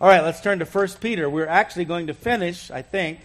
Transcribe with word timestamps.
All 0.00 0.06
right, 0.06 0.22
let's 0.22 0.40
turn 0.40 0.60
to 0.60 0.64
1 0.64 0.88
Peter. 1.00 1.28
We're 1.28 1.48
actually 1.48 1.84
going 1.84 2.06
to 2.06 2.14
finish, 2.14 2.70
I 2.70 2.82
think. 2.82 3.18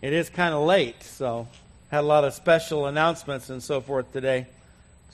It 0.00 0.14
is 0.14 0.30
kind 0.30 0.54
of 0.54 0.62
late, 0.62 1.02
so 1.02 1.48
had 1.90 2.00
a 2.00 2.06
lot 2.06 2.24
of 2.24 2.32
special 2.32 2.86
announcements 2.86 3.50
and 3.50 3.62
so 3.62 3.82
forth 3.82 4.10
today. 4.10 4.46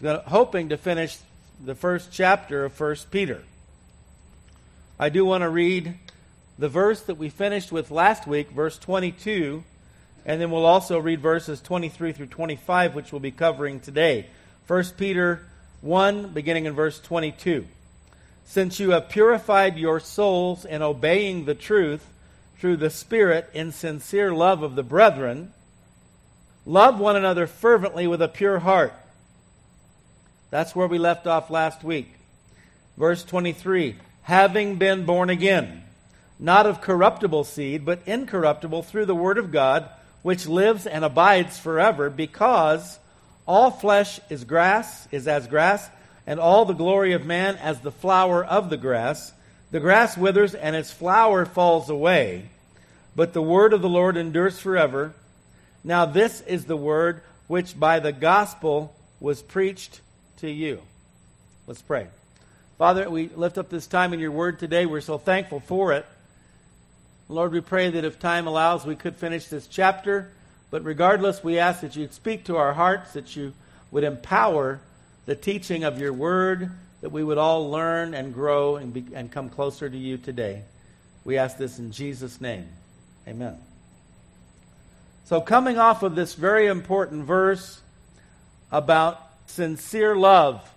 Was 0.01 0.21
hoping 0.27 0.69
to 0.69 0.77
finish 0.77 1.19
the 1.65 1.75
first 1.75 2.13
chapter 2.13 2.65
of 2.65 2.79
1 2.79 2.97
Peter. 3.11 3.43
I 5.01 5.09
do 5.09 5.25
want 5.25 5.43
to 5.43 5.49
read 5.49 5.95
the 6.61 6.69
verse 6.69 7.01
that 7.03 7.17
we 7.17 7.29
finished 7.29 7.73
with 7.73 7.91
last 7.91 8.25
week, 8.25 8.51
verse 8.51 8.79
22, 8.79 9.65
and 10.25 10.41
then 10.41 10.53
we'll 10.53 10.65
also 10.65 11.01
read 11.01 11.23
verses 11.23 11.61
23 11.61 12.13
through 12.13 12.27
25, 12.27 12.95
which 12.95 13.11
we'll 13.11 13.19
be 13.19 13.33
covering 13.33 13.81
today. 13.81 14.27
1 14.69 14.85
Peter 14.97 15.45
1, 15.81 16.29
beginning 16.29 16.67
in 16.67 16.73
verse 16.73 17.01
22. 17.01 17.67
Since 18.45 18.79
you 18.79 18.91
have 18.91 19.09
purified 19.09 19.79
your 19.79 20.01
souls 20.01 20.65
in 20.65 20.83
obeying 20.83 21.45
the 21.45 21.55
truth 21.55 22.07
through 22.59 22.77
the 22.77 22.91
Spirit 22.91 23.51
in 23.53 23.73
sincere 23.73 24.33
love 24.33 24.63
of 24.63 24.75
the 24.75 24.83
brethren, 24.83 25.53
love 26.65 27.01
one 27.01 27.17
another 27.17 27.47
fervently 27.47 28.07
with 28.07 28.23
a 28.23 28.29
pure 28.29 28.61
heart. 28.61 28.95
That's 30.51 30.77
where 30.77 30.87
we 30.87 30.99
left 30.99 31.27
off 31.27 31.51
last 31.51 31.83
week. 31.83 32.15
Verse 32.97 33.25
23 33.25 33.97
Having 34.23 34.77
been 34.77 35.05
born 35.05 35.31
again, 35.31 35.83
not 36.39 36.67
of 36.67 36.81
corruptible 36.81 37.45
seed, 37.45 37.85
but 37.85 38.01
incorruptible 38.07 38.83
through 38.83 39.07
the 39.07 39.15
Word 39.15 39.37
of 39.37 39.53
God, 39.53 39.89
which 40.23 40.47
lives 40.47 40.87
and 40.87 41.05
abides 41.05 41.59
forever, 41.59 42.09
because 42.09 42.99
all 43.47 43.71
flesh 43.71 44.21
is 44.31 44.45
grass, 44.45 45.09
is 45.11 45.27
as 45.29 45.47
grass 45.47 45.91
and 46.27 46.41
all 46.41 46.65
the 46.65 46.73
glory 46.73 47.13
of 47.13 47.27
man 47.27 47.57
as 47.57 47.81
the 47.81 47.91
flower 47.91 48.45
of 48.45 48.71
the 48.71 48.77
grass. 48.77 49.33
The 49.71 49.81
grass 49.81 50.17
withers 50.17 50.55
and 50.55 50.77
its 50.77 50.91
flower 50.91 51.45
falls 51.45 51.91
away, 51.91 52.49
but 53.17 53.33
the 53.33 53.43
word 53.43 53.73
of 53.73 53.83
the 53.83 53.89
Lord 53.89 54.17
endures 54.17 54.59
forever. 54.59 55.15
Now, 55.83 56.07
this 56.07 56.41
is 56.43 56.65
the 56.65 56.77
word 56.77 57.23
which 57.47 57.79
by 57.79 58.01
the 58.01 58.13
gospel 58.13 58.95
was 59.21 59.43
preached 59.43 60.01
to 60.39 60.51
you. 60.51 60.81
Let's 61.67 61.83
pray. 61.83 62.09
Father, 62.79 63.09
we 63.09 63.29
lift 63.29 63.59
up 63.59 63.69
this 63.69 63.87
time 63.87 64.13
in 64.13 64.21
your 64.21 64.31
word 64.31 64.59
today. 64.59 64.87
We're 64.87 65.01
so 65.01 65.19
thankful 65.19 65.61
for 65.61 65.93
it. 65.93 66.07
Lord, 67.29 67.53
we 67.53 67.61
pray 67.61 67.91
that 67.91 68.05
if 68.05 68.19
time 68.19 68.47
allows, 68.47 68.85
we 68.85 68.97
could 68.97 69.17
finish 69.17 69.47
this 69.47 69.67
chapter. 69.67 70.31
But 70.71 70.85
regardless, 70.85 71.43
we 71.43 71.59
ask 71.59 71.81
that 71.83 71.97
you 71.97 72.09
speak 72.11 72.45
to 72.45 72.57
our 72.57 72.73
hearts, 72.73 73.13
that 73.13 73.37
you 73.37 73.55
would 73.91 74.05
empower 74.05 74.81
the 75.27 75.35
teaching 75.35 75.85
of 75.85 75.99
your 75.99 76.13
word, 76.13 76.71
that 77.01 77.11
we 77.11 77.23
would 77.23 77.39
all 77.39 77.71
learn 77.71 78.15
and 78.15 78.33
grow 78.33 78.77
and, 78.77 78.93
be, 78.93 79.05
and 79.15 79.31
come 79.31 79.49
closer 79.49 79.89
to 79.89 79.97
you 79.97 80.17
today. 80.17 80.63
We 81.25 81.39
ask 81.39 81.57
this 81.57 81.79
in 81.79 81.93
Jesus' 81.93 82.41
name. 82.41 82.69
Amen. 83.27 83.59
So, 85.25 85.41
coming 85.41 85.79
off 85.79 86.03
of 86.03 86.15
this 86.15 86.35
very 86.35 86.67
important 86.67 87.25
verse 87.25 87.81
about 88.71 89.21
sincere 89.47 90.15
love, 90.15 90.69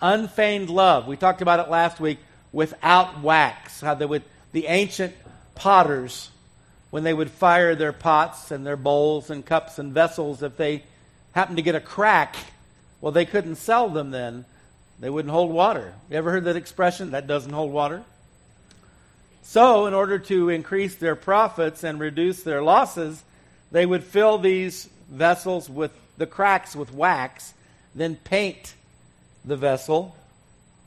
unfeigned 0.00 0.70
love, 0.70 1.06
we 1.06 1.16
talked 1.16 1.42
about 1.42 1.60
it 1.60 1.70
last 1.70 2.00
week 2.00 2.18
without 2.52 3.20
wax, 3.20 3.82
how 3.82 3.94
they 3.94 4.06
would, 4.06 4.22
the 4.52 4.66
ancient 4.66 5.14
potters, 5.54 6.30
when 6.90 7.04
they 7.04 7.12
would 7.12 7.30
fire 7.30 7.74
their 7.74 7.92
pots 7.92 8.50
and 8.50 8.66
their 8.66 8.76
bowls 8.76 9.30
and 9.30 9.44
cups 9.44 9.78
and 9.78 9.92
vessels, 9.92 10.42
if 10.42 10.56
they 10.56 10.82
happened 11.32 11.56
to 11.56 11.62
get 11.62 11.74
a 11.74 11.80
crack 11.80 12.36
well, 13.02 13.12
they 13.12 13.26
couldn't 13.26 13.56
sell 13.56 13.90
them 13.90 14.12
then. 14.12 14.46
They 15.00 15.10
wouldn't 15.10 15.32
hold 15.32 15.50
water. 15.50 15.92
You 16.08 16.16
ever 16.16 16.30
heard 16.30 16.44
that 16.44 16.54
expression? 16.54 17.10
That 17.10 17.26
doesn't 17.26 17.52
hold 17.52 17.72
water. 17.72 18.04
So, 19.42 19.86
in 19.86 19.92
order 19.92 20.20
to 20.20 20.48
increase 20.48 20.94
their 20.94 21.16
profits 21.16 21.82
and 21.82 21.98
reduce 21.98 22.44
their 22.44 22.62
losses, 22.62 23.24
they 23.72 23.84
would 23.84 24.04
fill 24.04 24.38
these 24.38 24.88
vessels 25.10 25.68
with 25.68 25.90
the 26.16 26.26
cracks 26.26 26.76
with 26.76 26.94
wax, 26.94 27.52
then 27.92 28.14
paint 28.14 28.74
the 29.44 29.56
vessel 29.56 30.14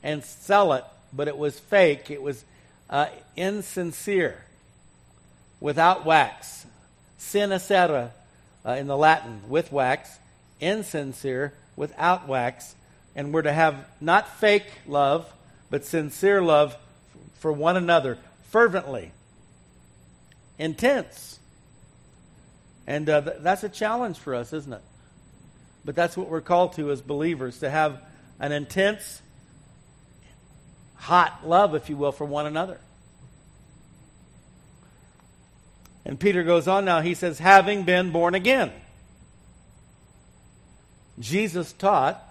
and 0.02 0.24
sell 0.24 0.72
it. 0.72 0.86
But 1.12 1.28
it 1.28 1.38
was 1.38 1.60
fake, 1.60 2.10
it 2.10 2.22
was 2.22 2.46
uh, 2.90 3.08
insincere, 3.36 4.46
without 5.60 6.06
wax. 6.06 6.66
Sincera 7.20 8.12
uh, 8.66 8.72
in 8.72 8.88
the 8.88 8.96
Latin, 8.96 9.42
with 9.50 9.74
wax, 9.74 10.18
insincere, 10.62 11.54
without 11.76 12.28
wax, 12.28 12.76
and 13.16 13.34
we're 13.34 13.42
to 13.42 13.54
have 13.54 13.86
not 14.00 14.28
fake 14.38 14.68
love, 14.88 15.32
but 15.70 15.86
sincere 15.86 16.42
love 16.42 16.78
for 17.36 17.52
one 17.52 17.78
another, 17.78 18.18
fervently, 18.50 19.12
intense. 20.58 21.40
And 22.88 23.10
uh, 23.10 23.22
th- 23.22 23.38
that's 23.40 23.64
a 23.64 23.70
challenge 23.70 24.18
for 24.18 24.36
us, 24.36 24.54
isn't 24.54 24.74
it? 24.74 24.82
But 25.84 25.96
that's 25.96 26.18
what 26.18 26.30
we're 26.30 26.42
called 26.42 26.74
to 26.74 26.92
as 26.92 27.02
believers 27.02 27.60
to 27.60 27.70
have 27.70 28.02
an 28.40 28.52
intense, 28.52 29.22
hot 30.96 31.48
love, 31.48 31.76
if 31.76 31.90
you 31.90 31.98
will, 31.98 32.12
for 32.12 32.26
one 32.26 32.46
another. 32.46 32.80
And 36.06 36.20
Peter 36.20 36.44
goes 36.44 36.68
on 36.68 36.86
now, 36.86 37.02
he 37.02 37.16
says, 37.16 37.40
having 37.40 37.84
been 37.84 38.12
born 38.12 38.36
again. 38.36 38.72
Jesus 41.20 41.74
taught 41.74 42.22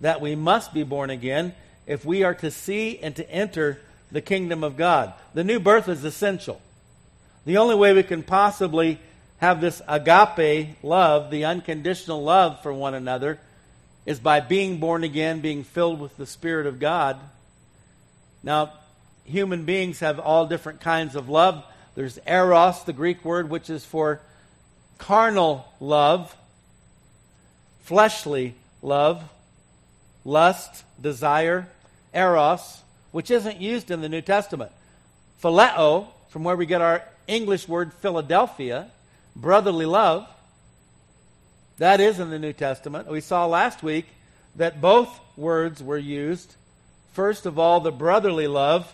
that 0.00 0.20
we 0.20 0.34
must 0.34 0.74
be 0.74 0.82
born 0.82 1.10
again 1.10 1.54
if 1.86 2.04
we 2.04 2.22
are 2.22 2.34
to 2.34 2.50
see 2.50 2.98
and 2.98 3.16
to 3.16 3.30
enter 3.30 3.80
the 4.10 4.20
kingdom 4.20 4.62
of 4.62 4.76
God. 4.76 5.14
The 5.34 5.44
new 5.44 5.58
birth 5.58 5.88
is 5.88 6.04
essential. 6.04 6.60
The 7.44 7.56
only 7.56 7.74
way 7.74 7.92
we 7.92 8.02
can 8.02 8.22
possibly 8.22 9.00
have 9.38 9.60
this 9.60 9.82
agape 9.88 10.76
love, 10.82 11.30
the 11.30 11.44
unconditional 11.44 12.22
love 12.22 12.62
for 12.62 12.72
one 12.72 12.94
another, 12.94 13.40
is 14.06 14.20
by 14.20 14.40
being 14.40 14.78
born 14.78 15.02
again, 15.04 15.40
being 15.40 15.64
filled 15.64 16.00
with 16.00 16.16
the 16.16 16.26
Spirit 16.26 16.66
of 16.66 16.78
God. 16.78 17.18
Now, 18.42 18.72
human 19.24 19.64
beings 19.64 20.00
have 20.00 20.18
all 20.18 20.46
different 20.46 20.80
kinds 20.80 21.16
of 21.16 21.28
love. 21.28 21.64
There's 21.94 22.18
eros, 22.26 22.84
the 22.84 22.92
Greek 22.92 23.24
word, 23.24 23.50
which 23.50 23.70
is 23.70 23.84
for 23.84 24.20
carnal 24.98 25.66
love 25.80 26.36
fleshly 27.92 28.54
love, 28.80 29.22
lust, 30.24 30.82
desire, 30.98 31.68
eros, 32.14 32.80
which 33.10 33.30
isn't 33.30 33.60
used 33.60 33.90
in 33.90 34.00
the 34.00 34.08
New 34.08 34.22
Testament. 34.22 34.72
Phileo, 35.42 36.06
from 36.30 36.42
where 36.42 36.56
we 36.56 36.64
get 36.64 36.80
our 36.80 37.02
English 37.26 37.68
word 37.68 37.92
Philadelphia, 37.92 38.88
brotherly 39.36 39.84
love, 39.84 40.26
that 41.76 42.00
is 42.00 42.18
in 42.18 42.30
the 42.30 42.38
New 42.38 42.54
Testament. 42.54 43.08
We 43.08 43.20
saw 43.20 43.44
last 43.44 43.82
week 43.82 44.06
that 44.56 44.80
both 44.80 45.10
words 45.36 45.82
were 45.82 45.98
used. 45.98 46.54
First 47.12 47.44
of 47.44 47.58
all, 47.58 47.80
the 47.80 47.92
brotherly 47.92 48.46
love, 48.46 48.90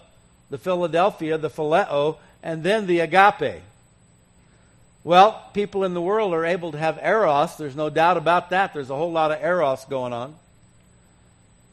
the 0.50 0.58
Philadelphia, 0.58 1.38
the 1.38 1.50
phileo, 1.50 2.16
and 2.42 2.64
then 2.64 2.88
the 2.88 2.98
agape. 2.98 3.62
Well, 5.04 5.42
people 5.54 5.84
in 5.84 5.94
the 5.94 6.00
world 6.00 6.34
are 6.34 6.44
able 6.44 6.72
to 6.72 6.78
have 6.78 6.98
eros. 7.02 7.56
There's 7.56 7.76
no 7.76 7.88
doubt 7.88 8.16
about 8.16 8.50
that. 8.50 8.74
There's 8.74 8.90
a 8.90 8.96
whole 8.96 9.12
lot 9.12 9.30
of 9.30 9.42
eros 9.42 9.84
going 9.84 10.12
on. 10.12 10.34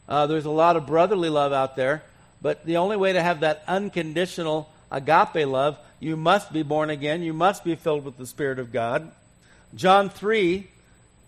Uh, 0.08 0.26
there's 0.26 0.44
a 0.44 0.50
lot 0.50 0.76
of 0.76 0.86
brotherly 0.86 1.28
love 1.28 1.52
out 1.52 1.76
there. 1.76 2.02
But 2.40 2.64
the 2.64 2.76
only 2.76 2.96
way 2.96 3.12
to 3.12 3.22
have 3.22 3.40
that 3.40 3.64
unconditional 3.66 4.70
agape 4.90 5.46
love, 5.46 5.78
you 5.98 6.16
must 6.16 6.52
be 6.52 6.62
born 6.62 6.90
again. 6.90 7.22
You 7.22 7.32
must 7.32 7.64
be 7.64 7.74
filled 7.74 8.04
with 8.04 8.16
the 8.16 8.26
Spirit 8.26 8.58
of 8.58 8.72
God. 8.72 9.10
John 9.74 10.08
3, 10.08 10.68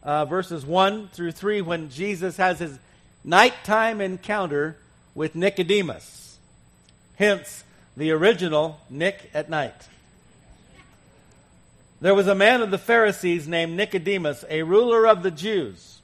uh, 0.03 0.25
verses 0.26 0.65
1 0.65 1.09
through 1.09 1.32
3, 1.32 1.60
when 1.62 1.91
Jesus 1.91 2.36
has 2.36 2.60
his 2.60 2.78
nighttime 3.25 4.00
encounter 4.00 4.76
with 5.15 5.34
Nicodemus. 5.34 6.38
Hence, 7.16 7.65
the 7.97 8.12
original 8.12 8.80
Nick 8.89 9.30
at 9.34 9.50
night. 9.50 9.74
There 12.00 12.15
was 12.15 12.28
a 12.28 12.34
man 12.34 12.62
of 12.62 12.71
the 12.71 12.78
Pharisees 12.78 13.48
named 13.48 13.77
Nicodemus, 13.77 14.45
a 14.48 14.62
ruler 14.62 15.06
of 15.06 15.22
the 15.22 15.33
Jews. 15.33 16.00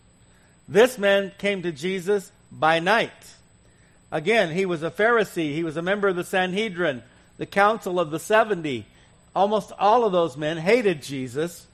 This 0.66 0.98
man 0.98 1.30
came 1.38 1.62
to 1.62 1.70
Jesus 1.70 2.32
by 2.50 2.80
night. 2.80 3.12
Again, 4.10 4.50
he 4.52 4.66
was 4.66 4.82
a 4.82 4.90
Pharisee. 4.90 5.54
He 5.54 5.62
was 5.62 5.76
a 5.76 5.82
member 5.82 6.08
of 6.08 6.16
the 6.16 6.24
Sanhedrin, 6.24 7.02
the 7.36 7.46
council 7.46 8.00
of 8.00 8.10
the 8.10 8.18
70. 8.18 8.86
Almost 9.36 9.72
all 9.78 10.04
of 10.04 10.12
those 10.12 10.36
men 10.36 10.56
hated 10.56 11.02
Jesus. 11.02 11.66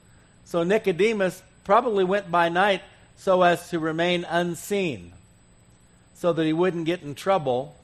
So 0.44 0.64
Nicodemus 0.64 1.42
probably 1.64 2.04
went 2.04 2.30
by 2.30 2.48
night 2.48 2.82
so 3.16 3.42
as 3.42 3.68
to 3.70 3.78
remain 3.78 4.24
unseen, 4.24 5.12
so 6.14 6.32
that 6.32 6.44
he 6.44 6.52
wouldn't 6.52 6.86
get 6.86 7.02
in 7.02 7.14
trouble 7.14 7.76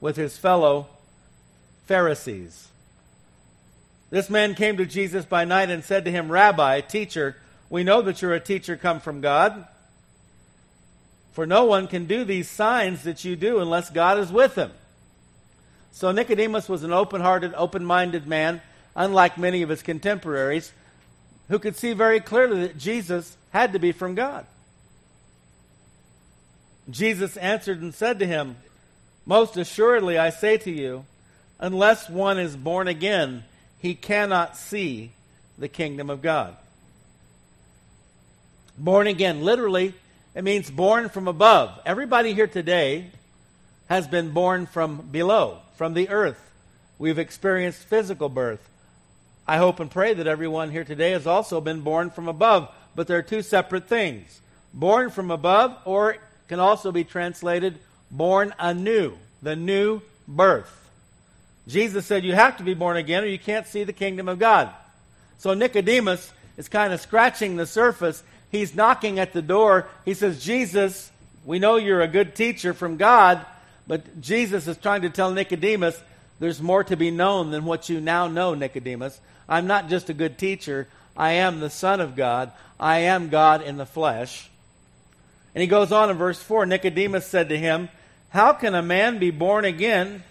with 0.00 0.16
his 0.16 0.36
fellow 0.36 0.88
Pharisees. 1.86 2.68
This 4.14 4.30
man 4.30 4.54
came 4.54 4.76
to 4.76 4.86
Jesus 4.86 5.24
by 5.24 5.44
night 5.44 5.70
and 5.70 5.82
said 5.82 6.04
to 6.04 6.10
him, 6.12 6.30
Rabbi, 6.30 6.82
teacher, 6.82 7.34
we 7.68 7.82
know 7.82 8.00
that 8.02 8.22
you're 8.22 8.32
a 8.32 8.38
teacher 8.38 8.76
come 8.76 9.00
from 9.00 9.20
God. 9.20 9.66
For 11.32 11.46
no 11.46 11.64
one 11.64 11.88
can 11.88 12.06
do 12.06 12.22
these 12.22 12.48
signs 12.48 13.02
that 13.02 13.24
you 13.24 13.34
do 13.34 13.58
unless 13.58 13.90
God 13.90 14.18
is 14.18 14.30
with 14.30 14.54
him. 14.54 14.70
So 15.90 16.12
Nicodemus 16.12 16.68
was 16.68 16.84
an 16.84 16.92
open 16.92 17.22
hearted, 17.22 17.54
open 17.56 17.84
minded 17.84 18.24
man, 18.24 18.62
unlike 18.94 19.36
many 19.36 19.62
of 19.62 19.68
his 19.68 19.82
contemporaries, 19.82 20.72
who 21.48 21.58
could 21.58 21.74
see 21.74 21.92
very 21.92 22.20
clearly 22.20 22.68
that 22.68 22.78
Jesus 22.78 23.36
had 23.50 23.72
to 23.72 23.80
be 23.80 23.90
from 23.90 24.14
God. 24.14 24.46
Jesus 26.88 27.36
answered 27.36 27.82
and 27.82 27.92
said 27.92 28.20
to 28.20 28.26
him, 28.26 28.58
Most 29.26 29.56
assuredly 29.56 30.18
I 30.18 30.30
say 30.30 30.56
to 30.58 30.70
you, 30.70 31.04
unless 31.58 32.08
one 32.08 32.38
is 32.38 32.56
born 32.56 32.86
again, 32.86 33.42
he 33.84 33.94
cannot 33.94 34.56
see 34.56 35.10
the 35.58 35.68
kingdom 35.68 36.08
of 36.08 36.22
God. 36.22 36.56
Born 38.78 39.06
again, 39.06 39.42
literally, 39.42 39.92
it 40.34 40.42
means 40.42 40.70
born 40.70 41.10
from 41.10 41.28
above. 41.28 41.78
Everybody 41.84 42.32
here 42.32 42.46
today 42.46 43.10
has 43.90 44.08
been 44.08 44.30
born 44.30 44.64
from 44.64 45.02
below, 45.12 45.58
from 45.76 45.92
the 45.92 46.08
earth. 46.08 46.40
We've 46.98 47.18
experienced 47.18 47.80
physical 47.80 48.30
birth. 48.30 48.66
I 49.46 49.58
hope 49.58 49.80
and 49.80 49.90
pray 49.90 50.14
that 50.14 50.26
everyone 50.26 50.70
here 50.70 50.84
today 50.84 51.10
has 51.10 51.26
also 51.26 51.60
been 51.60 51.82
born 51.82 52.08
from 52.08 52.26
above, 52.26 52.74
but 52.94 53.06
they're 53.06 53.20
two 53.20 53.42
separate 53.42 53.86
things. 53.86 54.40
Born 54.72 55.10
from 55.10 55.30
above, 55.30 55.76
or 55.84 56.16
can 56.48 56.58
also 56.58 56.90
be 56.90 57.04
translated 57.04 57.78
born 58.10 58.54
anew, 58.58 59.18
the 59.42 59.56
new 59.56 60.00
birth. 60.26 60.83
Jesus 61.66 62.06
said 62.06 62.24
you 62.24 62.34
have 62.34 62.58
to 62.58 62.62
be 62.62 62.74
born 62.74 62.96
again 62.96 63.24
or 63.24 63.26
you 63.26 63.38
can't 63.38 63.66
see 63.66 63.84
the 63.84 63.92
kingdom 63.92 64.28
of 64.28 64.38
God. 64.38 64.70
So 65.38 65.54
Nicodemus 65.54 66.32
is 66.56 66.68
kind 66.68 66.92
of 66.92 67.00
scratching 67.00 67.56
the 67.56 67.66
surface. 67.66 68.22
He's 68.50 68.74
knocking 68.74 69.18
at 69.18 69.32
the 69.32 69.42
door. 69.42 69.88
He 70.04 70.14
says, 70.14 70.44
Jesus, 70.44 71.10
we 71.44 71.58
know 71.58 71.76
you're 71.76 72.02
a 72.02 72.08
good 72.08 72.34
teacher 72.34 72.74
from 72.74 72.96
God, 72.96 73.44
but 73.86 74.20
Jesus 74.20 74.66
is 74.66 74.76
trying 74.76 75.02
to 75.02 75.10
tell 75.10 75.30
Nicodemus, 75.30 76.00
there's 76.38 76.60
more 76.60 76.84
to 76.84 76.96
be 76.96 77.10
known 77.10 77.50
than 77.50 77.64
what 77.64 77.88
you 77.88 78.00
now 78.00 78.28
know, 78.28 78.54
Nicodemus. 78.54 79.18
I'm 79.48 79.66
not 79.66 79.88
just 79.88 80.10
a 80.10 80.14
good 80.14 80.38
teacher. 80.38 80.88
I 81.16 81.32
am 81.32 81.60
the 81.60 81.70
Son 81.70 82.00
of 82.00 82.16
God. 82.16 82.52
I 82.78 83.00
am 83.00 83.28
God 83.28 83.62
in 83.62 83.76
the 83.76 83.86
flesh. 83.86 84.48
And 85.54 85.62
he 85.62 85.68
goes 85.68 85.92
on 85.92 86.10
in 86.10 86.16
verse 86.16 86.42
4 86.42 86.66
Nicodemus 86.66 87.26
said 87.26 87.48
to 87.50 87.58
him, 87.58 87.88
How 88.30 88.52
can 88.52 88.74
a 88.74 88.82
man 88.82 89.18
be 89.18 89.30
born 89.30 89.64
again 89.64 90.24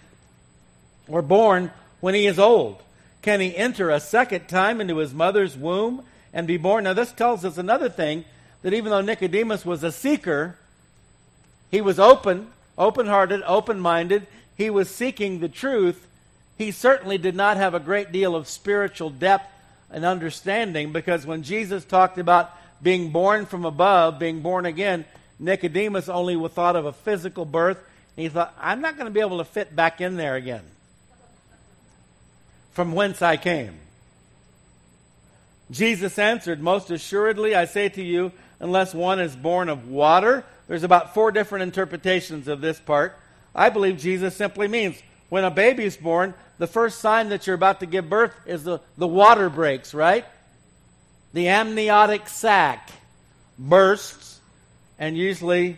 or 1.08 1.22
born 1.22 1.70
when 2.00 2.14
he 2.14 2.26
is 2.26 2.38
old? 2.38 2.82
Can 3.22 3.40
he 3.40 3.56
enter 3.56 3.88
a 3.88 4.00
second 4.00 4.48
time 4.48 4.82
into 4.82 4.98
his 4.98 5.14
mother's 5.14 5.56
womb 5.56 6.04
and 6.34 6.46
be 6.46 6.58
born? 6.58 6.84
Now, 6.84 6.92
this 6.92 7.12
tells 7.12 7.44
us 7.44 7.56
another 7.56 7.88
thing 7.88 8.26
that 8.60 8.74
even 8.74 8.90
though 8.90 9.00
Nicodemus 9.00 9.64
was 9.64 9.82
a 9.82 9.90
seeker, 9.90 10.58
he 11.70 11.80
was 11.80 11.98
open, 11.98 12.48
open 12.76 13.06
hearted, 13.06 13.42
open 13.46 13.80
minded, 13.80 14.26
he 14.56 14.68
was 14.68 14.90
seeking 14.90 15.40
the 15.40 15.48
truth. 15.48 16.06
He 16.58 16.70
certainly 16.70 17.16
did 17.16 17.34
not 17.34 17.56
have 17.56 17.72
a 17.72 17.80
great 17.80 18.12
deal 18.12 18.36
of 18.36 18.46
spiritual 18.46 19.10
depth 19.10 19.50
and 19.90 20.04
understanding 20.04 20.92
because 20.92 21.26
when 21.26 21.42
Jesus 21.42 21.84
talked 21.84 22.18
about 22.18 22.50
being 22.82 23.10
born 23.10 23.46
from 23.46 23.64
above, 23.64 24.18
being 24.18 24.40
born 24.40 24.66
again, 24.66 25.06
Nicodemus 25.38 26.08
only 26.08 26.36
thought 26.48 26.76
of 26.76 26.84
a 26.84 26.92
physical 26.92 27.46
birth. 27.46 27.78
And 28.16 28.22
he 28.22 28.28
thought, 28.28 28.54
I'm 28.60 28.82
not 28.82 28.96
going 28.96 29.06
to 29.06 29.14
be 29.14 29.20
able 29.20 29.38
to 29.38 29.44
fit 29.44 29.74
back 29.74 30.02
in 30.02 30.16
there 30.16 30.36
again 30.36 30.62
from 32.74 32.92
whence 32.92 33.22
I 33.22 33.36
came. 33.36 33.78
Jesus 35.70 36.18
answered, 36.18 36.60
Most 36.60 36.90
assuredly, 36.90 37.54
I 37.54 37.64
say 37.64 37.88
to 37.88 38.02
you, 38.02 38.32
unless 38.60 38.94
one 38.94 39.18
is 39.18 39.34
born 39.34 39.68
of 39.68 39.88
water, 39.88 40.44
there's 40.68 40.84
about 40.84 41.14
four 41.14 41.32
different 41.32 41.62
interpretations 41.62 42.46
of 42.46 42.60
this 42.60 42.78
part. 42.78 43.16
I 43.54 43.70
believe 43.70 43.98
Jesus 43.98 44.36
simply 44.36 44.68
means 44.68 45.02
when 45.30 45.44
a 45.44 45.50
baby 45.50 45.84
is 45.84 45.96
born, 45.96 46.34
the 46.58 46.66
first 46.66 46.98
sign 46.98 47.30
that 47.30 47.46
you're 47.46 47.56
about 47.56 47.80
to 47.80 47.86
give 47.86 48.10
birth 48.10 48.34
is 48.46 48.64
the, 48.64 48.80
the 48.98 49.06
water 49.06 49.48
breaks, 49.48 49.94
right? 49.94 50.26
the 51.34 51.48
amniotic 51.48 52.28
sac 52.28 52.90
bursts, 53.58 54.40
and 54.98 55.18
usually 55.18 55.76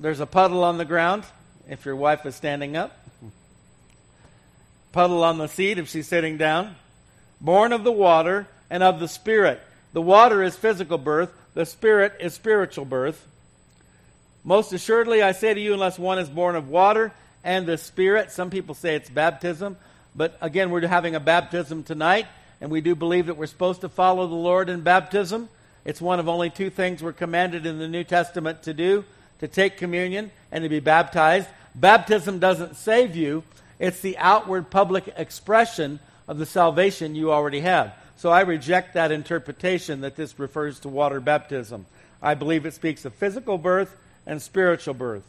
there's 0.00 0.20
a 0.20 0.26
puddle 0.26 0.62
on 0.62 0.78
the 0.78 0.84
ground 0.84 1.24
if 1.68 1.84
your 1.84 1.96
wife 1.96 2.24
is 2.24 2.36
standing 2.36 2.76
up, 2.76 2.96
puddle 4.92 5.24
on 5.24 5.38
the 5.38 5.46
seat 5.46 5.78
if 5.78 5.88
she's 5.88 6.08
sitting 6.08 6.36
down. 6.36 6.76
Born 7.40 7.72
of 7.72 7.84
the 7.84 7.92
water 7.92 8.46
and 8.70 8.82
of 8.82 9.00
the 9.00 9.08
Spirit. 9.08 9.60
The 9.92 10.02
water 10.02 10.42
is 10.42 10.56
physical 10.56 10.98
birth, 10.98 11.32
the 11.54 11.66
Spirit 11.66 12.14
is 12.20 12.34
spiritual 12.34 12.84
birth. 12.84 13.26
Most 14.44 14.72
assuredly, 14.72 15.22
I 15.22 15.32
say 15.32 15.54
to 15.54 15.60
you, 15.60 15.72
unless 15.72 15.98
one 15.98 16.18
is 16.18 16.28
born 16.28 16.56
of 16.56 16.68
water 16.68 17.12
and 17.44 17.66
the 17.66 17.78
Spirit, 17.78 18.30
some 18.30 18.50
people 18.50 18.74
say 18.74 18.94
it's 18.94 19.10
baptism, 19.10 19.76
but 20.14 20.36
again, 20.40 20.70
we're 20.70 20.86
having 20.86 21.14
a 21.14 21.20
baptism 21.20 21.82
tonight 21.82 22.26
and 22.60 22.70
we 22.70 22.80
do 22.80 22.94
believe 22.94 23.26
that 23.26 23.36
we're 23.36 23.46
supposed 23.46 23.82
to 23.82 23.88
follow 23.88 24.26
the 24.26 24.34
Lord 24.34 24.68
in 24.68 24.80
baptism. 24.80 25.48
It's 25.84 26.00
one 26.00 26.18
of 26.18 26.28
only 26.28 26.50
two 26.50 26.70
things 26.70 27.02
we're 27.02 27.12
commanded 27.12 27.66
in 27.66 27.78
the 27.78 27.88
New 27.88 28.04
Testament 28.04 28.64
to 28.64 28.74
do 28.74 29.04
to 29.40 29.48
take 29.48 29.76
communion 29.76 30.30
and 30.50 30.62
to 30.62 30.68
be 30.68 30.80
baptized. 30.80 31.48
Baptism 31.74 32.40
doesn't 32.40 32.76
save 32.76 33.14
you, 33.14 33.44
it's 33.78 34.00
the 34.00 34.18
outward 34.18 34.70
public 34.70 35.12
expression 35.16 36.00
of 36.26 36.38
the 36.38 36.46
salvation 36.46 37.14
you 37.14 37.32
already 37.32 37.60
have. 37.60 37.94
So 38.16 38.30
I 38.30 38.40
reject 38.40 38.94
that 38.94 39.12
interpretation 39.12 40.00
that 40.00 40.16
this 40.16 40.38
refers 40.38 40.80
to 40.80 40.88
water 40.88 41.20
baptism. 41.20 41.86
I 42.20 42.34
believe 42.34 42.66
it 42.66 42.74
speaks 42.74 43.04
of 43.04 43.14
physical 43.14 43.58
birth 43.58 43.96
and 44.26 44.42
spiritual 44.42 44.94
birth. 44.94 45.22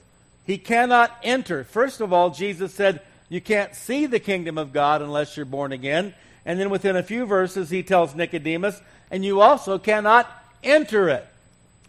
He 0.46 0.57
cannot 0.57 1.16
enter. 1.24 1.63
First 1.63 2.01
of 2.01 2.12
all, 2.12 2.31
Jesus 2.31 2.74
said, 2.74 3.01
You 3.30 3.42
can't 3.42 3.75
see 3.75 4.07
the 4.07 4.19
kingdom 4.19 4.57
of 4.57 4.74
God 4.74 5.04
unless 5.04 5.38
you're 5.38 5.46
born 5.46 5.72
again. 5.72 6.16
And 6.46 6.60
then 6.60 6.72
within 6.72 6.96
a 6.96 7.04
few 7.04 7.25
verses, 7.28 7.69
he 7.69 7.84
tells 7.84 8.16
Nicodemus, 8.16 8.81
and 9.12 9.24
you 9.24 9.42
also 9.42 9.78
cannot 9.78 10.28
enter 10.63 11.10
it 11.10 11.28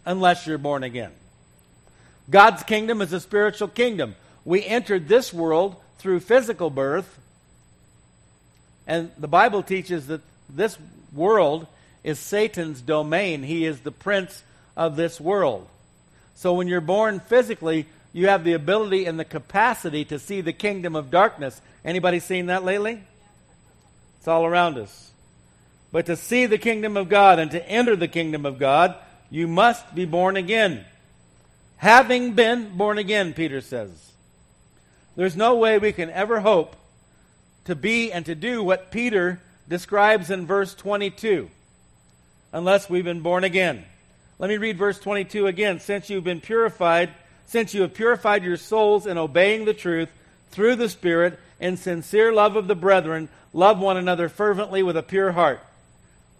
unless 0.05 0.45
you're 0.45 0.59
born 0.59 0.83
again. 0.83 1.11
God's 2.29 2.61
kingdom 2.61 3.01
is 3.01 3.11
a 3.11 3.19
spiritual 3.19 3.67
kingdom. 3.67 4.15
We 4.45 4.63
entered 4.63 5.07
this 5.07 5.33
world 5.33 5.75
through 6.01 6.19
physical 6.19 6.69
birth, 6.69 7.19
and 8.87 9.11
the 9.17 9.27
Bible 9.27 9.63
teaches 9.63 10.07
that 10.07 10.21
this 10.49 10.77
world 11.13 11.67
is 12.03 12.19
Satan's 12.19 12.81
domain. 12.81 13.43
He 13.43 13.65
is 13.65 13.81
the 13.81 13.91
prince 13.91 14.43
of 14.75 14.95
this 14.95 15.21
world. 15.21 15.67
So 16.35 16.53
when 16.53 16.67
you're 16.67 16.81
born 16.81 17.19
physically, 17.19 17.85
you 18.13 18.27
have 18.27 18.43
the 18.43 18.53
ability 18.53 19.05
and 19.05 19.19
the 19.19 19.25
capacity 19.25 20.03
to 20.05 20.19
see 20.19 20.41
the 20.41 20.53
kingdom 20.53 20.95
of 20.95 21.11
darkness. 21.11 21.61
Anybody 21.85 22.19
seen 22.19 22.47
that 22.47 22.63
lately? 22.63 23.01
It's 24.17 24.27
all 24.27 24.45
around 24.45 24.77
us. 24.77 25.11
But 25.91 26.07
to 26.07 26.15
see 26.15 26.45
the 26.45 26.57
kingdom 26.57 26.97
of 26.97 27.09
God 27.09 27.39
and 27.39 27.51
to 27.51 27.69
enter 27.69 27.95
the 27.95 28.07
kingdom 28.07 28.45
of 28.45 28.57
God, 28.57 28.95
you 29.29 29.47
must 29.47 29.93
be 29.93 30.05
born 30.05 30.37
again. 30.37 30.85
Having 31.77 32.33
been 32.33 32.77
born 32.77 32.97
again, 32.97 33.33
Peter 33.33 33.61
says. 33.61 34.10
There's 35.15 35.35
no 35.35 35.55
way 35.55 35.77
we 35.77 35.91
can 35.91 36.09
ever 36.09 36.39
hope 36.39 36.75
to 37.65 37.75
be 37.75 38.11
and 38.11 38.25
to 38.25 38.35
do 38.35 38.63
what 38.63 38.91
Peter 38.91 39.41
describes 39.67 40.29
in 40.29 40.45
verse 40.45 40.73
22 40.73 41.49
unless 42.53 42.89
we've 42.89 43.03
been 43.03 43.21
born 43.21 43.43
again. 43.43 43.85
Let 44.39 44.49
me 44.49 44.57
read 44.57 44.77
verse 44.77 44.99
22 44.99 45.47
again. 45.47 45.79
Since 45.79 46.09
you've 46.09 46.23
been 46.23 46.41
purified, 46.41 47.11
since 47.45 47.73
you 47.73 47.81
have 47.83 47.93
purified 47.93 48.43
your 48.43 48.57
souls 48.57 49.05
in 49.05 49.17
obeying 49.17 49.65
the 49.65 49.73
truth 49.73 50.09
through 50.49 50.75
the 50.75 50.89
Spirit 50.89 51.39
in 51.59 51.77
sincere 51.77 52.33
love 52.33 52.55
of 52.55 52.67
the 52.67 52.75
brethren, 52.75 53.29
love 53.53 53.79
one 53.79 53.97
another 53.97 54.29
fervently 54.29 54.81
with 54.81 54.97
a 54.97 55.03
pure 55.03 55.33
heart. 55.33 55.59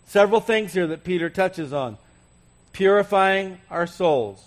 Several 0.08 0.42
things 0.42 0.74
here 0.74 0.88
that 0.88 1.04
Peter 1.04 1.30
touches 1.30 1.72
on 1.72 1.98
purifying 2.74 3.60
our 3.70 3.86
souls, 3.86 4.44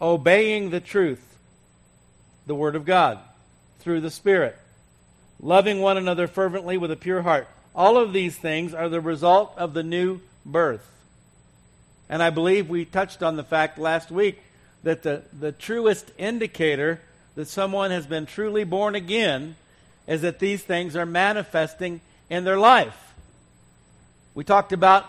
obeying 0.00 0.70
the 0.70 0.80
truth, 0.80 1.38
the 2.46 2.54
Word 2.54 2.76
of 2.76 2.84
God, 2.84 3.18
through 3.82 4.00
the 4.00 4.10
Spirit, 4.10 4.56
loving 5.40 5.80
one 5.80 5.96
another 5.96 6.26
fervently 6.26 6.78
with 6.78 6.90
a 6.90 6.96
pure 6.96 7.22
heart. 7.22 7.48
All 7.74 7.96
of 7.96 8.12
these 8.12 8.36
things 8.36 8.74
are 8.74 8.88
the 8.88 9.00
result 9.00 9.54
of 9.56 9.74
the 9.74 9.82
new 9.82 10.20
birth. 10.44 10.86
And 12.08 12.22
I 12.22 12.30
believe 12.30 12.68
we 12.68 12.84
touched 12.84 13.22
on 13.22 13.36
the 13.36 13.44
fact 13.44 13.78
last 13.78 14.10
week 14.10 14.42
that 14.82 15.02
the, 15.02 15.22
the 15.38 15.52
truest 15.52 16.10
indicator 16.18 17.00
that 17.34 17.48
someone 17.48 17.90
has 17.90 18.06
been 18.06 18.26
truly 18.26 18.64
born 18.64 18.94
again 18.94 19.56
is 20.06 20.22
that 20.22 20.38
these 20.38 20.62
things 20.62 20.96
are 20.96 21.06
manifesting 21.06 22.00
in 22.28 22.44
their 22.44 22.58
life. 22.58 23.14
We 24.34 24.44
talked 24.44 24.72
about 24.72 25.06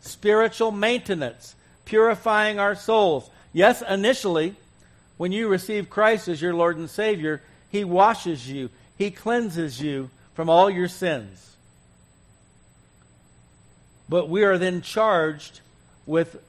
spiritual 0.00 0.70
maintenance, 0.70 1.54
purifying 1.84 2.58
our 2.58 2.74
souls. 2.74 3.28
Yes, 3.52 3.82
initially, 3.82 4.54
when 5.16 5.32
you 5.32 5.48
receive 5.48 5.90
Christ 5.90 6.28
as 6.28 6.40
your 6.42 6.54
Lord 6.54 6.76
and 6.76 6.90
Savior, 6.90 7.40
He 7.76 7.84
washes 7.84 8.50
you, 8.50 8.70
He 8.96 9.10
cleanses 9.10 9.82
you 9.82 10.08
from 10.32 10.48
all 10.48 10.70
your 10.70 10.88
sins. 10.88 11.56
But 14.08 14.30
we 14.30 14.44
are 14.44 14.56
then 14.56 14.80
charged 14.80 15.60
with 16.06 16.42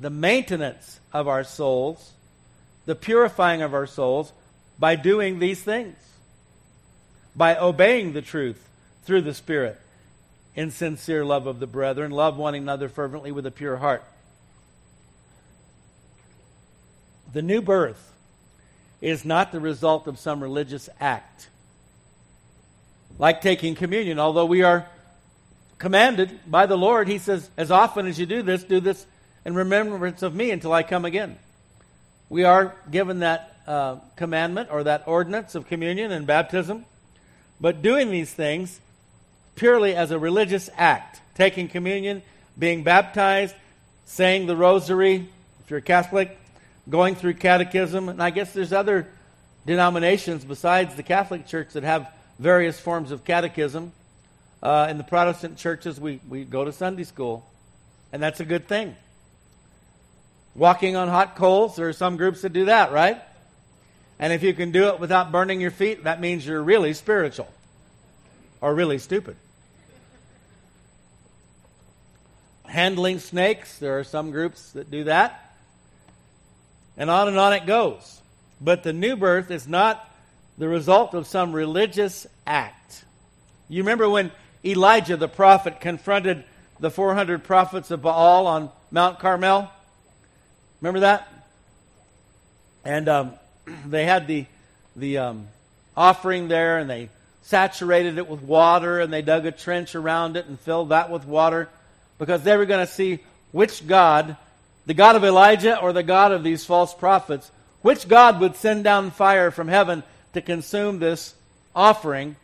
the 0.00 0.10
maintenance 0.10 0.98
of 1.12 1.28
our 1.28 1.44
souls, 1.44 2.10
the 2.84 2.96
purifying 2.96 3.62
of 3.62 3.74
our 3.74 3.86
souls, 3.86 4.32
by 4.76 4.96
doing 4.96 5.38
these 5.38 5.62
things. 5.62 5.96
by 7.34 7.56
obeying 7.56 8.12
the 8.12 8.20
truth 8.20 8.68
through 9.04 9.22
the 9.22 9.32
Spirit 9.32 9.80
in 10.54 10.70
sincere 10.70 11.24
love 11.24 11.46
of 11.46 11.60
the 11.60 11.66
brethren. 11.66 12.10
Love 12.10 12.36
one 12.36 12.54
another 12.54 12.90
fervently 12.90 13.32
with 13.32 13.46
a 13.46 13.50
pure 13.50 13.76
heart. 13.76 14.04
The 17.32 17.40
new 17.40 17.62
birth 17.62 18.11
is 19.02 19.24
not 19.24 19.52
the 19.52 19.60
result 19.60 20.06
of 20.06 20.18
some 20.18 20.42
religious 20.42 20.88
act. 21.00 21.48
Like 23.18 23.42
taking 23.42 23.74
communion, 23.74 24.18
although 24.18 24.46
we 24.46 24.62
are 24.62 24.86
commanded 25.78 26.30
by 26.46 26.66
the 26.66 26.78
Lord, 26.78 27.08
He 27.08 27.18
says, 27.18 27.50
as 27.56 27.70
often 27.70 28.06
as 28.06 28.18
you 28.18 28.24
do 28.24 28.42
this, 28.42 28.62
do 28.62 28.80
this 28.80 29.04
in 29.44 29.54
remembrance 29.54 30.22
of 30.22 30.34
me 30.34 30.52
until 30.52 30.72
I 30.72 30.84
come 30.84 31.04
again. 31.04 31.36
We 32.30 32.44
are 32.44 32.74
given 32.90 33.18
that 33.18 33.56
uh, 33.66 33.96
commandment 34.16 34.68
or 34.70 34.84
that 34.84 35.02
ordinance 35.06 35.56
of 35.56 35.66
communion 35.66 36.12
and 36.12 36.26
baptism, 36.26 36.84
but 37.60 37.82
doing 37.82 38.10
these 38.10 38.32
things 38.32 38.80
purely 39.56 39.94
as 39.94 40.12
a 40.12 40.18
religious 40.18 40.70
act, 40.76 41.20
taking 41.34 41.68
communion, 41.68 42.22
being 42.56 42.84
baptized, 42.84 43.54
saying 44.06 44.46
the 44.46 44.56
rosary, 44.56 45.28
if 45.64 45.70
you're 45.70 45.80
a 45.80 45.82
Catholic, 45.82 46.38
going 46.88 47.14
through 47.14 47.34
catechism, 47.34 48.08
and 48.08 48.22
I 48.22 48.30
guess 48.30 48.52
there's 48.52 48.72
other 48.72 49.08
denominations 49.66 50.44
besides 50.44 50.94
the 50.94 51.02
Catholic 51.02 51.46
Church 51.46 51.72
that 51.74 51.84
have 51.84 52.12
various 52.38 52.78
forms 52.78 53.10
of 53.10 53.24
catechism. 53.24 53.92
Uh, 54.62 54.86
in 54.90 54.98
the 54.98 55.04
Protestant 55.04 55.58
churches, 55.58 56.00
we, 56.00 56.20
we 56.28 56.44
go 56.44 56.64
to 56.64 56.72
Sunday 56.72 57.04
school, 57.04 57.44
and 58.12 58.22
that's 58.22 58.40
a 58.40 58.44
good 58.44 58.68
thing. 58.68 58.94
Walking 60.54 60.96
on 60.96 61.08
hot 61.08 61.34
coals, 61.34 61.76
there 61.76 61.88
are 61.88 61.92
some 61.92 62.16
groups 62.16 62.42
that 62.42 62.52
do 62.52 62.66
that, 62.66 62.92
right? 62.92 63.20
And 64.18 64.32
if 64.32 64.42
you 64.42 64.54
can 64.54 64.70
do 64.70 64.88
it 64.88 65.00
without 65.00 65.32
burning 65.32 65.60
your 65.60 65.70
feet, 65.70 66.04
that 66.04 66.20
means 66.20 66.46
you're 66.46 66.62
really 66.62 66.94
spiritual 66.94 67.48
or 68.60 68.74
really 68.74 68.98
stupid. 68.98 69.36
Handling 72.66 73.18
snakes, 73.18 73.78
there 73.78 73.98
are 73.98 74.04
some 74.04 74.30
groups 74.30 74.72
that 74.72 74.90
do 74.90 75.04
that. 75.04 75.51
And 76.96 77.10
on 77.10 77.28
and 77.28 77.38
on 77.38 77.52
it 77.52 77.66
goes. 77.66 78.20
But 78.60 78.82
the 78.82 78.92
new 78.92 79.16
birth 79.16 79.50
is 79.50 79.66
not 79.66 80.08
the 80.58 80.68
result 80.68 81.14
of 81.14 81.26
some 81.26 81.52
religious 81.52 82.26
act. 82.46 83.04
You 83.68 83.82
remember 83.82 84.08
when 84.08 84.30
Elijah 84.64 85.16
the 85.16 85.28
prophet 85.28 85.80
confronted 85.80 86.44
the 86.78 86.90
400 86.90 87.42
prophets 87.44 87.90
of 87.90 88.02
Baal 88.02 88.46
on 88.46 88.70
Mount 88.90 89.18
Carmel? 89.18 89.70
Remember 90.80 91.00
that? 91.00 91.32
And 92.84 93.08
um, 93.08 93.32
they 93.86 94.04
had 94.04 94.26
the, 94.26 94.46
the 94.94 95.18
um, 95.18 95.48
offering 95.96 96.48
there, 96.48 96.78
and 96.78 96.90
they 96.90 97.08
saturated 97.42 98.18
it 98.18 98.28
with 98.28 98.42
water, 98.42 99.00
and 99.00 99.12
they 99.12 99.22
dug 99.22 99.46
a 99.46 99.52
trench 99.52 99.94
around 99.94 100.36
it 100.36 100.46
and 100.46 100.58
filled 100.60 100.90
that 100.90 101.10
with 101.10 101.24
water 101.24 101.68
because 102.18 102.42
they 102.42 102.56
were 102.56 102.66
going 102.66 102.84
to 102.86 102.92
see 102.92 103.20
which 103.50 103.86
God, 103.86 104.36
the 104.86 104.94
God 104.94 105.16
of 105.16 105.24
Elijah 105.24 105.80
or 105.80 105.92
the 105.92 106.02
God 106.02 106.32
of 106.32 106.42
these 106.42 106.64
false 106.64 106.94
prophets, 106.94 107.50
which 107.82 108.08
God 108.08 108.40
would 108.40 108.56
send 108.56 108.84
down 108.84 109.10
fire 109.10 109.50
from 109.50 109.68
heaven 109.68 110.02
to 110.34 110.40
consume 110.40 110.98
this 110.98 111.34
offering. 111.74 112.36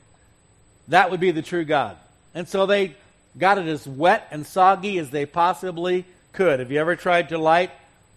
That 0.88 1.10
would 1.10 1.20
be 1.20 1.30
the 1.30 1.42
true 1.42 1.64
God. 1.64 1.96
And 2.34 2.48
so 2.48 2.66
they 2.66 2.94
got 3.36 3.58
it 3.58 3.66
as 3.66 3.86
wet 3.86 4.28
and 4.30 4.46
soggy 4.46 4.98
as 4.98 5.10
they 5.10 5.26
possibly 5.26 6.04
could. 6.32 6.60
Have 6.60 6.70
you 6.70 6.80
ever 6.80 6.96
tried 6.96 7.30
to 7.30 7.38
light 7.38 7.70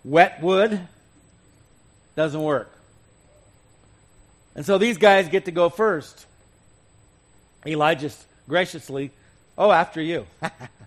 wet 0.03 0.41
wood? 0.41 0.79
Doesn't 2.15 2.41
work. 2.41 2.71
And 4.55 4.65
so 4.65 4.77
these 4.77 4.97
guys 4.97 5.29
get 5.29 5.45
to 5.45 5.51
go 5.51 5.69
first. 5.69 6.25
Elijah 7.65 8.11
graciously, 8.47 9.11
oh, 9.57 9.71
after 9.71 10.01
you. 10.01 10.25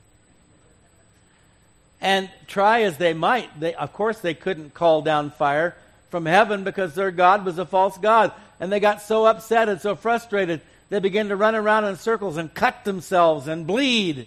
and 2.05 2.29
try 2.47 2.83
as 2.83 2.99
they 2.99 3.15
might, 3.15 3.59
they, 3.59 3.73
of 3.75 3.95
course, 3.95 4.19
they 4.21 4.35
couldn't 4.35 4.75
call 4.75 5.01
down 5.01 5.31
fire 5.31 5.75
from 6.11 6.27
heaven 6.27 6.63
because 6.63 6.95
their 6.95 7.11
God 7.11 7.47
was 7.47 7.59
a 7.59 7.65
false 7.65 7.97
God. 7.97 8.31
And 8.61 8.71
they 8.71 8.79
got 8.79 9.01
so 9.01 9.25
upset 9.25 9.71
and 9.71 9.81
so 9.81 9.97
frustrated, 9.97 10.61
they 10.91 11.01
began 11.01 11.31
to 11.31 11.37
run 11.37 11.55
around 11.55 11.87
in 11.87 11.97
circles 11.97 12.37
and 12.37 12.53
cut 12.53 12.85
themselves 12.85 13.49
and 13.49 13.67
bleed. 13.67 14.27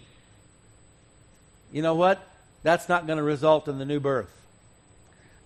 You 1.72 1.84
know 1.84 1.94
what? 1.94 2.28
That's 2.64 2.90
not 2.90 3.06
going 3.06 3.18
to 3.18 3.24
result 3.24 3.68
in 3.68 3.78
the 3.78 3.86
new 3.86 4.00
birth. 4.00 4.34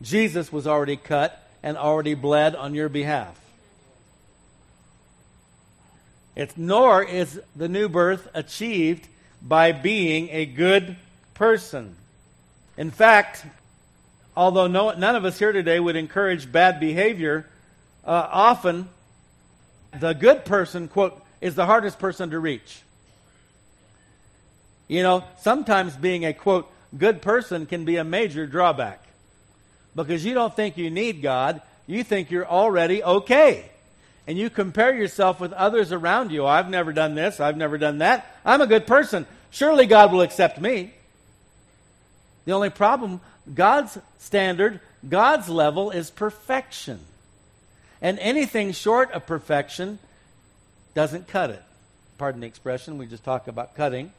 Jesus 0.02 0.54
was 0.54 0.66
already 0.66 0.96
cut 0.96 1.38
and 1.62 1.76
already 1.76 2.14
bled 2.14 2.56
on 2.56 2.74
your 2.74 2.88
behalf. 2.88 3.38
It's, 6.38 6.56
nor 6.56 7.04
is 7.04 7.42
the 7.58 7.68
new 7.68 7.90
birth 7.90 8.30
achieved 8.34 9.10
by 9.42 9.74
being 9.74 10.30
a 10.30 10.46
good 10.46 10.96
person. 11.34 11.98
In 12.78 12.92
fact, 12.92 13.46
although 14.36 14.68
no, 14.68 14.92
none 14.92 15.16
of 15.16 15.26
us 15.26 15.38
here 15.38 15.52
today 15.52 15.80
would 15.80 15.96
encourage 15.96 16.52
bad 16.52 16.80
behavior, 16.80 17.46
uh, 18.06 18.28
often 18.32 18.90
the 20.00 20.14
good 20.14 20.46
person, 20.46 20.88
quote, 20.88 21.22
is 21.42 21.56
the 21.56 21.66
hardest 21.66 22.00
person 22.00 22.30
to 22.32 22.40
reach. 22.40 22.82
You 24.88 25.04
know, 25.04 25.24
sometimes 25.40 25.96
being 25.96 26.26
a, 26.26 26.34
quote, 26.34 26.72
good 26.98 27.22
person 27.22 27.66
can 27.66 27.86
be 27.86 27.98
a 27.98 28.04
major 28.04 28.46
drawback 28.46 29.04
because 29.96 30.26
you 30.26 30.34
don't 30.34 30.56
think 30.56 30.78
you 30.78 30.90
need 30.90 31.22
God, 31.22 31.62
you 31.88 32.04
think 32.04 32.32
you're 32.32 32.48
already 32.48 33.04
okay 33.04 33.70
and 34.28 34.38
you 34.38 34.50
compare 34.50 34.96
yourself 34.96 35.40
with 35.40 35.52
others 35.54 35.92
around 35.92 36.32
you. 36.32 36.46
I've 36.46 36.70
never 36.70 36.94
done 36.94 37.16
this, 37.16 37.40
I've 37.40 37.58
never 37.58 37.78
done 37.78 38.00
that. 38.00 38.36
I'm 38.46 38.62
a 38.62 38.68
good 38.68 38.88
person. 38.88 39.26
Surely 39.50 39.86
God 39.86 40.12
will 40.12 40.22
accept 40.22 40.60
me. 40.62 40.94
The 42.46 42.54
only 42.54 42.70
problem, 42.70 43.22
God's 43.54 43.98
standard, 44.20 44.80
God's 45.08 45.50
level 45.50 45.92
is 45.92 46.10
perfection. 46.10 47.00
And 48.02 48.18
anything 48.20 48.72
short 48.72 49.12
of 49.12 49.26
perfection 49.26 50.00
doesn't 50.94 51.28
cut 51.28 51.52
it. 51.52 51.64
Pardon 52.18 52.42
the 52.42 52.48
expression, 52.48 52.98
we 52.98 53.06
just 53.06 53.24
talk 53.24 53.48
about 53.48 53.76
cutting. 53.76 54.12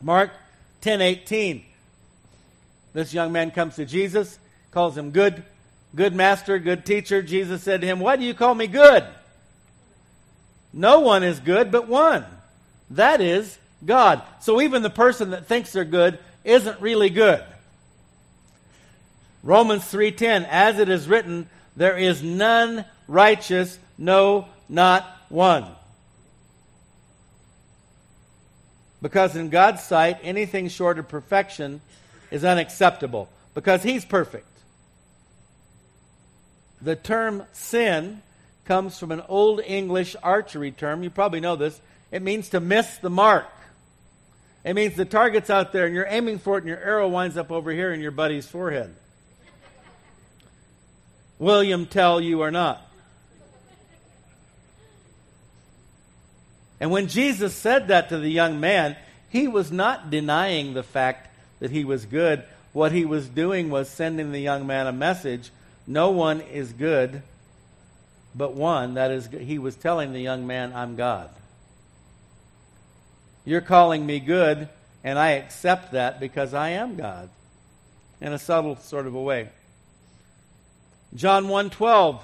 Mark 0.00 0.30
10:18. 0.82 1.64
This 2.92 3.12
young 3.12 3.32
man 3.32 3.50
comes 3.50 3.76
to 3.76 3.84
Jesus, 3.84 4.38
calls 4.70 4.96
him 4.96 5.10
good, 5.10 5.42
Good 5.94 6.14
master, 6.14 6.58
good 6.58 6.84
teacher. 6.84 7.22
Jesus 7.22 7.62
said 7.62 7.80
to 7.80 7.86
him, 7.86 8.00
Why 8.00 8.16
do 8.16 8.24
you 8.24 8.34
call 8.34 8.54
me 8.54 8.66
good? 8.66 9.04
No 10.72 11.00
one 11.00 11.22
is 11.22 11.40
good 11.40 11.70
but 11.70 11.88
one. 11.88 12.24
That 12.90 13.20
is 13.20 13.58
God. 13.84 14.22
So 14.40 14.60
even 14.60 14.82
the 14.82 14.90
person 14.90 15.30
that 15.30 15.46
thinks 15.46 15.72
they're 15.72 15.84
good 15.84 16.18
isn't 16.44 16.80
really 16.80 17.10
good. 17.10 17.42
Romans 19.42 19.84
3:10 19.84 20.44
As 20.44 20.78
it 20.78 20.88
is 20.88 21.08
written, 21.08 21.48
there 21.76 21.96
is 21.96 22.22
none 22.22 22.84
righteous, 23.06 23.78
no 23.96 24.46
not 24.68 25.04
one. 25.28 25.66
Because 29.00 29.36
in 29.36 29.48
God's 29.48 29.82
sight 29.82 30.18
anything 30.22 30.68
short 30.68 30.98
of 30.98 31.08
perfection 31.08 31.80
is 32.30 32.44
unacceptable 32.44 33.28
because 33.54 33.82
he's 33.82 34.04
perfect. 34.04 34.46
The 36.80 36.96
term 36.96 37.44
sin 37.52 38.22
comes 38.64 38.98
from 38.98 39.12
an 39.12 39.22
Old 39.28 39.60
English 39.60 40.14
archery 40.22 40.70
term. 40.70 41.02
You 41.02 41.10
probably 41.10 41.40
know 41.40 41.56
this. 41.56 41.80
It 42.10 42.22
means 42.22 42.50
to 42.50 42.60
miss 42.60 42.98
the 42.98 43.10
mark. 43.10 43.46
It 44.68 44.74
means 44.74 44.96
the 44.96 45.06
target's 45.06 45.48
out 45.48 45.72
there 45.72 45.86
and 45.86 45.94
you're 45.94 46.06
aiming 46.06 46.40
for 46.40 46.58
it 46.58 46.60
and 46.60 46.68
your 46.68 46.78
arrow 46.78 47.08
winds 47.08 47.38
up 47.38 47.50
over 47.50 47.70
here 47.70 47.90
in 47.90 48.02
your 48.02 48.10
buddy's 48.10 48.46
forehead. 48.46 48.94
William 51.38 51.86
tell 51.86 52.20
you 52.20 52.42
or 52.42 52.50
not. 52.50 52.86
And 56.78 56.90
when 56.90 57.06
Jesus 57.06 57.54
said 57.54 57.88
that 57.88 58.10
to 58.10 58.18
the 58.18 58.28
young 58.28 58.60
man, 58.60 58.94
he 59.30 59.48
was 59.48 59.72
not 59.72 60.10
denying 60.10 60.74
the 60.74 60.82
fact 60.82 61.34
that 61.60 61.70
he 61.70 61.86
was 61.86 62.04
good. 62.04 62.44
What 62.74 62.92
he 62.92 63.06
was 63.06 63.26
doing 63.26 63.70
was 63.70 63.88
sending 63.88 64.32
the 64.32 64.38
young 64.38 64.66
man 64.66 64.86
a 64.86 64.92
message 64.92 65.50
no 65.86 66.10
one 66.10 66.42
is 66.42 66.74
good 66.74 67.22
but 68.34 68.52
one. 68.52 68.94
That 68.94 69.12
is, 69.12 69.28
he 69.28 69.58
was 69.58 69.76
telling 69.76 70.12
the 70.12 70.20
young 70.20 70.46
man, 70.46 70.74
I'm 70.74 70.94
God. 70.94 71.30
You're 73.48 73.62
calling 73.62 74.04
me 74.04 74.20
good, 74.20 74.68
and 75.02 75.18
I 75.18 75.30
accept 75.30 75.92
that 75.92 76.20
because 76.20 76.52
I 76.52 76.68
am 76.72 76.96
God 76.96 77.30
in 78.20 78.34
a 78.34 78.38
subtle 78.38 78.76
sort 78.76 79.06
of 79.06 79.14
a 79.14 79.22
way. 79.22 79.48
John 81.14 81.48
1:12 81.48 82.20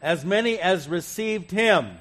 As 0.00 0.24
many 0.24 0.60
as 0.60 0.88
received 0.88 1.50
him 1.50 1.98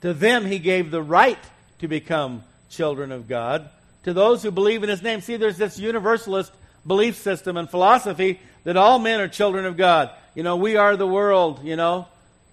to 0.00 0.14
them 0.14 0.46
he 0.46 0.58
gave 0.58 0.90
the 0.90 1.02
right 1.02 1.38
to 1.80 1.86
become 1.86 2.44
children 2.70 3.12
of 3.12 3.28
God 3.28 3.68
to 4.04 4.14
those 4.14 4.42
who 4.42 4.50
believe 4.50 4.82
in 4.82 4.88
his 4.88 5.02
name 5.02 5.20
see 5.20 5.36
there's 5.36 5.58
this 5.58 5.78
universalist 5.78 6.50
belief 6.86 7.16
system 7.16 7.58
and 7.58 7.68
philosophy 7.68 8.40
that 8.64 8.78
all 8.78 8.98
men 8.98 9.20
are 9.20 9.28
children 9.28 9.66
of 9.66 9.76
God. 9.76 10.08
you 10.34 10.42
know, 10.42 10.56
we 10.56 10.76
are 10.76 10.96
the 10.96 11.06
world, 11.06 11.62
you 11.62 11.76
know, 11.76 12.08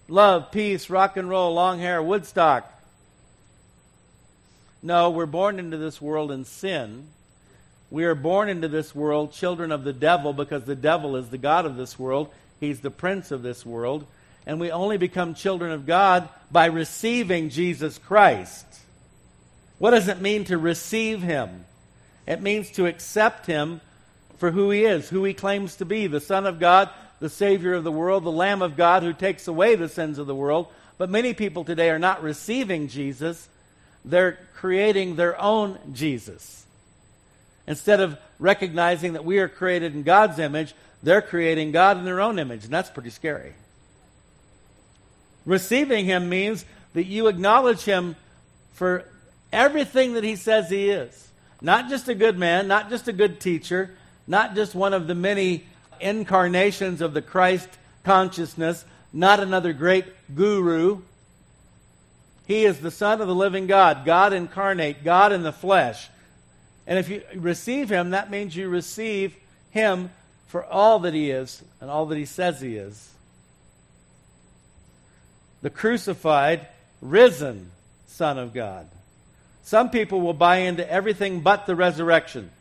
love, 0.09 0.51
peace, 0.51 0.89
rock 0.89 1.15
and 1.15 1.29
roll, 1.29 1.53
long 1.53 1.79
hair, 1.79 2.03
Woodstock. 2.03 2.69
No, 4.85 5.11
we're 5.11 5.25
born 5.25 5.59
into 5.59 5.77
this 5.77 6.01
world 6.01 6.29
in 6.29 6.43
sin. 6.43 7.07
We 7.89 8.03
are 8.03 8.15
born 8.15 8.49
into 8.49 8.67
this 8.67 8.93
world 8.93 9.31
children 9.31 9.71
of 9.71 9.85
the 9.85 9.93
devil 9.93 10.33
because 10.33 10.65
the 10.65 10.75
devil 10.75 11.15
is 11.15 11.29
the 11.29 11.37
God 11.37 11.65
of 11.65 11.77
this 11.77 11.97
world. 11.97 12.29
He's 12.59 12.81
the 12.81 12.91
prince 12.91 13.31
of 13.31 13.43
this 13.43 13.65
world. 13.65 14.05
And 14.45 14.59
we 14.59 14.71
only 14.71 14.97
become 14.97 15.35
children 15.35 15.71
of 15.71 15.85
God 15.85 16.27
by 16.51 16.65
receiving 16.65 17.49
Jesus 17.49 17.97
Christ. 17.97 18.65
What 19.79 19.91
does 19.91 20.09
it 20.09 20.19
mean 20.19 20.43
to 20.45 20.57
receive 20.57 21.21
Him? 21.21 21.63
It 22.27 22.41
means 22.41 22.69
to 22.71 22.85
accept 22.85 23.45
Him 23.45 23.79
for 24.37 24.51
who 24.51 24.69
He 24.69 24.83
is, 24.83 25.07
who 25.07 25.23
He 25.23 25.33
claims 25.33 25.77
to 25.77 25.85
be 25.85 26.07
the 26.07 26.19
Son 26.19 26.45
of 26.45 26.59
God, 26.59 26.89
the 27.21 27.29
Savior 27.29 27.73
of 27.73 27.85
the 27.85 27.91
world, 27.91 28.25
the 28.25 28.31
Lamb 28.31 28.61
of 28.61 28.75
God 28.75 29.03
who 29.03 29.13
takes 29.13 29.47
away 29.47 29.75
the 29.75 29.87
sins 29.87 30.17
of 30.17 30.27
the 30.27 30.35
world. 30.35 30.67
But 30.97 31.09
many 31.09 31.33
people 31.33 31.63
today 31.63 31.89
are 31.89 31.99
not 31.99 32.21
receiving 32.21 32.89
Jesus, 32.89 33.47
they're 34.05 34.39
creating 34.55 35.15
their 35.15 35.39
own 35.39 35.77
Jesus. 35.93 36.65
Instead 37.67 37.99
of 37.99 38.17
recognizing 38.39 39.13
that 39.13 39.23
we 39.23 39.39
are 39.39 39.47
created 39.47 39.95
in 39.95 40.03
God's 40.03 40.39
image, 40.39 40.73
they're 41.01 41.21
creating 41.21 41.71
God 41.71 41.97
in 41.97 42.05
their 42.05 42.21
own 42.21 42.39
image, 42.39 42.65
and 42.65 42.73
that's 42.73 42.89
pretty 42.89 43.09
scary. 43.09 43.53
Receiving 45.45 46.05
Him 46.05 46.29
means 46.29 46.65
that 46.93 47.05
you 47.05 47.27
acknowledge 47.27 47.81
Him 47.81 48.15
for 48.73 49.05
everything 49.51 50.13
that 50.13 50.23
He 50.23 50.35
says 50.35 50.69
He 50.69 50.89
is. 50.89 51.29
Not 51.61 51.89
just 51.89 52.09
a 52.09 52.15
good 52.15 52.37
man, 52.37 52.67
not 52.67 52.89
just 52.89 53.07
a 53.07 53.13
good 53.13 53.39
teacher, 53.39 53.95
not 54.27 54.55
just 54.55 54.75
one 54.75 54.93
of 54.93 55.07
the 55.07 55.15
many 55.15 55.65
incarnations 55.99 57.01
of 57.01 57.13
the 57.13 57.21
Christ 57.21 57.69
consciousness, 58.03 58.83
not 59.11 59.39
another 59.39 59.73
great 59.73 60.05
guru, 60.35 61.01
he 62.53 62.65
is 62.65 62.79
the 62.79 62.91
Son 62.91 63.19
of 63.19 63.27
the 63.27 63.33
living 63.33 63.65
God, 63.65 64.05
God 64.05 64.31
incarnate, 64.31 65.03
God 65.03 65.31
in 65.31 65.41
the 65.41 65.51
flesh. 65.51 66.07
And 66.85 66.99
if 66.99 67.09
you 67.09 67.23
receive 67.33 67.89
Him, 67.89 68.11
that 68.11 68.29
means 68.29 68.55
you 68.55 68.69
receive 68.69 69.35
Him 69.71 70.11
for 70.45 70.63
all 70.63 70.99
that 70.99 71.15
He 71.15 71.31
is 71.31 71.63
and 71.81 71.89
all 71.89 72.05
that 72.05 72.17
He 72.17 72.25
says 72.25 72.61
He 72.61 72.75
is. 72.75 73.09
The 75.63 75.71
crucified, 75.71 76.67
risen 77.01 77.71
Son 78.05 78.37
of 78.37 78.53
God. 78.53 78.87
Some 79.63 79.89
people 79.89 80.21
will 80.21 80.33
buy 80.33 80.57
into 80.57 80.87
everything 80.87 81.41
but 81.41 81.65
the 81.65 81.75
resurrection. 81.75 82.51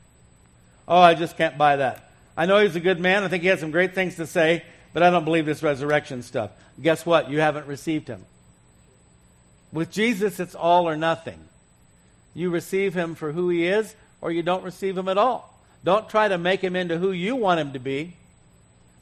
Oh, 0.89 1.01
I 1.01 1.13
just 1.13 1.37
can't 1.37 1.59
buy 1.59 1.77
that. 1.77 2.11
I 2.35 2.47
know 2.47 2.63
he's 2.63 2.77
a 2.77 2.81
good 2.81 2.99
man. 2.99 3.25
I 3.25 3.29
think 3.29 3.43
he 3.43 3.51
has 3.51 3.61
some 3.61 3.73
great 3.73 3.95
things 3.95 4.17
to 4.17 4.27
say, 4.27 4.65
but 4.95 5.03
I 5.03 5.11
don't 5.11 5.27
believe 5.27 5.45
this 5.45 5.63
resurrection 5.63 6.23
stuff. 6.23 6.51
Guess 6.81 7.05
what? 7.05 7.29
You 7.29 7.41
haven't 7.41 7.67
received 7.67 8.09
him. 8.09 8.25
With 9.73 9.91
Jesus, 9.91 10.39
it's 10.39 10.55
all 10.55 10.89
or 10.89 10.97
nothing. 10.97 11.39
You 12.35 12.51
receive 12.51 12.95
him 12.95 13.15
for 13.15 13.33
who 13.33 13.49
he 13.49 13.67
is, 13.67 13.95
or 14.21 14.31
you 14.31 14.43
don't 14.43 14.65
receive 14.65 14.97
him 14.97 15.09
at 15.09 15.19
all. 15.19 15.59
Don't 15.85 16.09
try 16.09 16.29
to 16.29 16.39
make 16.39 16.61
him 16.61 16.77
into 16.77 16.99
who 16.99 17.13
you 17.13 17.37
want 17.37 17.61
him 17.61 17.73
to 17.73 17.79
be. 17.79 18.15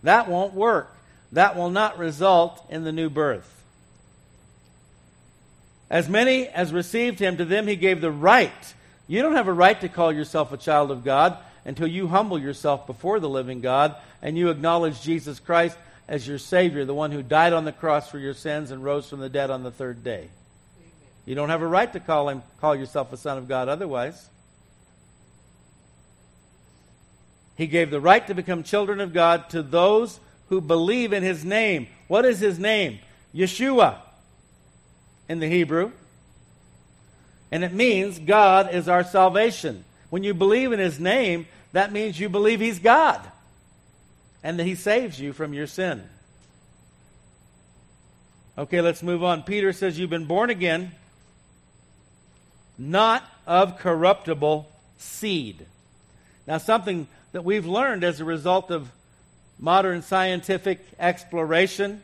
That 0.03 0.29
won't 0.29 0.55
work. 0.55 0.95
That 1.33 1.57
will 1.57 1.71
not 1.71 1.99
result 1.99 2.65
in 2.71 2.85
the 2.85 2.93
new 2.93 3.11
birth. 3.11 3.49
As 5.91 6.09
many 6.09 6.47
as 6.47 6.73
received 6.73 7.19
him, 7.19 7.37
to 7.37 7.45
them 7.45 7.67
he 7.67 7.77
gave 7.77 8.00
the 8.00 8.11
right. 8.11 8.75
You 9.09 9.23
don't 9.23 9.35
have 9.35 9.49
a 9.49 9.53
right 9.53 9.81
to 9.81 9.89
call 9.89 10.12
yourself 10.12 10.53
a 10.53 10.57
child 10.57 10.91
of 10.91 11.05
God 11.05 11.37
until 11.65 11.89
you 11.89 12.09
humble 12.09 12.39
yourself 12.39 12.87
before 12.87 13.21
the 13.21 13.29
living 13.29 13.61
God 13.61 13.97
and 14.23 14.39
you 14.39 14.50
acknowledge 14.50 15.03
Jesus 15.03 15.41
Christ 15.41 15.77
as 16.09 16.27
your 16.27 16.39
Savior, 16.39 16.85
the 16.85 16.95
one 16.95 17.12
who 17.12 17.23
died 17.23 17.53
on 17.53 17.65
the 17.65 17.73
cross 17.73 18.09
for 18.09 18.19
your 18.19 18.35
sins 18.35 18.71
and 18.71 18.83
rose 18.83 19.09
from 19.09 19.21
the 19.21 19.29
dead 19.29 19.50
on 19.50 19.62
the 19.62 19.71
third 19.71 20.03
day. 20.03 20.29
You 21.30 21.37
don't 21.37 21.50
have 21.50 21.62
a 21.62 21.66
right 21.68 21.92
to 21.92 22.00
call 22.00 22.28
him 22.28 22.43
call 22.60 22.75
yourself 22.75 23.12
a 23.12 23.16
son 23.16 23.38
of 23.38 23.47
God 23.47 23.69
otherwise. 23.69 24.28
He 27.54 27.69
gave 27.69 27.93
the 27.93 28.00
right 28.00 28.26
to 28.26 28.34
become 28.34 28.64
children 28.64 29.00
of 29.00 29.12
God 29.12 29.49
to 29.50 29.62
those 29.62 30.19
who 30.49 30.60
believe 30.60 31.12
in 31.12 31.23
his 31.23 31.45
name. 31.45 31.86
What 32.08 32.25
is 32.25 32.40
his 32.40 32.58
name? 32.58 32.99
Yeshua 33.32 33.99
in 35.28 35.38
the 35.38 35.47
Hebrew. 35.47 35.93
And 37.52 37.62
it 37.62 37.73
means 37.73 38.19
God 38.19 38.75
is 38.75 38.88
our 38.88 39.04
salvation. 39.04 39.84
When 40.08 40.25
you 40.25 40.34
believe 40.34 40.73
in 40.73 40.80
his 40.80 40.99
name, 40.99 41.47
that 41.71 41.93
means 41.93 42.19
you 42.19 42.28
believe 42.28 42.58
he's 42.58 42.80
God 42.80 43.21
and 44.43 44.58
that 44.58 44.64
he 44.64 44.75
saves 44.75 45.21
you 45.21 45.32
from 45.32 45.54
your 45.54 45.69
sin. 45.69 46.02
Okay, 48.58 48.80
let's 48.80 49.04
move 49.04 49.23
on. 49.23 49.45
Peter 49.45 49.73
says, 49.73 49.97
You've 49.97 50.10
been 50.10 50.26
born 50.26 50.50
again 50.50 50.90
not 52.80 53.23
of 53.47 53.78
corruptible 53.78 54.66
seed. 54.97 55.66
Now, 56.47 56.56
something 56.56 57.06
that 57.32 57.45
we've 57.45 57.66
learned 57.66 58.02
as 58.04 58.21
a 58.21 58.25
result 58.25 58.71
of 58.71 58.90
modern 59.58 60.00
scientific 60.00 60.80
exploration 60.99 62.00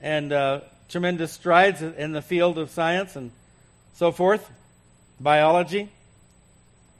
and 0.00 0.32
uh, 0.32 0.60
tremendous 0.88 1.32
strides 1.32 1.82
in 1.82 2.12
the 2.12 2.22
field 2.22 2.56
of 2.56 2.70
science 2.70 3.16
and 3.16 3.32
so 3.94 4.12
forth, 4.12 4.48
biology, 5.18 5.88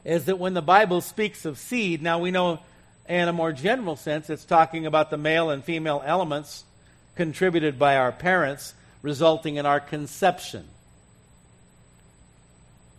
is 0.04 0.24
that 0.24 0.40
when 0.40 0.54
the 0.54 0.62
Bible 0.62 1.00
speaks 1.00 1.44
of 1.44 1.58
seed, 1.58 2.02
now 2.02 2.18
we 2.18 2.32
know 2.32 2.58
in 3.08 3.28
a 3.28 3.32
more 3.32 3.52
general 3.52 3.94
sense 3.94 4.28
it's 4.28 4.44
talking 4.44 4.84
about 4.84 5.10
the 5.10 5.16
male 5.16 5.50
and 5.50 5.62
female 5.62 6.02
elements 6.04 6.64
contributed 7.14 7.78
by 7.78 7.96
our 7.96 8.10
parents, 8.10 8.74
resulting 9.02 9.56
in 9.56 9.64
our 9.64 9.78
conception 9.78 10.66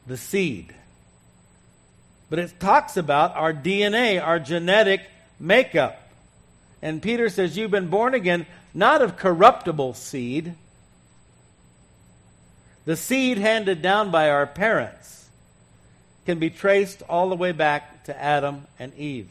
the 0.07 0.17
seed. 0.17 0.73
But 2.29 2.39
it 2.39 2.59
talks 2.59 2.97
about 2.97 3.35
our 3.35 3.53
DNA, 3.53 4.21
our 4.23 4.39
genetic 4.39 5.01
makeup. 5.39 6.01
And 6.81 7.01
Peter 7.01 7.29
says, 7.29 7.57
You've 7.57 7.71
been 7.71 7.89
born 7.89 8.13
again, 8.13 8.45
not 8.73 9.01
of 9.01 9.17
corruptible 9.17 9.93
seed. 9.93 10.55
The 12.85 12.95
seed 12.95 13.37
handed 13.37 13.81
down 13.81 14.11
by 14.11 14.29
our 14.29 14.47
parents 14.47 15.29
can 16.25 16.39
be 16.39 16.49
traced 16.49 17.01
all 17.09 17.29
the 17.29 17.35
way 17.35 17.51
back 17.51 18.05
to 18.05 18.21
Adam 18.21 18.65
and 18.79 18.93
Eve. 18.95 19.29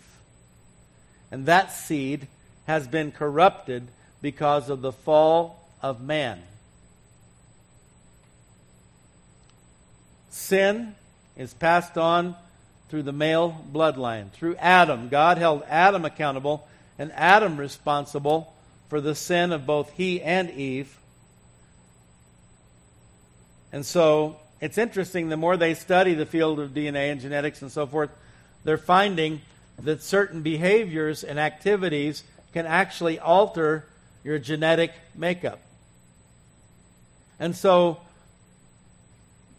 And 1.31 1.47
that 1.47 1.73
seed 1.73 2.29
has 2.67 2.87
been 2.87 3.13
corrupted 3.13 3.89
because 4.21 4.69
of 4.69 4.83
the 4.83 4.93
fall 4.93 5.69
of 5.83 6.01
man. 6.01 6.43
Sin 10.31 10.95
is 11.37 11.53
passed 11.53 11.99
on 11.99 12.37
through 12.89 13.03
the 13.03 13.13
male 13.13 13.65
bloodline. 13.73 14.31
Through 14.31 14.57
Adam, 14.57 15.09
God 15.09 15.39
held 15.39 15.63
Adam 15.69 16.05
accountable 16.05 16.67
and 16.99 17.13
Adam 17.13 17.57
responsible 17.57 18.55
for 18.89 19.01
the 19.01 19.15
sin 19.15 19.53
of 19.53 19.67
both 19.67 19.93
he 19.93 20.21
and 20.21 20.51
Eve. 20.51 20.97
And 23.73 23.87
so 23.87 24.37
it's 24.61 24.79
interesting, 24.79 25.29
the 25.29 25.37
more 25.37 25.57
they 25.57 25.75
study 25.75 26.15
the 26.15 26.27
field 26.27 26.59
of 26.61 26.71
DNA 26.71 27.13
and 27.13 27.21
genetics 27.21 27.63
and 27.63 27.71
so 27.71 27.87
forth, 27.87 28.11
they're 28.65 28.77
finding 28.77 29.41
that 29.79 30.03
certain 30.03 30.43
behaviors 30.43 31.25
and 31.25 31.39
activities 31.39 32.25
can 32.53 32.67
actually 32.67 33.19
alter 33.19 33.87
your 34.25 34.39
genetic 34.39 34.93
makeup. 35.15 35.61
And 37.39 37.57
so 37.57 38.01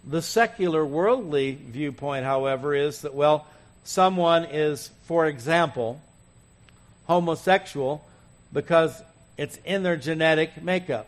the 0.06 0.22
secular 0.22 0.86
worldly 0.86 1.52
viewpoint, 1.52 2.26
however, 2.26 2.74
is 2.74 3.02
that, 3.02 3.14
well, 3.14 3.46
someone 3.84 4.46
is, 4.46 4.90
for 5.04 5.28
example, 5.28 6.02
homosexual 7.06 8.04
because 8.52 9.02
it's 9.38 9.58
in 9.64 9.84
their 9.84 9.98
genetic 9.98 10.62
makeup. 10.62 11.08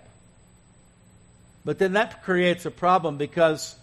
But 1.66 1.80
then 1.80 1.94
that 1.94 2.24
creates 2.24 2.66
a 2.66 2.72
problem 2.72 3.18
because, 3.18 3.76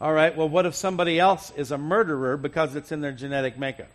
all 0.00 0.12
right, 0.12 0.36
well, 0.36 0.48
what 0.48 0.66
if 0.66 0.74
somebody 0.74 1.20
else 1.20 1.52
is 1.56 1.70
a 1.70 1.78
murderer 1.78 2.36
because 2.36 2.74
it's 2.74 2.90
in 2.90 3.00
their 3.00 3.12
genetic 3.12 3.58
makeup? 3.58 3.90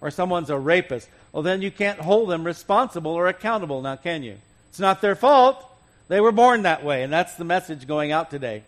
Or 0.00 0.10
someone's 0.10 0.50
a 0.50 0.58
rapist? 0.58 1.08
Well, 1.32 1.42
then 1.42 1.60
you 1.60 1.70
can't 1.70 1.98
hold 1.98 2.30
them 2.30 2.44
responsible 2.44 3.12
or 3.12 3.26
accountable 3.26 3.82
now, 3.82 3.96
can 3.96 4.22
you? 4.22 4.36
It's 4.70 4.78
not 4.78 5.00
their 5.00 5.16
fault. 5.16 5.62
They 6.08 6.20
were 6.20 6.32
born 6.32 6.62
that 6.62 6.84
way, 6.84 7.02
and 7.02 7.12
that's 7.12 7.34
the 7.34 7.44
message 7.44 7.86
going 7.86 8.12
out 8.12 8.30
today 8.30 8.62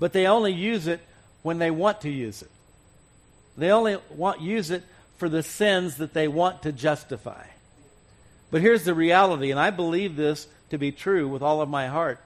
but 0.00 0.14
they 0.14 0.26
only 0.26 0.52
use 0.52 0.88
it 0.88 1.00
when 1.42 1.58
they 1.58 1.70
want 1.70 2.00
to 2.00 2.10
use 2.10 2.42
it. 2.42 2.50
They 3.56 3.70
only 3.70 3.98
want 4.16 4.40
use 4.40 4.70
it 4.70 4.82
for 5.18 5.28
the 5.28 5.42
sins 5.42 5.98
that 5.98 6.14
they 6.14 6.26
want 6.26 6.62
to 6.62 6.72
justify. 6.72 7.44
But 8.50 8.62
here's 8.62 8.84
the 8.84 8.94
reality, 8.94 9.50
and 9.50 9.60
I 9.60 9.70
believe 9.70 10.16
this 10.16 10.48
to 10.70 10.78
be 10.78 10.90
true 10.90 11.28
with 11.28 11.42
all 11.42 11.60
of 11.60 11.68
my 11.68 11.88
heart 11.88 12.18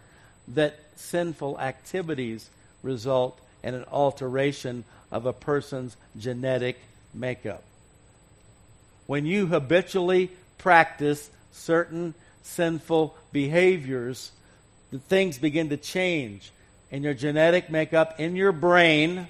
that 0.48 0.78
sinful 0.96 1.60
activities 1.60 2.48
result 2.82 3.38
in 3.62 3.74
an 3.74 3.84
alteration 3.90 4.84
of 5.10 5.26
a 5.26 5.32
person's 5.32 5.96
genetic 6.16 6.78
makeup. 7.12 7.64
When 9.06 9.26
you 9.26 9.46
habitually 9.46 10.30
practice 10.58 11.28
certain 11.52 12.14
sinful 12.42 13.16
behaviors, 13.32 14.30
the 14.92 14.98
things 15.00 15.38
begin 15.38 15.70
to 15.70 15.76
change 15.76 16.52
in 16.94 17.02
your 17.02 17.12
genetic 17.12 17.70
makeup, 17.70 18.20
in 18.20 18.36
your 18.36 18.52
brain. 18.52 19.26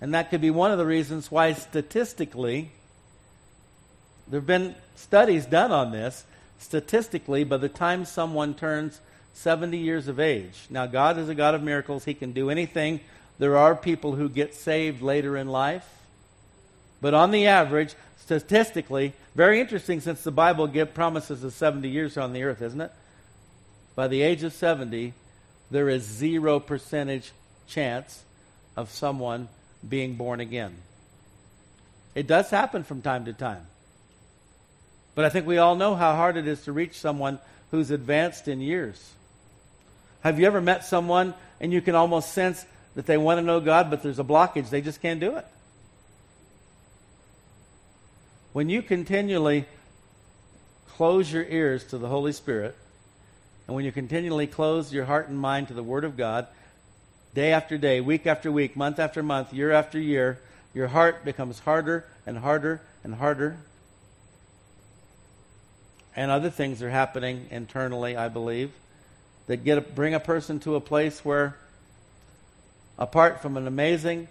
And 0.00 0.14
that 0.14 0.30
could 0.30 0.40
be 0.40 0.52
one 0.52 0.70
of 0.70 0.78
the 0.78 0.86
reasons 0.86 1.28
why, 1.28 1.54
statistically, 1.54 2.70
there 4.28 4.38
have 4.38 4.46
been 4.46 4.76
studies 4.94 5.44
done 5.44 5.72
on 5.72 5.90
this. 5.90 6.22
Statistically, 6.60 7.42
by 7.42 7.56
the 7.56 7.68
time 7.68 8.04
someone 8.04 8.54
turns 8.54 9.00
70 9.32 9.76
years 9.76 10.06
of 10.06 10.20
age, 10.20 10.66
now 10.70 10.86
God 10.86 11.18
is 11.18 11.28
a 11.28 11.34
God 11.34 11.56
of 11.56 11.64
miracles, 11.64 12.04
He 12.04 12.14
can 12.14 12.30
do 12.30 12.48
anything. 12.48 13.00
There 13.40 13.56
are 13.56 13.74
people 13.74 14.14
who 14.14 14.28
get 14.28 14.54
saved 14.54 15.02
later 15.02 15.36
in 15.36 15.48
life. 15.48 15.88
But 17.00 17.12
on 17.12 17.32
the 17.32 17.48
average, 17.48 17.96
statistically, 18.18 19.14
very 19.34 19.58
interesting 19.58 20.00
since 20.00 20.22
the 20.22 20.30
Bible 20.30 20.68
promises 20.68 21.42
of 21.42 21.52
70 21.54 21.88
years 21.88 22.16
on 22.16 22.32
the 22.32 22.44
earth, 22.44 22.62
isn't 22.62 22.80
it? 22.80 22.92
By 23.96 24.06
the 24.06 24.22
age 24.22 24.44
of 24.44 24.52
70, 24.52 25.12
there 25.74 25.88
is 25.88 26.04
zero 26.04 26.60
percentage 26.60 27.32
chance 27.66 28.22
of 28.76 28.90
someone 28.90 29.48
being 29.86 30.14
born 30.14 30.38
again. 30.38 30.76
It 32.14 32.28
does 32.28 32.48
happen 32.48 32.84
from 32.84 33.02
time 33.02 33.24
to 33.24 33.32
time. 33.32 33.66
But 35.16 35.24
I 35.24 35.30
think 35.30 35.48
we 35.48 35.58
all 35.58 35.74
know 35.74 35.96
how 35.96 36.14
hard 36.14 36.36
it 36.36 36.46
is 36.46 36.62
to 36.66 36.72
reach 36.72 36.96
someone 37.00 37.40
who's 37.72 37.90
advanced 37.90 38.46
in 38.46 38.60
years. 38.60 39.14
Have 40.20 40.38
you 40.38 40.46
ever 40.46 40.60
met 40.60 40.84
someone 40.84 41.34
and 41.60 41.72
you 41.72 41.82
can 41.82 41.96
almost 41.96 42.30
sense 42.30 42.64
that 42.94 43.06
they 43.06 43.16
want 43.16 43.38
to 43.38 43.42
know 43.42 43.58
God, 43.58 43.90
but 43.90 44.00
there's 44.00 44.20
a 44.20 44.24
blockage? 44.24 44.70
They 44.70 44.80
just 44.80 45.02
can't 45.02 45.18
do 45.18 45.34
it. 45.38 45.46
When 48.52 48.68
you 48.68 48.80
continually 48.80 49.64
close 50.90 51.32
your 51.32 51.42
ears 51.42 51.82
to 51.86 51.98
the 51.98 52.06
Holy 52.06 52.30
Spirit, 52.30 52.76
and 53.66 53.74
when 53.74 53.84
you 53.84 53.92
continually 53.92 54.46
close 54.46 54.92
your 54.92 55.06
heart 55.06 55.28
and 55.28 55.38
mind 55.38 55.68
to 55.68 55.74
the 55.74 55.82
Word 55.82 56.04
of 56.04 56.16
God, 56.16 56.46
day 57.34 57.52
after 57.52 57.78
day, 57.78 58.00
week 58.00 58.26
after 58.26 58.52
week, 58.52 58.76
month 58.76 58.98
after 58.98 59.22
month, 59.22 59.52
year 59.52 59.72
after 59.72 59.98
year, 59.98 60.38
your 60.74 60.88
heart 60.88 61.24
becomes 61.24 61.60
harder 61.60 62.04
and 62.26 62.38
harder 62.38 62.80
and 63.02 63.14
harder. 63.14 63.56
And 66.14 66.30
other 66.30 66.50
things 66.50 66.82
are 66.82 66.90
happening 66.90 67.46
internally, 67.50 68.16
I 68.16 68.28
believe, 68.28 68.70
that 69.46 69.64
get 69.64 69.78
a, 69.78 69.80
bring 69.80 70.14
a 70.14 70.20
person 70.20 70.60
to 70.60 70.76
a 70.76 70.80
place 70.80 71.24
where, 71.24 71.56
apart 72.98 73.40
from 73.40 73.56
an 73.56 73.66
amazing, 73.66 74.28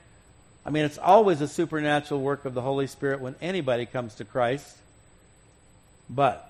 I 0.65 0.69
mean, 0.69 0.85
it's 0.85 0.97
always 0.97 1.41
a 1.41 1.47
supernatural 1.47 2.21
work 2.21 2.45
of 2.45 2.53
the 2.53 2.61
Holy 2.61 2.87
Spirit 2.87 3.19
when 3.19 3.35
anybody 3.41 3.85
comes 3.85 4.15
to 4.15 4.25
Christ, 4.25 4.77
but 6.09 6.49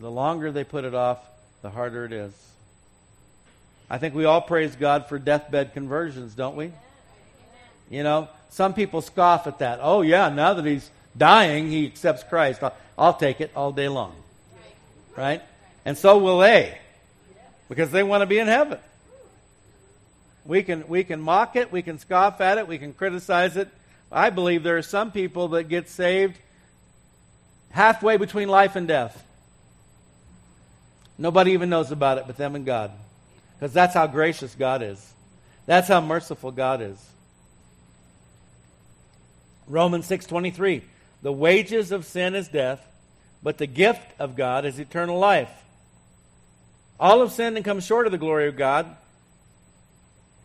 the 0.00 0.10
longer 0.10 0.52
they 0.52 0.64
put 0.64 0.84
it 0.84 0.94
off, 0.94 1.18
the 1.62 1.70
harder 1.70 2.04
it 2.04 2.12
is. 2.12 2.32
I 3.90 3.98
think 3.98 4.14
we 4.14 4.24
all 4.24 4.40
praise 4.40 4.76
God 4.76 5.08
for 5.08 5.18
deathbed 5.18 5.72
conversions, 5.72 6.34
don't 6.34 6.56
we? 6.56 6.72
You 7.90 8.02
know, 8.02 8.28
some 8.50 8.74
people 8.74 9.00
scoff 9.00 9.46
at 9.46 9.60
that. 9.60 9.78
Oh, 9.82 10.02
yeah, 10.02 10.28
now 10.28 10.54
that 10.54 10.64
he's 10.64 10.90
dying, 11.16 11.68
he 11.70 11.86
accepts 11.86 12.22
Christ. 12.22 12.62
I'll, 12.62 12.74
I'll 12.98 13.14
take 13.14 13.40
it 13.40 13.50
all 13.56 13.72
day 13.72 13.88
long. 13.88 14.14
Right? 15.16 15.42
And 15.84 15.96
so 15.96 16.18
will 16.18 16.38
they. 16.38 16.78
Because 17.68 17.90
they 17.90 18.02
want 18.02 18.22
to 18.22 18.26
be 18.26 18.38
in 18.38 18.46
heaven. 18.46 18.78
We 20.44 20.62
can, 20.62 20.86
we 20.88 21.04
can 21.04 21.20
mock 21.20 21.56
it, 21.56 21.72
we 21.72 21.82
can 21.82 21.98
scoff 21.98 22.40
at 22.40 22.58
it, 22.58 22.68
we 22.68 22.78
can 22.78 22.92
criticize 22.94 23.56
it. 23.56 23.68
I 24.10 24.30
believe 24.30 24.62
there 24.62 24.78
are 24.78 24.82
some 24.82 25.12
people 25.12 25.48
that 25.48 25.64
get 25.64 25.88
saved 25.88 26.38
halfway 27.70 28.16
between 28.16 28.48
life 28.48 28.74
and 28.76 28.88
death. 28.88 29.22
Nobody 31.18 31.52
even 31.52 31.68
knows 31.68 31.90
about 31.90 32.18
it 32.18 32.24
but 32.26 32.36
them 32.36 32.54
and 32.54 32.64
God. 32.64 32.92
Because 33.58 33.72
that's 33.72 33.94
how 33.94 34.06
gracious 34.06 34.54
God 34.54 34.82
is. 34.82 35.12
That's 35.66 35.88
how 35.88 36.00
merciful 36.00 36.52
God 36.52 36.80
is. 36.80 36.96
Romans 39.66 40.06
6:23 40.06 40.82
the 41.20 41.32
wages 41.32 41.90
of 41.90 42.04
sin 42.04 42.34
is 42.34 42.48
death, 42.48 42.80
but 43.42 43.58
the 43.58 43.66
gift 43.66 44.14
of 44.18 44.36
God 44.36 44.64
is 44.64 44.78
eternal 44.78 45.18
life. 45.18 45.50
All 47.00 47.20
have 47.20 47.32
sinned 47.32 47.56
and 47.56 47.64
come 47.64 47.80
short 47.80 48.06
of 48.06 48.12
the 48.12 48.18
glory 48.18 48.48
of 48.48 48.56
God. 48.56 48.96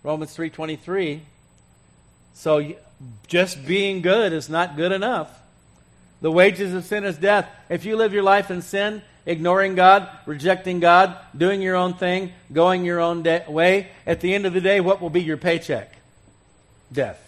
Romans 0.01 0.35
3:23. 0.35 1.21
So 2.33 2.75
just 3.27 3.65
being 3.65 4.01
good 4.01 4.33
is 4.33 4.49
not 4.49 4.75
good 4.75 4.91
enough. 4.91 5.29
The 6.23 6.31
wages 6.31 6.73
of 6.73 6.85
sin 6.85 7.03
is 7.03 7.17
death. 7.17 7.49
If 7.67 7.83
you 7.83 7.97
live 7.97 8.13
your 8.13 8.23
life 8.23 8.49
in 8.49 8.61
sin, 8.61 9.01
ignoring 9.25 9.75
God, 9.75 10.07
rejecting 10.25 10.79
God, 10.79 11.17
doing 11.35 11.61
your 11.61 11.75
own 11.75 11.95
thing, 11.95 12.31
going 12.53 12.85
your 12.85 13.01
own 13.01 13.23
de- 13.23 13.43
way, 13.49 13.89
at 14.07 14.21
the 14.21 14.33
end 14.33 14.45
of 14.45 14.53
the 14.53 14.61
day, 14.61 14.79
what 14.79 15.01
will 15.01 15.09
be 15.09 15.21
your 15.21 15.35
paycheck? 15.35 15.93
Death. 16.93 17.19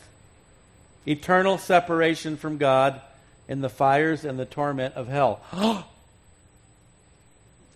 Eternal 1.05 1.57
separation 1.57 2.37
from 2.37 2.57
God 2.57 3.01
in 3.49 3.59
the 3.59 3.67
fires 3.67 4.23
and 4.23 4.39
the 4.39 4.45
torment 4.45 4.95
of 4.95 5.09
hell. 5.09 5.41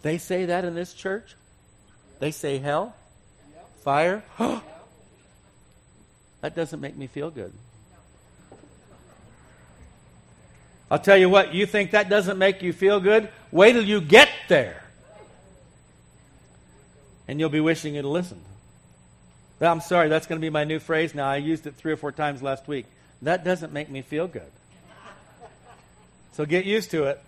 they 0.03 0.17
say 0.17 0.45
that 0.45 0.63
in 0.63 0.73
this 0.73 0.93
church? 0.93 1.35
They 2.19 2.31
say 2.31 2.59
hell? 2.59 2.95
Fire? 3.83 4.23
that 6.39 6.55
doesn't 6.55 6.79
make 6.79 6.95
me 6.95 7.07
feel 7.07 7.29
good. 7.29 7.51
I'll 10.91 10.99
tell 10.99 11.17
you 11.17 11.29
what, 11.29 11.53
you 11.53 11.65
think 11.65 11.91
that 11.91 12.09
doesn't 12.09 12.37
make 12.37 12.61
you 12.63 12.73
feel 12.73 12.99
good? 12.99 13.29
Wait 13.51 13.73
till 13.73 13.83
you 13.83 14.01
get 14.01 14.29
there. 14.47 14.83
And 17.27 17.39
you'll 17.39 17.49
be 17.49 17.59
wishing 17.59 17.95
you'd 17.95 18.05
listened. 18.05 18.43
I'm 19.61 19.81
sorry, 19.81 20.09
that's 20.09 20.25
going 20.25 20.39
to 20.39 20.45
be 20.45 20.49
my 20.49 20.63
new 20.63 20.79
phrase 20.79 21.13
now. 21.13 21.29
I 21.29 21.37
used 21.37 21.67
it 21.67 21.75
three 21.75 21.91
or 21.91 21.97
four 21.97 22.11
times 22.11 22.41
last 22.41 22.67
week. 22.67 22.85
That 23.21 23.43
doesn't 23.43 23.73
make 23.73 23.89
me 23.89 24.01
feel 24.01 24.27
good. 24.27 24.51
So 26.33 26.45
get 26.45 26.65
used 26.65 26.91
to 26.91 27.03
it. 27.03 27.21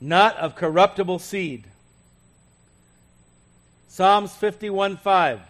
Not 0.00 0.36
of 0.36 0.54
corruptible 0.54 1.20
seed. 1.20 1.64
Psalms 3.88 4.34
51 4.34 4.96
5. 4.96 5.40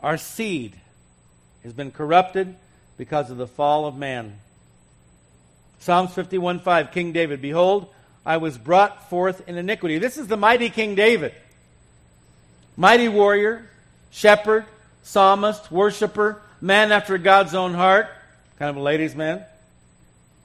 Our 0.00 0.16
seed 0.16 0.74
has 1.62 1.72
been 1.72 1.90
corrupted 1.90 2.54
because 2.96 3.30
of 3.30 3.36
the 3.36 3.46
fall 3.46 3.86
of 3.86 3.96
man. 3.96 4.38
Psalms 5.80 6.14
51 6.14 6.60
5, 6.60 6.92
King 6.92 7.12
David, 7.12 7.42
Behold, 7.42 7.92
I 8.24 8.36
was 8.36 8.56
brought 8.56 9.10
forth 9.10 9.48
in 9.48 9.58
iniquity. 9.58 9.98
This 9.98 10.16
is 10.16 10.28
the 10.28 10.36
mighty 10.36 10.70
King 10.70 10.94
David. 10.94 11.34
Mighty 12.76 13.08
warrior, 13.08 13.68
shepherd, 14.10 14.64
psalmist, 15.02 15.70
worshiper, 15.70 16.40
man 16.60 16.92
after 16.92 17.18
God's 17.18 17.54
own 17.54 17.74
heart, 17.74 18.08
kind 18.58 18.70
of 18.70 18.76
a 18.76 18.80
ladies' 18.80 19.16
man. 19.16 19.44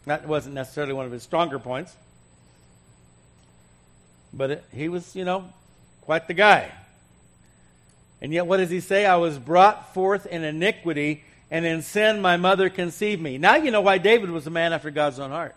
That 0.05 0.27
wasn't 0.27 0.55
necessarily 0.55 0.93
one 0.93 1.05
of 1.05 1.11
his 1.11 1.23
stronger 1.23 1.59
points. 1.59 1.95
But 4.33 4.51
it, 4.51 4.65
he 4.73 4.89
was, 4.89 5.15
you 5.15 5.25
know, 5.25 5.53
quite 6.01 6.27
the 6.27 6.33
guy. 6.33 6.71
And 8.21 8.33
yet, 8.33 8.47
what 8.47 8.57
does 8.57 8.69
he 8.69 8.79
say? 8.79 9.05
I 9.05 9.17
was 9.17 9.37
brought 9.37 9.93
forth 9.93 10.25
in 10.25 10.43
iniquity, 10.43 11.23
and 11.51 11.65
in 11.65 11.81
sin 11.81 12.21
my 12.21 12.37
mother 12.37 12.69
conceived 12.69 13.21
me. 13.21 13.37
Now 13.37 13.55
you 13.55 13.71
know 13.71 13.81
why 13.81 13.99
David 13.99 14.31
was 14.31 14.47
a 14.47 14.51
man 14.51 14.73
after 14.73 14.91
God's 14.91 15.19
own 15.19 15.31
heart. 15.31 15.55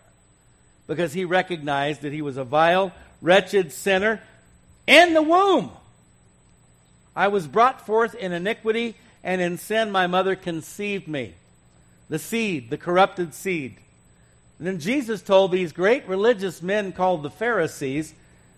Because 0.87 1.13
he 1.13 1.25
recognized 1.25 2.01
that 2.01 2.13
he 2.13 2.21
was 2.21 2.37
a 2.37 2.43
vile, 2.43 2.91
wretched 3.21 3.71
sinner 3.71 4.21
in 4.87 5.13
the 5.13 5.21
womb. 5.21 5.71
I 7.15 7.27
was 7.27 7.47
brought 7.47 7.85
forth 7.85 8.15
in 8.15 8.31
iniquity, 8.31 8.95
and 9.23 9.41
in 9.41 9.57
sin 9.57 9.91
my 9.91 10.07
mother 10.07 10.35
conceived 10.35 11.07
me. 11.07 11.33
The 12.09 12.19
seed, 12.19 12.69
the 12.69 12.77
corrupted 12.77 13.33
seed. 13.33 13.77
And 14.59 14.67
then 14.67 14.79
Jesus 14.79 15.21
told 15.21 15.51
these 15.51 15.71
great 15.71 16.07
religious 16.07 16.61
men 16.61 16.91
called 16.91 17.23
the 17.23 17.29
Pharisees 17.29 18.13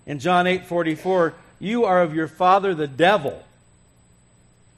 in 0.05 0.19
John 0.19 0.47
8 0.47 0.65
44, 0.65 1.33
You 1.59 1.85
are 1.85 2.01
of 2.01 2.13
your 2.13 2.27
father 2.27 2.75
the 2.75 2.87
devil. 2.87 3.41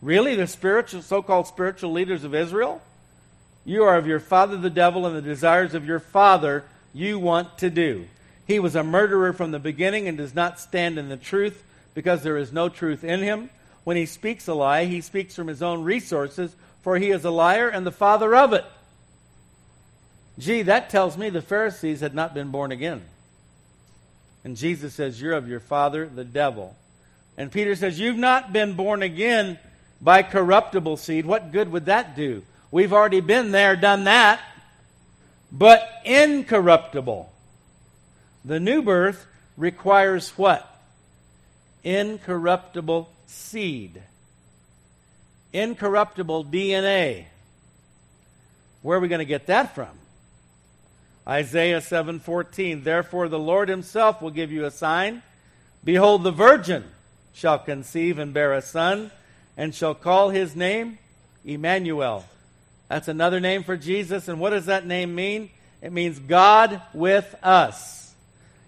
Really? 0.06 0.36
The 0.36 0.46
spiritual, 0.46 1.02
so 1.02 1.24
called 1.24 1.48
spiritual 1.48 1.92
leaders 1.92 2.24
of 2.24 2.36
Israel? 2.36 2.80
You 3.66 3.86
are 3.86 3.98
of 3.98 4.06
your 4.06 4.20
father 4.20 4.56
the 4.56 4.70
devil, 4.70 5.08
and 5.08 5.16
the 5.16 5.22
desires 5.22 5.74
of 5.74 5.88
your 5.88 6.00
father 6.00 6.64
you 6.94 7.18
want 7.18 7.58
to 7.58 7.72
do. 7.72 8.06
He 8.46 8.60
was 8.60 8.76
a 8.76 8.84
murderer 8.84 9.34
from 9.34 9.50
the 9.50 9.58
beginning 9.58 10.08
and 10.08 10.16
does 10.16 10.36
not 10.36 10.60
stand 10.60 11.00
in 11.00 11.10
the 11.10 11.18
truth 11.18 11.64
because 11.96 12.22
there 12.22 12.38
is 12.38 12.54
no 12.54 12.70
truth 12.70 13.04
in 13.04 13.22
him. 13.22 13.50
When 13.84 13.98
he 13.98 14.06
speaks 14.06 14.48
a 14.48 14.54
lie, 14.54 14.86
he 14.86 15.02
speaks 15.02 15.34
from 15.34 15.48
his 15.48 15.64
own 15.64 15.84
resources, 15.84 16.56
for 16.84 16.98
he 16.98 17.10
is 17.10 17.26
a 17.26 17.32
liar 17.32 17.68
and 17.68 17.84
the 17.84 17.92
father 17.92 18.36
of 18.36 18.54
it. 18.54 18.66
Gee, 20.38 20.62
that 20.62 20.92
tells 20.92 21.18
me 21.18 21.32
the 21.32 21.42
Pharisees 21.42 22.02
had 22.02 22.14
not 22.14 22.36
been 22.36 22.52
born 22.52 22.72
again. 22.72 23.02
And 24.44 24.56
Jesus 24.56 24.94
says, 24.94 25.20
You're 25.20 25.34
of 25.34 25.50
your 25.50 25.60
father, 25.60 26.06
the 26.06 26.24
devil. 26.24 26.76
And 27.40 27.52
Peter 27.52 27.76
says, 27.76 28.00
You've 28.00 28.20
not 28.20 28.54
been 28.54 28.76
born 28.76 29.02
again 29.02 29.58
by 30.02 30.24
corruptible 30.24 30.98
seed. 30.98 31.26
What 31.26 31.52
good 31.52 31.72
would 31.72 31.86
that 31.86 32.16
do? 32.16 32.44
We've 32.72 32.94
already 32.94 33.22
been 33.22 33.52
there, 33.52 33.76
done 33.76 34.04
that. 34.06 34.40
But 35.52 35.88
incorruptible. 36.04 37.32
The 38.44 38.60
new 38.60 38.82
birth 38.82 39.26
requires 39.58 40.30
what? 40.32 40.70
Incorruptible 41.84 43.10
seed. 43.28 44.02
Incorruptible 45.54 46.46
DNA. 46.46 47.26
Where 48.82 48.98
are 48.98 49.02
we 49.02 49.08
going 49.08 49.20
to 49.20 49.26
get 49.26 49.48
that 49.48 49.74
from? 49.74 49.90
Isaiah 51.28 51.82
7:14 51.82 52.84
Therefore 52.84 53.28
the 53.30 53.40
Lord 53.40 53.68
himself 53.68 54.22
will 54.22 54.30
give 54.30 54.52
you 54.52 54.66
a 54.66 54.72
sign 54.72 55.24
behold 55.84 56.24
the 56.24 56.32
virgin 56.32 56.84
shall 57.34 57.58
conceive 57.58 58.20
and 58.20 58.32
bear 58.32 58.54
a 58.54 58.62
son 58.62 59.10
and 59.58 59.74
shall 59.74 59.96
call 59.96 60.30
his 60.30 60.56
name 60.56 60.98
Emmanuel. 61.44 62.26
That's 62.90 63.08
another 63.08 63.40
name 63.40 63.64
for 63.64 63.78
Jesus. 63.78 64.28
And 64.28 64.40
what 64.40 64.52
does 64.52 64.68
that 64.68 64.86
name 64.86 65.16
mean? 65.16 65.50
It 65.82 65.92
means 65.92 66.20
God 66.20 66.82
with 66.94 67.36
us. 67.44 68.14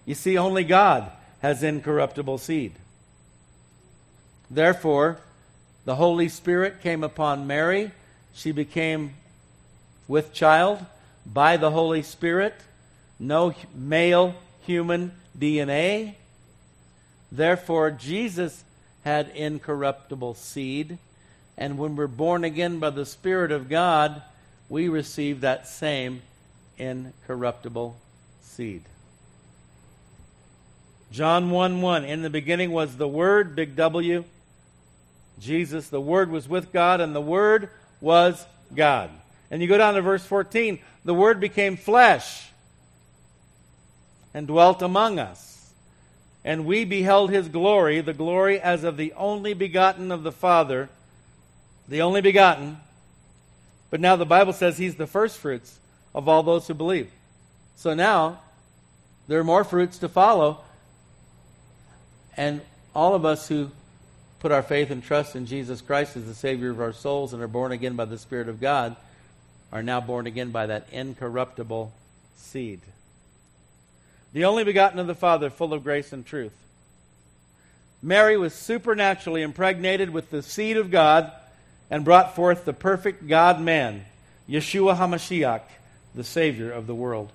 You 0.04 0.14
see 0.14 0.38
only 0.38 0.64
God 0.64 1.10
has 1.40 1.62
incorruptible 1.62 2.38
seed. 2.38 2.72
Therefore 4.50 5.18
the 5.84 5.96
holy 5.96 6.28
spirit 6.28 6.82
came 6.82 7.02
upon 7.02 7.46
Mary. 7.46 7.92
She 8.34 8.52
became 8.52 9.14
with 10.06 10.32
child 10.32 10.84
by 11.24 11.56
the 11.56 11.70
Holy 11.70 12.02
Spirit, 12.02 12.54
no 13.18 13.54
male 13.74 14.34
human 14.62 15.12
DNA. 15.38 16.14
Therefore, 17.32 17.90
Jesus 17.90 18.64
had 19.04 19.28
incorruptible 19.34 20.34
seed. 20.34 20.98
And 21.56 21.78
when 21.78 21.96
we're 21.96 22.06
born 22.06 22.44
again 22.44 22.78
by 22.78 22.90
the 22.90 23.06
Spirit 23.06 23.52
of 23.52 23.68
God, 23.68 24.22
we 24.68 24.88
receive 24.88 25.40
that 25.40 25.66
same 25.66 26.22
incorruptible 26.76 27.96
seed. 28.42 28.84
John 31.10 31.50
1 31.50 31.80
1. 31.80 32.04
In 32.04 32.22
the 32.22 32.30
beginning 32.30 32.70
was 32.70 32.96
the 32.96 33.08
Word, 33.08 33.56
big 33.56 33.76
W. 33.76 34.24
Jesus, 35.40 35.88
the 35.88 36.00
Word 36.00 36.30
was 36.30 36.48
with 36.48 36.72
God, 36.72 37.00
and 37.00 37.14
the 37.14 37.20
Word 37.20 37.70
was 38.00 38.44
God. 38.74 39.10
And 39.50 39.62
you 39.62 39.68
go 39.68 39.78
down 39.78 39.94
to 39.94 40.02
verse 40.02 40.24
14 40.24 40.78
the 41.04 41.14
Word 41.14 41.40
became 41.40 41.78
flesh 41.78 42.50
and 44.34 44.46
dwelt 44.46 44.82
among 44.82 45.18
us. 45.18 45.47
And 46.48 46.64
we 46.64 46.86
beheld 46.86 47.28
his 47.28 47.46
glory, 47.46 48.00
the 48.00 48.14
glory 48.14 48.58
as 48.58 48.82
of 48.82 48.96
the 48.96 49.12
only 49.12 49.52
begotten 49.52 50.10
of 50.10 50.22
the 50.22 50.32
Father, 50.32 50.88
the 51.86 52.00
only 52.00 52.22
begotten. 52.22 52.78
But 53.90 54.00
now 54.00 54.16
the 54.16 54.24
Bible 54.24 54.54
says 54.54 54.78
he's 54.78 54.94
the 54.94 55.06
firstfruits 55.06 55.78
of 56.14 56.26
all 56.26 56.42
those 56.42 56.66
who 56.66 56.72
believe. 56.72 57.10
So 57.76 57.92
now 57.92 58.40
there 59.26 59.38
are 59.38 59.44
more 59.44 59.62
fruits 59.62 59.98
to 59.98 60.08
follow. 60.08 60.64
And 62.34 62.62
all 62.94 63.14
of 63.14 63.26
us 63.26 63.46
who 63.46 63.70
put 64.40 64.50
our 64.50 64.62
faith 64.62 64.90
and 64.90 65.04
trust 65.04 65.36
in 65.36 65.44
Jesus 65.44 65.82
Christ 65.82 66.16
as 66.16 66.24
the 66.24 66.32
Savior 66.32 66.70
of 66.70 66.80
our 66.80 66.94
souls 66.94 67.34
and 67.34 67.42
are 67.42 67.46
born 67.46 67.72
again 67.72 67.94
by 67.94 68.06
the 68.06 68.16
Spirit 68.16 68.48
of 68.48 68.58
God 68.58 68.96
are 69.70 69.82
now 69.82 70.00
born 70.00 70.26
again 70.26 70.50
by 70.50 70.64
that 70.64 70.88
incorruptible 70.92 71.92
seed. 72.36 72.80
The 74.32 74.44
only 74.44 74.64
begotten 74.64 74.98
of 74.98 75.06
the 75.06 75.14
Father, 75.14 75.50
full 75.50 75.72
of 75.72 75.84
grace 75.84 76.12
and 76.12 76.24
truth. 76.24 76.52
Mary 78.02 78.36
was 78.36 78.54
supernaturally 78.54 79.42
impregnated 79.42 80.10
with 80.10 80.30
the 80.30 80.42
seed 80.42 80.76
of 80.76 80.90
God 80.90 81.32
and 81.90 82.04
brought 82.04 82.36
forth 82.36 82.64
the 82.64 82.72
perfect 82.72 83.26
God 83.26 83.60
man, 83.60 84.04
Yeshua 84.48 84.96
HaMashiach, 84.96 85.62
the 86.14 86.24
Savior 86.24 86.70
of 86.70 86.86
the 86.86 86.94
world. 86.94 87.32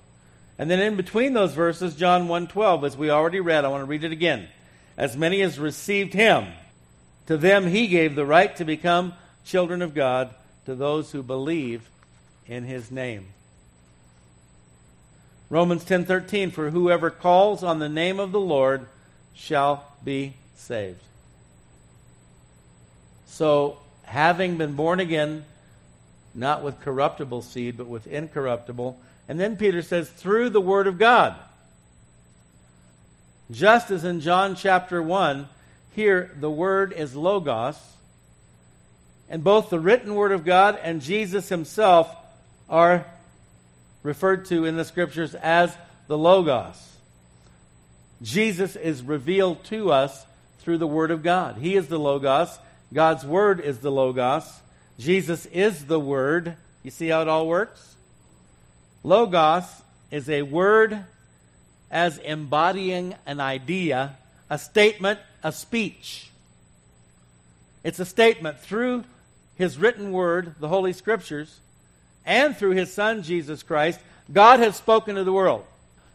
And 0.58 0.69
then 0.69 0.79
in 0.79 0.95
between 0.95 1.34
those 1.34 1.53
verses, 1.53 1.95
John 1.95 2.27
1.12, 2.27 2.86
as 2.86 2.95
we 2.95 3.10
already 3.10 3.39
read, 3.39 3.65
I 3.65 3.69
want 3.69 3.82
to 3.82 3.86
read 3.86 4.03
it 4.03 4.12
again. 4.12 4.47
As 4.97 5.17
many 5.17 5.41
as 5.41 5.58
received 5.58 6.13
him, 6.13 6.47
to 7.25 7.38
them 7.38 7.67
he 7.67 7.88
gave 7.88 8.15
the 8.15 8.25
right 8.25 8.56
to 8.58 8.65
become 8.65 9.13
children 9.43 9.82
of 9.82 9.95
God, 9.95 10.29
to 10.65 10.75
those 10.75 11.12
who 11.12 11.23
believe 11.23 11.89
in 12.47 12.63
his 12.63 12.91
name. 12.91 13.25
Romans 15.53 15.85
10:13 15.85 16.49
for 16.49 16.71
whoever 16.71 17.11
calls 17.11 17.63
on 17.63 17.77
the 17.77 17.87
name 17.87 18.19
of 18.19 18.31
the 18.31 18.39
Lord 18.39 18.87
shall 19.35 19.85
be 20.03 20.33
saved. 20.55 21.03
So, 23.27 23.77
having 24.05 24.57
been 24.57 24.73
born 24.73 24.99
again 24.99 25.45
not 26.33 26.63
with 26.63 26.81
corruptible 26.81 27.43
seed 27.43 27.77
but 27.77 27.85
with 27.85 28.07
incorruptible, 28.07 28.97
and 29.29 29.39
then 29.39 29.55
Peter 29.55 29.83
says 29.83 30.09
through 30.09 30.49
the 30.49 30.59
word 30.59 30.87
of 30.87 30.97
God. 30.97 31.35
Just 33.51 33.91
as 33.91 34.03
in 34.03 34.21
John 34.21 34.55
chapter 34.55 35.03
1, 35.03 35.47
here 35.95 36.31
the 36.39 36.49
word 36.49 36.93
is 36.93 37.15
logos, 37.15 37.77
and 39.29 39.43
both 39.43 39.69
the 39.69 39.79
written 39.79 40.15
word 40.15 40.31
of 40.31 40.45
God 40.45 40.79
and 40.81 40.99
Jesus 40.99 41.49
himself 41.49 42.09
are 42.67 43.05
referred 44.03 44.45
to 44.45 44.65
in 44.65 44.77
the 44.77 44.85
scriptures 44.85 45.33
as 45.35 45.75
the 46.07 46.17
Logos. 46.17 46.91
Jesus 48.21 48.75
is 48.75 49.01
revealed 49.01 49.63
to 49.65 49.91
us 49.91 50.25
through 50.59 50.77
the 50.77 50.87
Word 50.87 51.11
of 51.11 51.23
God. 51.23 51.57
He 51.57 51.75
is 51.75 51.87
the 51.87 51.99
Logos. 51.99 52.57
God's 52.93 53.25
Word 53.25 53.59
is 53.59 53.79
the 53.79 53.91
Logos. 53.91 54.49
Jesus 54.99 55.45
is 55.47 55.85
the 55.85 55.99
Word. 55.99 56.55
You 56.83 56.91
see 56.91 57.07
how 57.07 57.21
it 57.21 57.27
all 57.27 57.47
works? 57.47 57.95
Logos 59.03 59.65
is 60.11 60.29
a 60.29 60.43
word 60.43 61.03
as 61.91 62.17
embodying 62.19 63.15
an 63.25 63.39
idea, 63.39 64.17
a 64.49 64.57
statement, 64.57 65.19
a 65.43 65.51
speech. 65.51 66.29
It's 67.83 67.99
a 67.99 68.05
statement 68.05 68.59
through 68.59 69.03
His 69.55 69.77
written 69.77 70.11
Word, 70.11 70.55
the 70.59 70.69
Holy 70.69 70.93
Scriptures, 70.93 71.59
and 72.25 72.55
through 72.55 72.71
his 72.71 72.93
son, 72.93 73.23
Jesus 73.23 73.63
Christ, 73.63 73.99
God 74.31 74.59
has 74.59 74.75
spoken 74.75 75.15
to 75.15 75.23
the 75.23 75.33
world. 75.33 75.65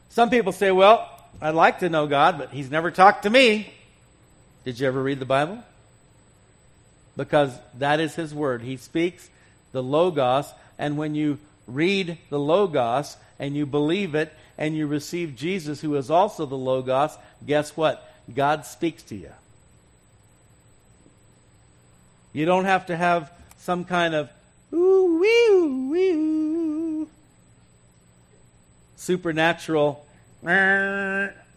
Some 0.08 0.30
people 0.30 0.52
say, 0.52 0.70
well, 0.70 1.08
I'd 1.40 1.54
like 1.54 1.80
to 1.80 1.88
know 1.88 2.06
God, 2.06 2.38
but 2.38 2.50
he's 2.50 2.70
never 2.70 2.90
talked 2.90 3.24
to 3.24 3.30
me. 3.30 3.72
Did 4.64 4.80
you 4.80 4.86
ever 4.86 5.02
read 5.02 5.20
the 5.20 5.26
Bible? 5.26 5.62
Because 7.16 7.52
that 7.78 8.00
is 8.00 8.14
his 8.14 8.34
word. 8.34 8.62
He 8.62 8.76
speaks 8.76 9.28
the 9.72 9.82
Logos, 9.82 10.52
and 10.78 10.96
when 10.96 11.14
you 11.14 11.38
read 11.66 12.18
the 12.30 12.38
Logos 12.38 13.16
and 13.38 13.54
you 13.54 13.66
believe 13.66 14.14
it 14.14 14.32
and 14.56 14.76
you 14.76 14.86
receive 14.86 15.36
Jesus, 15.36 15.80
who 15.80 15.94
is 15.96 16.10
also 16.10 16.46
the 16.46 16.56
Logos, 16.56 17.16
guess 17.46 17.76
what? 17.76 18.10
God 18.34 18.64
speaks 18.66 19.02
to 19.04 19.14
you. 19.14 19.32
You 22.32 22.44
don't 22.44 22.64
have 22.64 22.86
to 22.86 22.96
have 22.96 23.32
some 23.58 23.84
kind 23.84 24.14
of 24.14 24.30
Ooh, 24.72 25.18
wee, 25.20 25.88
wee, 25.90 27.06
Supernatural. 28.96 30.04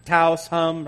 Taos 0.05 0.47
hum. 0.47 0.85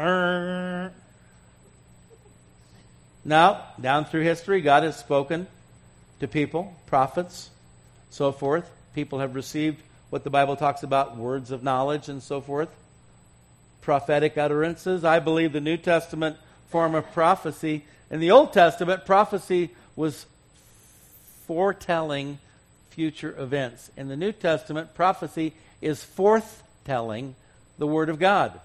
Now, 3.26 3.64
down 3.80 4.06
through 4.06 4.22
history, 4.22 4.62
God 4.62 4.84
has 4.84 4.98
spoken 4.98 5.48
to 6.20 6.28
people, 6.28 6.74
prophets, 6.88 7.50
so 8.10 8.32
forth. 8.32 8.70
People 8.96 9.20
have 9.20 9.36
received 9.36 9.82
what 10.10 10.24
the 10.24 10.30
Bible 10.30 10.56
talks 10.56 10.84
about 10.84 11.18
words 11.18 11.52
of 11.52 11.64
knowledge 11.64 12.08
and 12.10 12.22
so 12.22 12.40
forth, 12.40 12.70
prophetic 13.82 14.38
utterances. 14.38 15.04
I 15.04 15.20
believe 15.20 15.54
the 15.54 15.62
New 15.62 15.78
Testament 15.78 16.38
form 16.70 16.96
of 16.96 17.12
prophecy. 17.12 17.86
In 18.10 18.20
the 18.20 18.32
Old 18.32 18.54
Testament, 18.54 19.06
prophecy 19.06 19.72
was 19.96 20.26
foretelling 21.48 22.40
future 22.90 23.36
events. 23.38 23.90
In 23.98 24.08
the 24.08 24.16
New 24.16 24.32
Testament, 24.32 24.94
prophecy 24.94 25.54
is 25.82 26.04
forthtelling 26.04 27.34
the 27.78 27.88
Word 27.88 28.10
of 28.10 28.20
God, 28.20 28.60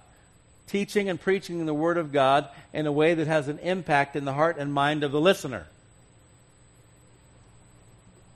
teaching 0.66 1.08
and 1.08 1.20
preaching 1.20 1.64
the 1.64 1.74
Word 1.74 1.96
of 1.96 2.12
God 2.12 2.48
in 2.72 2.86
a 2.86 2.92
way 2.92 3.14
that 3.14 3.26
has 3.26 3.48
an 3.48 3.58
impact 3.60 4.16
in 4.16 4.24
the 4.24 4.34
heart 4.34 4.58
and 4.58 4.72
mind 4.72 5.02
of 5.02 5.12
the 5.12 5.20
listener. 5.20 5.66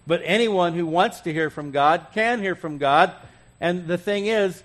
But 0.06 0.22
anyone 0.24 0.72
who 0.72 0.86
wants 0.86 1.20
to 1.20 1.32
hear 1.32 1.50
from 1.50 1.70
God 1.70 2.06
can 2.14 2.40
hear 2.40 2.54
from 2.54 2.78
God. 2.78 3.12
And 3.60 3.86
the 3.86 3.98
thing 3.98 4.26
is, 4.26 4.60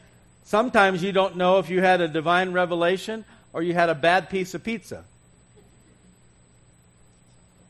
sometimes 0.45 1.03
you 1.03 1.11
don't 1.11 1.37
know 1.37 1.59
if 1.59 1.69
you 1.69 1.81
had 1.81 2.01
a 2.01 2.07
divine 2.07 2.53
revelation 2.53 3.23
or 3.53 3.61
you 3.61 3.73
had 3.73 3.89
a 3.89 3.95
bad 3.95 4.29
piece 4.29 4.53
of 4.53 4.63
pizza. 4.63 5.03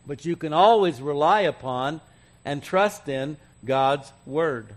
But 0.08 0.26
you 0.26 0.36
can 0.36 0.54
always 0.54 1.02
rely 1.02 1.42
upon 1.42 2.02
and 2.46 2.64
trust 2.64 3.10
in 3.10 3.38
God's 3.66 4.12
Word. 4.26 4.68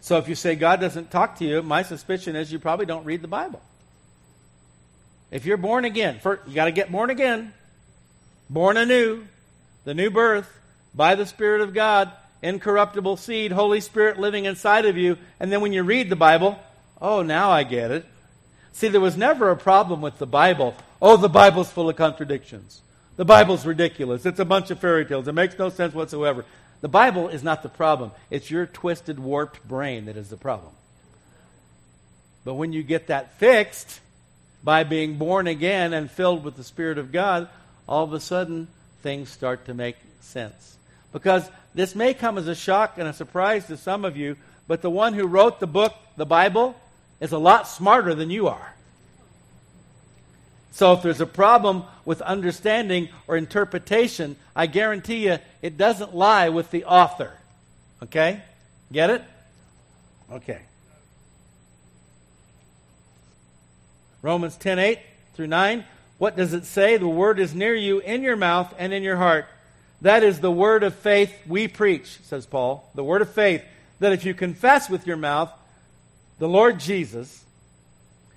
So 0.00 0.18
if 0.18 0.28
you 0.28 0.34
say 0.34 0.54
God 0.54 0.80
doesn't 0.80 1.10
talk 1.10 1.38
to 1.38 1.44
you, 1.44 1.62
my 1.62 1.82
suspicion 1.82 2.36
is 2.36 2.52
you 2.52 2.58
probably 2.58 2.86
don't 2.86 3.04
read 3.04 3.22
the 3.22 3.28
Bible. 3.28 3.62
If 5.30 5.44
you're 5.46 5.56
born 5.56 5.84
again, 5.84 6.18
first, 6.20 6.46
you 6.46 6.54
got 6.54 6.66
to 6.66 6.72
get 6.72 6.92
born 6.92 7.10
again, 7.10 7.52
born 8.48 8.76
anew, 8.76 9.24
the 9.84 9.94
new 9.94 10.10
birth, 10.10 10.48
by 10.94 11.14
the 11.14 11.26
Spirit 11.26 11.60
of 11.60 11.74
God, 11.74 12.10
incorruptible 12.42 13.16
seed, 13.16 13.52
Holy 13.52 13.80
Spirit 13.80 14.18
living 14.18 14.44
inside 14.44 14.86
of 14.86 14.96
you. 14.96 15.18
And 15.40 15.52
then 15.52 15.60
when 15.60 15.72
you 15.72 15.82
read 15.82 16.08
the 16.08 16.16
Bible, 16.16 16.58
oh, 17.00 17.22
now 17.22 17.50
I 17.50 17.64
get 17.64 17.90
it. 17.90 18.06
See, 18.72 18.88
there 18.88 19.00
was 19.00 19.16
never 19.16 19.50
a 19.50 19.56
problem 19.56 20.00
with 20.00 20.18
the 20.18 20.26
Bible. 20.26 20.76
Oh, 21.00 21.16
the 21.16 21.28
Bible's 21.28 21.70
full 21.70 21.88
of 21.88 21.96
contradictions. 21.96 22.80
The 23.16 23.24
Bible's 23.24 23.66
ridiculous. 23.66 24.26
It's 24.26 24.40
a 24.40 24.44
bunch 24.44 24.70
of 24.70 24.78
fairy 24.78 25.04
tales. 25.04 25.28
It 25.28 25.32
makes 25.32 25.58
no 25.58 25.68
sense 25.68 25.94
whatsoever. 25.94 26.44
The 26.80 26.88
Bible 26.88 27.28
is 27.28 27.42
not 27.42 27.62
the 27.62 27.68
problem. 27.68 28.12
It's 28.30 28.50
your 28.50 28.66
twisted, 28.66 29.18
warped 29.18 29.66
brain 29.66 30.06
that 30.06 30.16
is 30.16 30.28
the 30.28 30.36
problem. 30.36 30.72
But 32.44 32.54
when 32.54 32.72
you 32.72 32.82
get 32.82 33.08
that 33.08 33.38
fixed 33.38 34.00
by 34.62 34.84
being 34.84 35.16
born 35.16 35.46
again 35.46 35.92
and 35.92 36.10
filled 36.10 36.44
with 36.44 36.56
the 36.56 36.64
Spirit 36.64 36.98
of 36.98 37.12
God, 37.12 37.48
all 37.88 38.04
of 38.04 38.12
a 38.12 38.20
sudden 38.20 38.68
things 39.02 39.30
start 39.30 39.66
to 39.66 39.74
make 39.74 39.96
sense. 40.20 40.76
Because 41.12 41.48
this 41.74 41.94
may 41.94 42.14
come 42.14 42.36
as 42.38 42.48
a 42.48 42.54
shock 42.54 42.98
and 42.98 43.08
a 43.08 43.12
surprise 43.12 43.66
to 43.66 43.76
some 43.76 44.04
of 44.04 44.16
you, 44.16 44.36
but 44.68 44.82
the 44.82 44.90
one 44.90 45.14
who 45.14 45.26
wrote 45.26 45.60
the 45.60 45.66
book, 45.66 45.94
the 46.16 46.26
Bible, 46.26 46.78
is 47.20 47.32
a 47.32 47.38
lot 47.38 47.66
smarter 47.66 48.14
than 48.14 48.30
you 48.30 48.48
are. 48.48 48.75
So 50.76 50.92
if 50.92 51.00
there's 51.00 51.22
a 51.22 51.26
problem 51.26 51.84
with 52.04 52.20
understanding 52.20 53.08
or 53.26 53.38
interpretation, 53.38 54.36
I 54.54 54.66
guarantee 54.66 55.24
you 55.26 55.38
it 55.62 55.78
doesn't 55.78 56.14
lie 56.14 56.50
with 56.50 56.70
the 56.70 56.84
author. 56.84 57.32
Okay? 58.02 58.42
Get 58.92 59.08
it? 59.08 59.24
Okay. 60.30 60.60
Romans 64.20 64.54
10 64.56 64.78
8 64.78 64.98
through 65.32 65.46
9. 65.46 65.82
What 66.18 66.36
does 66.36 66.52
it 66.52 66.66
say? 66.66 66.98
The 66.98 67.08
word 67.08 67.40
is 67.40 67.54
near 67.54 67.74
you 67.74 68.00
in 68.00 68.22
your 68.22 68.36
mouth 68.36 68.74
and 68.76 68.92
in 68.92 69.02
your 69.02 69.16
heart. 69.16 69.46
That 70.02 70.22
is 70.22 70.40
the 70.40 70.52
word 70.52 70.82
of 70.82 70.94
faith 70.94 71.32
we 71.46 71.68
preach, 71.68 72.18
says 72.24 72.44
Paul. 72.44 72.86
The 72.94 73.02
word 73.02 73.22
of 73.22 73.30
faith 73.30 73.64
that 74.00 74.12
if 74.12 74.26
you 74.26 74.34
confess 74.34 74.90
with 74.90 75.06
your 75.06 75.16
mouth 75.16 75.50
the 76.38 76.48
Lord 76.48 76.80
Jesus 76.80 77.46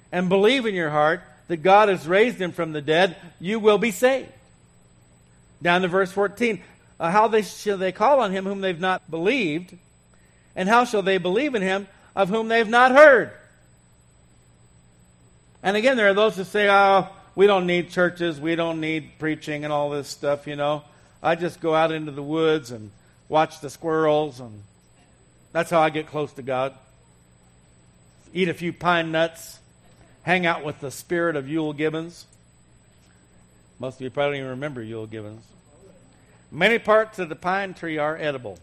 and 0.10 0.30
believe 0.30 0.66
in 0.66 0.74
your 0.74 0.90
heart 0.90 1.22
that 1.50 1.58
God 1.58 1.90
has 1.90 2.08
raised 2.08 2.40
him 2.40 2.54
from 2.54 2.72
the 2.72 2.82
dead, 2.82 3.18
you 3.40 3.60
will 3.60 3.78
be 3.78 3.92
saved. 3.92 4.32
Down 5.62 5.82
to 5.82 5.90
verse 5.90 6.12
14. 6.12 6.64
Uh, 7.00 7.12
how 7.12 7.28
they, 7.28 7.42
shall 7.42 7.78
they 7.78 7.92
call 7.92 8.22
on 8.22 8.32
him 8.32 8.46
whom 8.46 8.62
they've 8.62 8.80
not 8.80 9.10
believed? 9.12 9.78
And 10.56 10.70
how 10.70 10.86
shall 10.86 11.02
they 11.02 11.18
believe 11.18 11.56
in 11.56 11.62
him 11.62 11.88
of 12.16 12.30
whom 12.30 12.48
they've 12.48 12.68
not 12.68 12.92
heard? 12.92 13.32
And 15.62 15.76
again, 15.76 15.98
there 15.98 16.10
are 16.10 16.14
those 16.14 16.38
who 16.38 16.46
say, 16.46 16.70
oh, 16.70 17.10
we 17.36 17.46
don't 17.46 17.68
need 17.68 17.90
churches, 17.90 18.40
we 18.40 18.56
don't 18.56 18.80
need 18.80 19.12
preaching 19.20 19.66
and 19.66 19.74
all 19.74 19.90
this 19.90 20.08
stuff, 20.08 20.48
you 20.48 20.56
know. 20.56 20.84
I 21.22 21.36
just 21.36 21.60
go 21.60 21.76
out 21.76 21.92
into 21.92 22.12
the 22.12 22.24
woods 22.24 22.72
and 22.72 22.92
watch 23.28 23.60
the 23.60 23.70
squirrels, 23.70 24.40
and 24.40 24.64
that's 25.52 25.70
how 25.70 25.82
I 25.82 25.90
get 25.90 26.08
close 26.08 26.32
to 26.34 26.42
God 26.42 26.74
eat 28.34 28.50
a 28.50 28.54
few 28.54 28.74
pine 28.74 29.12
nuts, 29.12 29.59
hang 30.24 30.46
out 30.46 30.64
with 30.64 30.80
the 30.80 30.92
spirit 30.92 31.36
of 31.36 31.46
Euell 31.46 31.76
Gibbons. 31.76 32.26
Most 33.80 33.96
of 33.96 34.02
you 34.02 34.10
probably 34.10 34.38
don't 34.38 34.42
even 34.42 34.52
remember 34.52 34.84
Euell 34.84 35.10
Gibbons. 35.10 35.44
Many 36.52 36.80
parts 36.80 37.20
of 37.20 37.30
the 37.30 37.36
pine 37.36 37.74
tree 37.74 37.98
are 37.98 38.18
edible. 38.18 38.60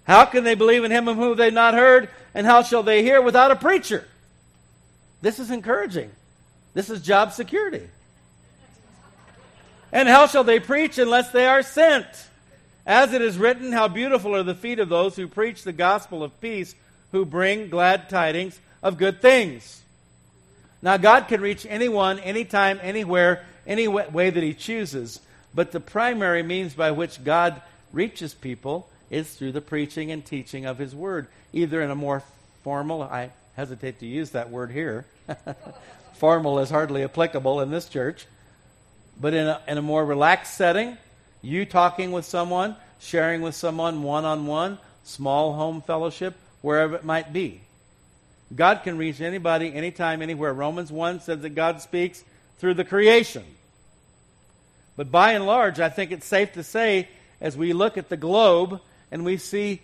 how 0.06 0.26
can 0.26 0.44
they 0.44 0.56
believe 0.56 0.84
in 0.84 0.92
him 0.92 1.08
of 1.08 1.16
whom 1.16 1.38
they've 1.38 1.54
not 1.54 1.74
heard? 1.74 2.10
And 2.34 2.46
how 2.46 2.64
shall 2.64 2.84
they 2.84 3.04
hear 3.04 3.22
without 3.22 3.52
a 3.52 3.56
preacher? 3.56 4.08
This 5.22 5.40
is 5.40 5.52
encouraging. 5.52 6.12
This 6.74 6.90
is 6.90 7.02
job 7.02 7.32
security. 7.34 7.88
And 9.92 10.10
how 10.10 10.28
shall 10.28 10.44
they 10.44 10.60
preach 10.60 10.98
unless 10.98 11.32
they 11.32 11.46
are 11.46 11.62
sent? 11.62 12.08
As 12.86 13.14
it 13.14 13.22
is 13.22 13.38
written, 13.38 13.72
How 13.72 13.88
beautiful 13.88 14.36
are 14.36 14.44
the 14.44 14.56
feet 14.56 14.80
of 14.80 14.90
those 14.90 15.16
who 15.16 15.28
preach 15.28 15.64
the 15.64 15.74
gospel 15.74 16.24
of 16.24 16.40
peace, 16.42 16.76
who 17.12 17.26
bring 17.26 17.70
glad 17.70 18.10
tidings 18.10 18.60
of 18.82 18.98
good 18.98 19.22
things. 19.22 19.82
Now, 20.82 20.98
God 20.98 21.30
can 21.30 21.40
reach 21.40 21.66
anyone, 21.70 22.20
anytime, 22.20 22.80
anywhere, 22.82 23.46
any 23.66 23.88
way 23.88 24.30
that 24.30 24.44
He 24.44 24.54
chooses. 24.54 25.22
But 25.56 25.72
the 25.72 25.80
primary 25.80 26.44
means 26.44 26.74
by 26.74 26.92
which 26.92 27.24
God 27.24 27.62
reaches 27.94 28.34
people 28.34 28.90
is 29.10 29.34
through 29.34 29.54
the 29.54 29.62
preaching 29.62 30.12
and 30.12 30.26
teaching 30.26 30.66
of 30.66 30.78
His 30.78 30.94
Word, 30.94 31.28
either 31.54 31.82
in 31.82 31.90
a 31.90 31.96
more 31.96 32.24
formal, 32.64 33.02
I 33.02 33.32
hesitate 33.56 34.00
to 34.00 34.06
use 34.06 34.32
that 34.32 34.50
word 34.50 34.72
here. 34.72 35.06
formal 36.16 36.60
is 36.60 36.70
hardly 36.70 37.04
applicable 37.04 37.62
in 37.62 37.72
this 37.72 37.88
church, 37.88 38.26
but 39.20 39.34
in 39.34 39.48
a, 39.48 39.62
in 39.68 39.78
a 39.78 39.82
more 39.82 40.04
relaxed 40.04 40.56
setting 40.56 40.98
you 41.44 41.66
talking 41.66 42.12
with 42.12 42.26
someone, 42.26 42.76
sharing 43.00 43.42
with 43.42 43.54
someone 43.54 44.02
one 44.02 44.26
on 44.26 44.48
one, 44.48 44.80
small 45.04 45.54
home 45.54 45.82
fellowship, 45.82 46.36
wherever 46.62 46.96
it 46.96 47.04
might 47.04 47.34
be. 47.34 47.62
God 48.56 48.82
can 48.84 48.98
reach 48.98 49.20
anybody, 49.20 49.74
anytime, 49.74 50.22
anywhere. 50.22 50.54
Romans 50.54 50.92
1 50.92 51.20
says 51.20 51.42
that 51.42 51.50
God 51.50 51.82
speaks 51.82 52.24
through 52.60 52.76
the 52.76 52.86
creation. 52.86 53.44
But 54.96 55.12
by 55.12 55.34
and 55.34 55.46
large, 55.46 55.80
I 55.80 55.90
think 55.90 56.12
it's 56.12 56.26
safe 56.26 56.54
to 56.54 56.64
say, 56.64 57.10
as 57.42 57.58
we 57.58 57.74
look 57.74 57.98
at 57.98 58.10
the 58.10 58.18
globe 58.18 58.80
and 59.12 59.26
we 59.26 59.38
see 59.38 59.82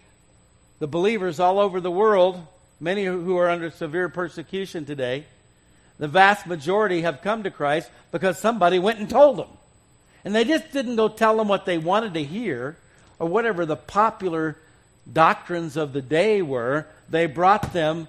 the 0.79 0.87
believers 0.87 1.39
all 1.39 1.59
over 1.59 1.81
the 1.81 1.91
world, 1.91 2.41
many 2.79 3.03
who 3.03 3.37
are 3.37 3.49
under 3.49 3.69
severe 3.69 4.07
persecution 4.07 4.85
today, 4.85 5.25
the 5.97 6.07
vast 6.07 6.47
majority 6.47 7.01
have 7.01 7.21
come 7.21 7.43
to 7.43 7.51
Christ 7.51 7.89
because 8.13 8.39
somebody 8.39 8.79
went 8.79 8.99
and 8.99 9.09
told 9.09 9.37
them. 9.37 9.49
And 10.23 10.35
they 10.35 10.43
just 10.43 10.71
didn't 10.71 10.95
go 10.95 11.07
tell 11.07 11.37
them 11.37 11.47
what 11.47 11.65
they 11.65 11.77
wanted 11.77 12.13
to 12.15 12.23
hear 12.23 12.77
or 13.19 13.27
whatever 13.27 13.65
the 13.65 13.75
popular 13.75 14.57
doctrines 15.11 15.77
of 15.77 15.93
the 15.93 16.01
day 16.01 16.41
were. 16.41 16.87
They 17.09 17.25
brought 17.25 17.73
them 17.73 18.07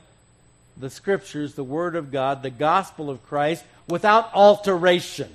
the 0.77 0.90
scriptures, 0.90 1.55
the 1.55 1.64
Word 1.64 1.94
of 1.96 2.11
God, 2.11 2.42
the 2.42 2.51
gospel 2.51 3.11
of 3.11 3.23
Christ 3.25 3.64
without 3.88 4.31
alteration. 4.35 5.31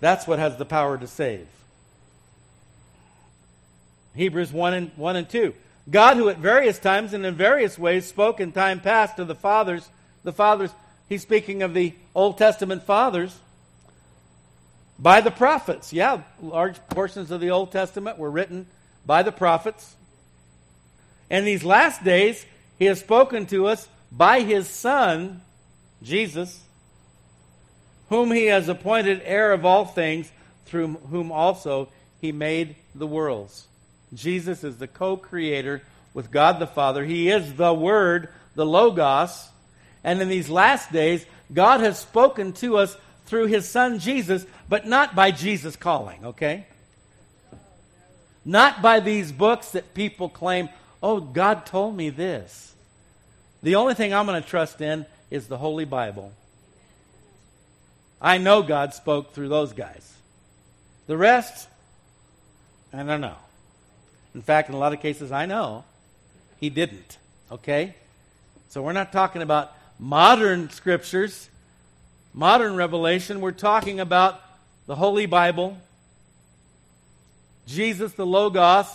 That's 0.00 0.26
what 0.26 0.38
has 0.38 0.56
the 0.56 0.64
power 0.64 0.98
to 0.98 1.06
save. 1.06 1.46
Hebrews 4.14 4.52
1 4.52 4.74
and, 4.74 4.90
1 4.96 5.16
and 5.16 5.28
2. 5.28 5.54
God, 5.90 6.16
who 6.16 6.28
at 6.28 6.38
various 6.38 6.78
times 6.78 7.12
and 7.14 7.24
in 7.24 7.34
various 7.34 7.78
ways 7.78 8.06
spoke 8.06 8.40
in 8.40 8.52
time 8.52 8.80
past 8.80 9.16
to 9.16 9.24
the 9.24 9.34
fathers, 9.34 9.88
the 10.24 10.32
fathers, 10.32 10.70
he's 11.08 11.22
speaking 11.22 11.62
of 11.62 11.74
the 11.74 11.94
Old 12.14 12.38
Testament 12.38 12.84
fathers 12.84 13.38
by 15.00 15.20
the 15.20 15.30
prophets. 15.30 15.92
Yeah, 15.92 16.22
large 16.40 16.76
portions 16.90 17.30
of 17.30 17.40
the 17.40 17.50
Old 17.50 17.72
Testament 17.72 18.18
were 18.18 18.30
written 18.30 18.66
by 19.06 19.22
the 19.22 19.32
prophets. 19.32 19.96
And 21.30 21.46
these 21.46 21.64
last 21.64 22.04
days, 22.04 22.44
he 22.78 22.84
has 22.84 23.00
spoken 23.00 23.46
to 23.46 23.66
us 23.66 23.88
by 24.12 24.40
his 24.40 24.68
Son, 24.68 25.40
Jesus, 26.02 26.60
whom 28.08 28.30
he 28.32 28.46
has 28.46 28.68
appointed 28.68 29.22
heir 29.24 29.52
of 29.52 29.64
all 29.64 29.84
things, 29.84 30.30
through 30.66 30.88
whom 31.10 31.32
also 31.32 31.88
he 32.20 32.32
made 32.32 32.76
the 32.94 33.06
worlds. 33.06 33.66
Jesus 34.12 34.64
is 34.64 34.76
the 34.76 34.88
co 34.88 35.16
creator 35.16 35.82
with 36.12 36.30
God 36.30 36.58
the 36.58 36.66
Father. 36.66 37.04
He 37.04 37.30
is 37.30 37.54
the 37.54 37.72
Word, 37.72 38.28
the 38.54 38.66
Logos. 38.66 39.48
And 40.02 40.20
in 40.20 40.28
these 40.28 40.48
last 40.48 40.92
days, 40.92 41.24
God 41.52 41.80
has 41.80 41.98
spoken 41.98 42.52
to 42.54 42.78
us 42.78 42.96
through 43.30 43.46
his 43.46 43.66
son 43.66 44.00
Jesus, 44.00 44.44
but 44.68 44.86
not 44.86 45.14
by 45.14 45.30
Jesus 45.30 45.76
calling, 45.76 46.24
okay? 46.24 46.66
Not 48.44 48.82
by 48.82 48.98
these 48.98 49.30
books 49.30 49.70
that 49.70 49.94
people 49.94 50.28
claim, 50.28 50.68
oh, 51.00 51.20
God 51.20 51.64
told 51.64 51.96
me 51.96 52.10
this. 52.10 52.74
The 53.62 53.76
only 53.76 53.94
thing 53.94 54.12
I'm 54.12 54.26
going 54.26 54.42
to 54.42 54.48
trust 54.48 54.80
in 54.80 55.06
is 55.30 55.46
the 55.46 55.56
Holy 55.56 55.84
Bible. 55.84 56.32
I 58.20 58.38
know 58.38 58.62
God 58.62 58.94
spoke 58.94 59.32
through 59.32 59.48
those 59.48 59.72
guys. 59.72 60.12
The 61.06 61.16
rest, 61.16 61.68
I 62.92 63.04
don't 63.04 63.20
know. 63.20 63.36
In 64.34 64.42
fact, 64.42 64.68
in 64.68 64.74
a 64.74 64.78
lot 64.78 64.92
of 64.92 65.00
cases, 65.00 65.30
I 65.30 65.46
know 65.46 65.84
he 66.58 66.68
didn't. 66.68 67.18
Okay? 67.52 67.94
So 68.70 68.82
we're 68.82 68.92
not 68.92 69.12
talking 69.12 69.42
about 69.42 69.72
modern 70.00 70.70
scriptures 70.70 71.49
modern 72.32 72.76
revelation, 72.76 73.40
we're 73.40 73.52
talking 73.52 74.00
about 74.00 74.40
the 74.86 74.94
Holy 74.94 75.26
Bible. 75.26 75.76
Jesus, 77.66 78.12
the 78.12 78.26
Logos, 78.26 78.86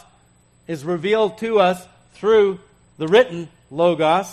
is 0.67 0.83
revealed 0.83 1.37
to 1.39 1.59
us 1.59 1.85
through 2.13 2.59
the 2.97 3.07
written 3.07 3.49
Logos. 3.69 4.27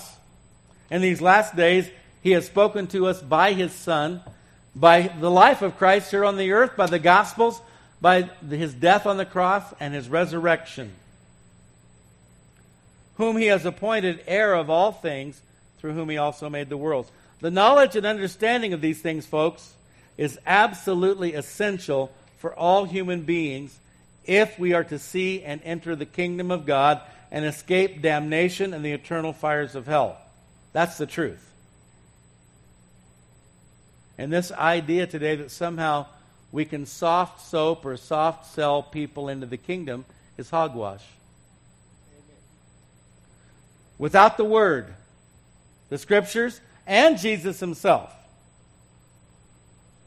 In 0.90 1.00
these 1.02 1.20
last 1.20 1.56
days, 1.56 1.88
He 2.22 2.32
has 2.32 2.46
spoken 2.46 2.86
to 2.88 3.06
us 3.06 3.20
by 3.20 3.52
His 3.52 3.72
Son, 3.72 4.20
by 4.74 5.02
the 5.02 5.30
life 5.30 5.62
of 5.62 5.78
Christ 5.78 6.10
here 6.10 6.24
on 6.24 6.36
the 6.36 6.52
earth, 6.52 6.76
by 6.76 6.86
the 6.86 6.98
Gospels, 6.98 7.60
by 8.00 8.22
His 8.48 8.72
death 8.74 9.06
on 9.06 9.16
the 9.16 9.26
cross, 9.26 9.64
and 9.80 9.94
His 9.94 10.08
resurrection. 10.08 10.92
Whom 13.16 13.36
He 13.36 13.46
has 13.46 13.64
appointed 13.64 14.22
heir 14.26 14.54
of 14.54 14.70
all 14.70 14.92
things, 14.92 15.40
through 15.78 15.94
whom 15.94 16.08
He 16.08 16.18
also 16.18 16.48
made 16.48 16.68
the 16.68 16.76
worlds. 16.76 17.10
The 17.42 17.50
knowledge 17.50 17.96
and 17.96 18.06
understanding 18.06 18.72
of 18.72 18.80
these 18.80 19.02
things, 19.02 19.26
folks, 19.26 19.74
is 20.16 20.38
absolutely 20.46 21.34
essential 21.34 22.12
for 22.38 22.54
all 22.54 22.84
human 22.84 23.22
beings 23.22 23.76
if 24.24 24.60
we 24.60 24.74
are 24.74 24.84
to 24.84 24.98
see 25.00 25.42
and 25.42 25.60
enter 25.64 25.96
the 25.96 26.06
kingdom 26.06 26.52
of 26.52 26.66
God 26.66 27.00
and 27.32 27.44
escape 27.44 28.00
damnation 28.00 28.72
and 28.72 28.84
the 28.84 28.92
eternal 28.92 29.32
fires 29.32 29.74
of 29.74 29.86
hell. 29.86 30.18
That's 30.72 30.98
the 30.98 31.06
truth. 31.06 31.44
And 34.16 34.32
this 34.32 34.52
idea 34.52 35.08
today 35.08 35.34
that 35.34 35.50
somehow 35.50 36.06
we 36.52 36.64
can 36.64 36.86
soft 36.86 37.40
soap 37.40 37.84
or 37.84 37.96
soft 37.96 38.54
sell 38.54 38.84
people 38.84 39.28
into 39.28 39.46
the 39.46 39.56
kingdom 39.56 40.04
is 40.38 40.48
hogwash. 40.48 41.02
Without 43.98 44.36
the 44.36 44.44
Word, 44.44 44.94
the 45.88 45.98
Scriptures, 45.98 46.60
and 46.86 47.18
Jesus 47.18 47.60
Himself, 47.60 48.12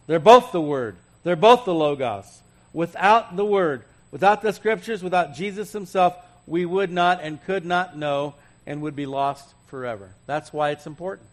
they're 0.07 0.19
both 0.19 0.51
the 0.51 0.61
Word, 0.61 0.95
they're 1.23 1.35
both 1.35 1.65
the 1.65 1.73
Logos. 1.73 2.41
Without 2.73 3.35
the 3.35 3.45
Word, 3.45 3.83
without 4.11 4.41
the 4.41 4.51
Scriptures, 4.51 5.01
without 5.01 5.33
Jesus 5.33 5.71
Himself, 5.71 6.15
we 6.45 6.65
would 6.65 6.91
not 6.91 7.21
and 7.21 7.43
could 7.45 7.65
not 7.65 7.97
know 7.97 8.35
and 8.67 8.81
would 8.81 8.95
be 8.95 9.05
lost 9.05 9.53
forever. 9.67 10.09
That's 10.25 10.51
why 10.53 10.71
it's 10.71 10.85
important. 10.85 11.27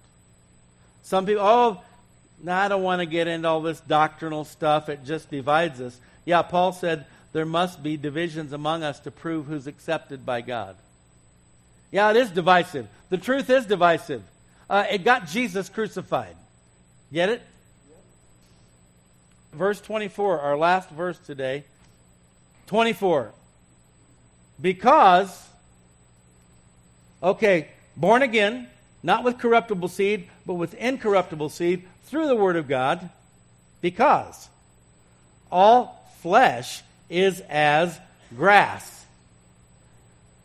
Some 1.02 1.26
people, 1.26 1.42
oh, 1.44 1.82
no, 2.42 2.52
I 2.52 2.68
don't 2.68 2.82
want 2.82 3.00
to 3.00 3.06
get 3.06 3.26
into 3.28 3.48
all 3.48 3.60
this 3.60 3.80
doctrinal 3.80 4.44
stuff. 4.44 4.88
It 4.88 5.04
just 5.04 5.30
divides 5.30 5.80
us. 5.80 5.98
Yeah, 6.24 6.42
Paul 6.42 6.72
said 6.72 7.06
there 7.32 7.46
must 7.46 7.82
be 7.82 7.96
divisions 7.96 8.52
among 8.52 8.82
us 8.82 9.00
to 9.00 9.10
prove 9.10 9.46
who's 9.46 9.66
accepted 9.66 10.24
by 10.24 10.40
God. 10.40 10.76
Yeah, 11.90 12.10
it 12.10 12.16
is 12.16 12.30
divisive. 12.30 12.88
The 13.10 13.18
truth 13.18 13.50
is 13.50 13.66
divisive. 13.66 14.22
Uh, 14.72 14.86
it 14.90 15.04
got 15.04 15.26
Jesus 15.26 15.68
crucified. 15.68 16.34
Get 17.12 17.28
it? 17.28 17.42
Verse 19.52 19.78
24, 19.82 20.40
our 20.40 20.56
last 20.56 20.88
verse 20.88 21.18
today. 21.18 21.64
24. 22.68 23.32
Because, 24.58 25.46
okay, 27.22 27.68
born 27.98 28.22
again, 28.22 28.66
not 29.02 29.24
with 29.24 29.36
corruptible 29.36 29.88
seed, 29.88 30.30
but 30.46 30.54
with 30.54 30.72
incorruptible 30.72 31.50
seed 31.50 31.86
through 32.06 32.28
the 32.28 32.36
Word 32.36 32.56
of 32.56 32.66
God, 32.66 33.10
because 33.82 34.48
all 35.50 36.10
flesh 36.22 36.82
is 37.10 37.42
as 37.50 38.00
grass. 38.34 39.04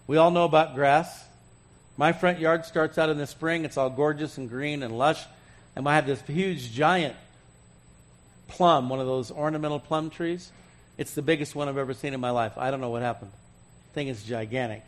We 0.05 0.17
all 0.17 0.32
know 0.32 0.43
about 0.43 0.75
grass. 0.75 1.26
My 1.98 2.14
front 2.14 2.39
yard 2.39 2.66
starts 2.66 2.98
out 3.00 3.10
in 3.10 3.18
the 3.18 3.28
spring. 3.28 3.66
It's 3.66 3.76
all 3.76 3.89
gorgeous 3.89 4.38
and 4.38 4.48
green 4.48 4.84
and 4.84 4.98
lush. 4.98 5.24
And 5.76 5.88
I 5.88 5.95
have 5.95 6.06
this 6.06 6.22
huge, 6.22 6.72
giant 6.72 7.16
plum, 8.48 8.89
one 8.89 9.00
of 9.00 9.08
those 9.08 9.32
ornamental 9.32 9.80
plum 9.80 10.12
trees. 10.12 10.52
It's 10.98 11.14
the 11.14 11.22
biggest 11.22 11.56
one 11.56 11.68
I've 11.68 11.78
ever 11.78 11.93
seen 11.93 12.14
in 12.14 12.20
my 12.20 12.30
life. 12.30 12.54
I 12.58 12.72
don't 12.72 12.82
know 12.82 12.89
what 12.89 13.02
happened. 13.02 13.32
The 13.89 13.93
thing 13.93 14.08
is 14.08 14.24
gigantic. 14.24 14.84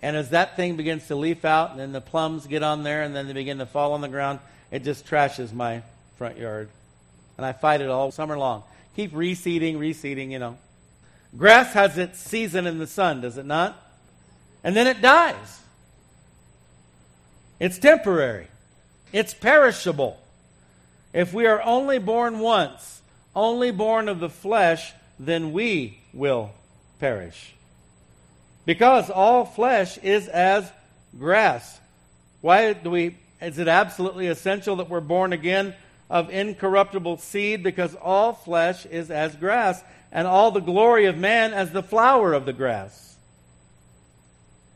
And 0.00 0.16
as 0.16 0.30
that 0.30 0.56
thing 0.56 0.76
begins 0.76 1.06
to 1.08 1.16
leaf 1.16 1.44
out, 1.44 1.70
and 1.70 1.80
then 1.80 1.92
the 1.92 2.00
plums 2.00 2.46
get 2.46 2.62
on 2.62 2.82
there, 2.82 3.02
and 3.02 3.14
then 3.14 3.26
they 3.26 3.32
begin 3.32 3.58
to 3.58 3.66
fall 3.66 3.92
on 3.92 4.00
the 4.00 4.08
ground, 4.08 4.38
it 4.70 4.84
just 4.84 5.06
trashes 5.06 5.52
my 5.52 5.82
front 6.16 6.38
yard. 6.38 6.68
And 7.36 7.46
I 7.46 7.52
fight 7.52 7.80
it 7.80 7.88
all 7.88 8.10
summer 8.10 8.36
long. 8.36 8.64
Keep 8.96 9.12
reseeding, 9.12 9.76
reseeding, 9.76 10.30
you 10.30 10.38
know. 10.38 10.58
Grass 11.36 11.72
has 11.72 11.98
its 11.98 12.20
season 12.20 12.66
in 12.66 12.78
the 12.78 12.86
sun, 12.86 13.20
does 13.20 13.38
it 13.38 13.46
not? 13.46 13.80
And 14.62 14.76
then 14.76 14.86
it 14.86 15.00
dies. 15.00 15.60
It's 17.64 17.78
temporary, 17.78 18.48
it's 19.10 19.32
perishable. 19.32 20.20
If 21.14 21.32
we 21.32 21.46
are 21.46 21.62
only 21.62 21.98
born 21.98 22.40
once, 22.40 23.00
only 23.34 23.70
born 23.70 24.10
of 24.10 24.20
the 24.20 24.28
flesh, 24.28 24.92
then 25.18 25.54
we 25.54 25.98
will 26.12 26.50
perish. 27.00 27.54
Because 28.66 29.08
all 29.08 29.46
flesh 29.46 29.96
is 29.96 30.28
as 30.28 30.70
grass. 31.18 31.80
Why 32.42 32.74
do 32.74 32.90
we 32.90 33.16
is 33.40 33.58
it 33.58 33.66
absolutely 33.66 34.26
essential 34.26 34.76
that 34.76 34.90
we're 34.90 35.00
born 35.00 35.32
again 35.32 35.72
of 36.10 36.28
incorruptible 36.28 37.16
seed? 37.16 37.62
Because 37.62 37.94
all 37.94 38.34
flesh 38.34 38.84
is 38.84 39.10
as 39.10 39.36
grass, 39.36 39.82
and 40.12 40.26
all 40.26 40.50
the 40.50 40.60
glory 40.60 41.06
of 41.06 41.16
man 41.16 41.54
as 41.54 41.70
the 41.70 41.82
flower 41.82 42.34
of 42.34 42.44
the 42.44 42.52
grass. 42.52 43.13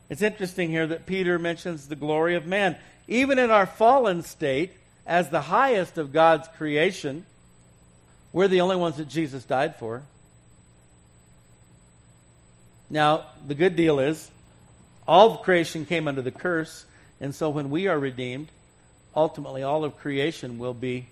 It's 0.09 0.21
interesting 0.21 0.69
here 0.69 0.87
that 0.87 1.05
Peter 1.05 1.37
mentions 1.37 1.87
the 1.87 1.95
glory 1.95 2.35
of 2.35 2.47
man. 2.47 2.75
Even 3.07 3.39
in 3.39 3.51
our 3.51 3.65
fallen 3.65 4.23
state, 4.23 4.73
as 5.05 5.29
the 5.29 5.41
highest 5.41 5.97
of 5.97 6.11
God's 6.11 6.47
creation, 6.57 7.25
we're 8.33 8.47
the 8.47 8.61
only 8.61 8.75
ones 8.75 8.97
that 8.97 9.07
Jesus 9.07 9.43
died 9.43 9.75
for. 9.75 10.03
Now, 12.89 13.25
the 13.47 13.55
good 13.55 13.75
deal 13.75 13.99
is, 13.99 14.29
all 15.07 15.31
of 15.31 15.41
creation 15.41 15.85
came 15.85 16.07
under 16.07 16.21
the 16.21 16.31
curse, 16.31 16.85
and 17.21 17.33
so 17.33 17.49
when 17.49 17.69
we 17.69 17.87
are 17.87 17.97
redeemed, 17.97 18.49
ultimately 19.15 19.63
all 19.63 19.83
of 19.83 19.97
creation 19.97 20.57
will 20.57 20.73
be 20.73 21.07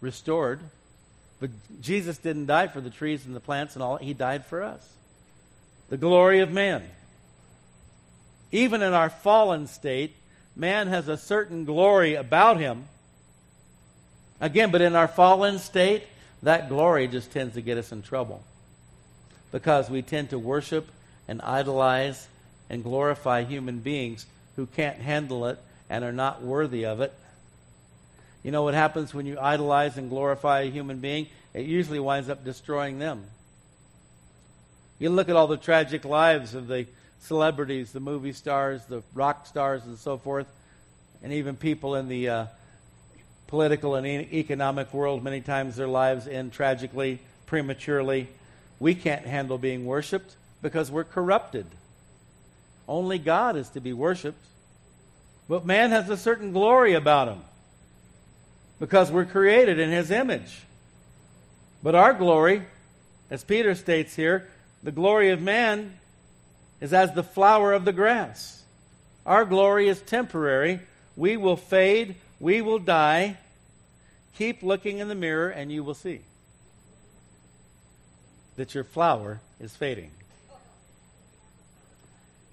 restored. 0.00 0.60
But 1.40 1.50
Jesus 1.80 2.18
didn't 2.18 2.46
die 2.46 2.68
for 2.68 2.80
the 2.80 2.90
trees 2.90 3.26
and 3.26 3.34
the 3.34 3.40
plants 3.40 3.74
and 3.74 3.82
all, 3.82 3.96
He 3.96 4.14
died 4.14 4.44
for 4.46 4.62
us. 4.62 4.88
The 5.88 5.96
glory 5.96 6.40
of 6.40 6.50
man. 6.50 6.82
Even 8.50 8.82
in 8.82 8.94
our 8.94 9.10
fallen 9.10 9.66
state, 9.66 10.16
man 10.56 10.88
has 10.88 11.08
a 11.08 11.16
certain 11.16 11.64
glory 11.64 12.14
about 12.14 12.58
him. 12.58 12.84
Again, 14.40 14.70
but 14.70 14.80
in 14.80 14.94
our 14.94 15.08
fallen 15.08 15.58
state, 15.58 16.04
that 16.42 16.68
glory 16.68 17.08
just 17.08 17.32
tends 17.32 17.54
to 17.54 17.60
get 17.60 17.78
us 17.78 17.92
in 17.92 18.02
trouble 18.02 18.42
because 19.50 19.90
we 19.90 20.02
tend 20.02 20.30
to 20.30 20.38
worship 20.38 20.88
and 21.26 21.42
idolize 21.42 22.28
and 22.70 22.82
glorify 22.82 23.44
human 23.44 23.80
beings 23.80 24.26
who 24.56 24.66
can't 24.66 24.98
handle 24.98 25.46
it 25.46 25.58
and 25.90 26.04
are 26.04 26.12
not 26.12 26.42
worthy 26.42 26.84
of 26.84 27.00
it. 27.00 27.12
You 28.42 28.52
know 28.52 28.62
what 28.62 28.74
happens 28.74 29.12
when 29.12 29.26
you 29.26 29.38
idolize 29.38 29.96
and 29.96 30.08
glorify 30.08 30.60
a 30.60 30.70
human 30.70 30.98
being? 30.98 31.26
It 31.54 31.66
usually 31.66 31.98
winds 31.98 32.28
up 32.28 32.44
destroying 32.44 32.98
them. 32.98 33.24
You 34.98 35.10
look 35.10 35.28
at 35.28 35.36
all 35.36 35.46
the 35.46 35.56
tragic 35.56 36.04
lives 36.04 36.54
of 36.54 36.66
the 36.66 36.86
celebrities, 37.20 37.92
the 37.92 38.00
movie 38.00 38.32
stars, 38.32 38.84
the 38.86 39.02
rock 39.14 39.46
stars, 39.46 39.84
and 39.84 39.98
so 39.98 40.18
forth, 40.18 40.46
and 41.22 41.32
even 41.32 41.56
people 41.56 41.94
in 41.94 42.08
the 42.08 42.28
uh, 42.28 42.46
political 43.46 43.94
and 43.94 44.06
economic 44.06 44.92
world. 44.92 45.22
Many 45.22 45.40
times 45.40 45.76
their 45.76 45.88
lives 45.88 46.26
end 46.26 46.52
tragically, 46.52 47.18
prematurely, 47.46 48.28
we 48.80 48.94
can't 48.94 49.26
handle 49.26 49.58
being 49.58 49.84
worshiped 49.84 50.36
because 50.62 50.90
we're 50.90 51.04
corrupted. 51.04 51.66
Only 52.86 53.18
God 53.18 53.56
is 53.56 53.68
to 53.70 53.80
be 53.80 53.92
worshiped. 53.92 54.42
But 55.48 55.66
man 55.66 55.90
has 55.90 56.08
a 56.10 56.16
certain 56.16 56.52
glory 56.52 56.94
about 56.94 57.28
him 57.28 57.40
because 58.78 59.10
we're 59.10 59.24
created 59.24 59.78
in 59.78 59.90
his 59.90 60.10
image. 60.10 60.62
But 61.82 61.94
our 61.94 62.12
glory, 62.12 62.62
as 63.30 63.44
Peter 63.44 63.74
states 63.74 64.14
here, 64.14 64.48
the 64.82 64.92
glory 64.92 65.30
of 65.30 65.40
man 65.40 65.98
is 66.80 66.92
as 66.92 67.12
the 67.12 67.22
flower 67.22 67.72
of 67.72 67.84
the 67.84 67.92
grass. 67.92 68.62
Our 69.26 69.44
glory 69.44 69.88
is 69.88 70.00
temporary. 70.00 70.80
We 71.16 71.36
will 71.36 71.56
fade, 71.56 72.14
we 72.40 72.62
will 72.62 72.78
die. 72.78 73.36
Keep 74.36 74.62
looking 74.62 74.98
in 74.98 75.08
the 75.08 75.14
mirror 75.14 75.48
and 75.48 75.70
you 75.72 75.82
will 75.82 75.94
see 75.94 76.20
that 78.56 78.74
your 78.74 78.84
flower 78.84 79.40
is 79.60 79.74
fading. 79.74 80.10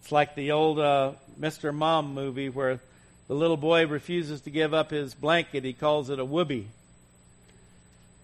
It's 0.01 0.11
like 0.11 0.35
the 0.35 0.51
old 0.51 0.79
uh, 0.79 1.13
Mr. 1.39 1.73
Mom 1.73 2.13
movie 2.13 2.49
where 2.49 2.79
the 3.27 3.33
little 3.33 3.57
boy 3.57 3.87
refuses 3.87 4.41
to 4.41 4.51
give 4.51 4.73
up 4.73 4.91
his 4.91 5.15
blanket. 5.15 5.63
He 5.63 5.73
calls 5.73 6.09
it 6.09 6.19
a 6.19 6.25
woobie. 6.25 6.65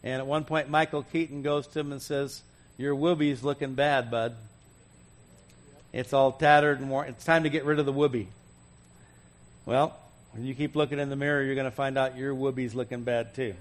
And 0.04 0.14
at 0.20 0.28
one 0.28 0.46
point, 0.46 0.70
Michael 0.70 1.04
Keaton 1.04 1.42
goes 1.42 1.68
to 1.68 1.80
him 1.80 1.92
and 1.92 2.02
says, 2.02 2.42
Your 2.78 2.96
woobie's 2.96 3.44
looking 3.44 3.74
bad, 3.74 4.12
bud. 4.12 4.36
It's 5.94 6.14
all 6.14 6.32
tattered 6.32 6.80
and 6.80 6.90
worn. 6.90 7.10
It's 7.10 7.26
time 7.26 7.44
to 7.44 7.50
get 7.50 7.66
rid 7.66 7.80
of 7.80 7.86
the 7.86 7.94
woobie. 7.94 8.28
Well, 9.66 9.96
when 10.32 10.46
you 10.46 10.56
keep 10.56 10.76
looking 10.76 11.00
in 11.00 11.10
the 11.10 11.16
mirror, 11.16 11.44
you're 11.44 11.56
going 11.56 11.66
to 11.66 11.72
find 11.72 11.98
out 11.98 12.18
your 12.18 12.34
woobie's 12.34 12.74
looking 12.74 13.04
bad 13.04 13.36
too. 13.36 13.54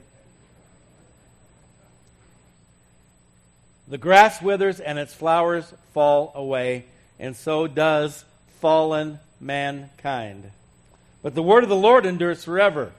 The 3.88 3.98
grass 3.98 4.40
withers 4.40 4.78
and 4.78 4.98
its 4.98 5.12
flowers 5.12 5.72
fall 5.92 6.30
away, 6.36 6.84
and 7.18 7.34
so 7.34 7.66
does 7.66 8.24
fallen 8.60 9.18
mankind. 9.40 10.52
But 11.22 11.34
the 11.34 11.42
word 11.42 11.64
of 11.64 11.68
the 11.68 11.76
Lord 11.76 12.06
endures 12.06 12.44
forever. 12.44 12.92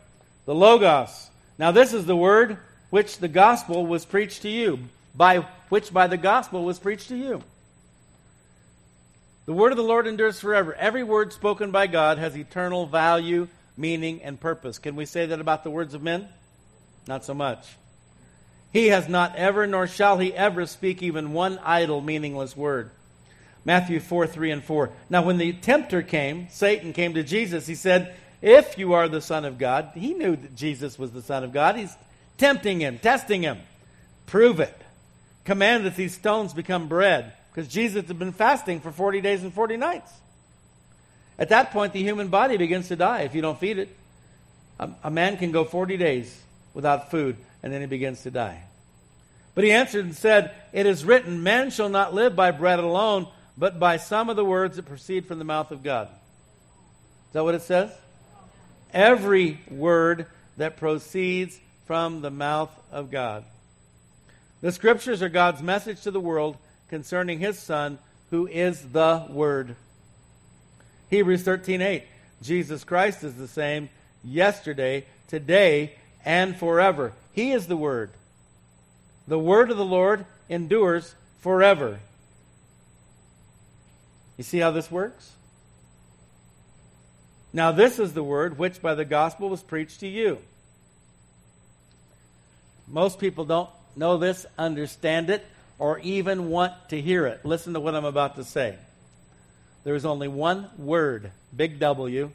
The 0.45 0.53
Logos. 0.53 1.29
Now, 1.57 1.71
this 1.71 1.93
is 1.93 2.05
the 2.05 2.15
word 2.15 2.57
which 2.89 3.19
the 3.19 3.29
gospel 3.29 3.85
was 3.85 4.03
preached 4.03 4.41
to 4.41 4.49
you, 4.49 4.79
by 5.15 5.37
which 5.69 5.93
by 5.93 6.07
the 6.07 6.17
gospel 6.17 6.65
was 6.65 6.77
preached 6.77 7.07
to 7.07 7.15
you. 7.15 7.41
The 9.51 9.57
word 9.57 9.73
of 9.73 9.77
the 9.77 9.83
Lord 9.83 10.07
endures 10.07 10.39
forever. 10.39 10.73
Every 10.75 11.03
word 11.03 11.33
spoken 11.33 11.71
by 11.71 11.87
God 11.87 12.17
has 12.19 12.37
eternal 12.37 12.85
value, 12.85 13.49
meaning, 13.75 14.21
and 14.23 14.39
purpose. 14.39 14.79
Can 14.79 14.95
we 14.95 15.05
say 15.05 15.25
that 15.25 15.41
about 15.41 15.65
the 15.65 15.69
words 15.69 15.93
of 15.93 16.01
men? 16.01 16.29
Not 17.05 17.25
so 17.25 17.33
much. 17.33 17.67
He 18.71 18.87
has 18.87 19.09
not 19.09 19.35
ever, 19.35 19.67
nor 19.67 19.87
shall 19.87 20.19
he 20.19 20.33
ever 20.33 20.65
speak 20.65 21.03
even 21.03 21.33
one 21.33 21.59
idle, 21.65 21.99
meaningless 21.99 22.55
word. 22.55 22.91
Matthew 23.65 23.99
4 23.99 24.25
3 24.25 24.51
and 24.51 24.63
4. 24.63 24.89
Now, 25.09 25.25
when 25.25 25.37
the 25.37 25.51
tempter 25.51 26.01
came, 26.01 26.47
Satan 26.49 26.93
came 26.93 27.13
to 27.15 27.21
Jesus, 27.21 27.67
he 27.67 27.75
said, 27.75 28.15
If 28.41 28.77
you 28.77 28.93
are 28.93 29.09
the 29.09 29.19
Son 29.19 29.43
of 29.43 29.57
God, 29.57 29.89
he 29.95 30.13
knew 30.13 30.37
that 30.37 30.55
Jesus 30.55 30.97
was 30.97 31.11
the 31.11 31.21
Son 31.21 31.43
of 31.43 31.51
God. 31.51 31.75
He's 31.75 31.93
tempting 32.37 32.79
him, 32.79 32.99
testing 32.99 33.41
him. 33.41 33.59
Prove 34.27 34.61
it. 34.61 34.81
Command 35.43 35.85
that 35.85 35.97
these 35.97 36.15
stones 36.15 36.53
become 36.53 36.87
bread. 36.87 37.33
Because 37.51 37.67
Jesus 37.67 38.07
had 38.07 38.17
been 38.17 38.31
fasting 38.31 38.79
for 38.79 38.91
40 38.91 39.21
days 39.21 39.43
and 39.43 39.53
40 39.53 39.77
nights. 39.77 40.11
At 41.37 41.49
that 41.49 41.71
point, 41.71 41.93
the 41.93 42.01
human 42.01 42.29
body 42.29 42.57
begins 42.57 42.87
to 42.89 42.95
die 42.95 43.21
if 43.21 43.35
you 43.35 43.41
don't 43.41 43.59
feed 43.59 43.77
it. 43.77 43.89
A, 44.79 44.89
a 45.05 45.11
man 45.11 45.37
can 45.37 45.51
go 45.51 45.63
40 45.63 45.97
days 45.97 46.39
without 46.73 47.11
food, 47.11 47.35
and 47.61 47.73
then 47.73 47.81
he 47.81 47.87
begins 47.87 48.23
to 48.23 48.31
die. 48.31 48.63
But 49.53 49.63
he 49.63 49.71
answered 49.71 50.05
and 50.05 50.15
said, 50.15 50.51
It 50.71 50.85
is 50.85 51.03
written, 51.03 51.43
Man 51.43 51.71
shall 51.71 51.89
not 51.89 52.13
live 52.13 52.35
by 52.35 52.51
bread 52.51 52.79
alone, 52.79 53.27
but 53.57 53.79
by 53.79 53.97
some 53.97 54.29
of 54.29 54.35
the 54.35 54.45
words 54.45 54.77
that 54.77 54.85
proceed 54.85 55.25
from 55.25 55.39
the 55.39 55.45
mouth 55.45 55.71
of 55.71 55.83
God. 55.83 56.07
Is 56.07 57.33
that 57.33 57.43
what 57.43 57.55
it 57.55 57.61
says? 57.63 57.91
Every 58.93 59.59
word 59.69 60.27
that 60.57 60.77
proceeds 60.77 61.59
from 61.85 62.21
the 62.21 62.31
mouth 62.31 62.71
of 62.91 63.11
God. 63.11 63.43
The 64.61 64.71
scriptures 64.71 65.21
are 65.21 65.29
God's 65.29 65.61
message 65.61 66.01
to 66.01 66.11
the 66.11 66.19
world 66.19 66.57
concerning 66.91 67.39
his 67.39 67.57
son 67.57 67.97
who 68.29 68.45
is 68.45 68.91
the 68.91 69.25
word. 69.29 69.75
Hebrews 71.09 71.43
13:8 71.43 72.03
Jesus 72.43 72.83
Christ 72.83 73.23
is 73.23 73.35
the 73.35 73.47
same 73.47 73.89
yesterday, 74.23 75.05
today, 75.27 75.95
and 76.23 76.55
forever. 76.55 77.13
He 77.31 77.51
is 77.51 77.67
the 77.67 77.77
word. 77.77 78.11
The 79.27 79.39
word 79.39 79.71
of 79.71 79.77
the 79.77 79.85
Lord 79.85 80.25
endures 80.49 81.15
forever. 81.39 81.99
You 84.37 84.43
see 84.43 84.59
how 84.59 84.71
this 84.71 84.91
works? 84.91 85.31
Now, 87.53 87.71
this 87.71 87.99
is 87.99 88.13
the 88.13 88.23
word 88.23 88.57
which 88.57 88.81
by 88.81 88.95
the 88.95 89.05
gospel 89.05 89.49
was 89.49 89.61
preached 89.61 89.99
to 90.01 90.07
you. 90.07 90.39
Most 92.87 93.19
people 93.19 93.45
don't 93.45 93.69
know 93.95 94.17
this, 94.17 94.45
understand 94.57 95.29
it, 95.29 95.45
or 95.81 95.97
even 96.01 96.49
want 96.49 96.71
to 96.89 97.01
hear 97.01 97.25
it. 97.25 97.43
Listen 97.43 97.73
to 97.73 97.79
what 97.79 97.95
I'm 97.95 98.05
about 98.05 98.35
to 98.35 98.43
say. 98.43 98.77
There 99.83 99.95
is 99.95 100.05
only 100.05 100.27
one 100.27 100.69
word, 100.77 101.31
big 101.55 101.79
W. 101.79 102.29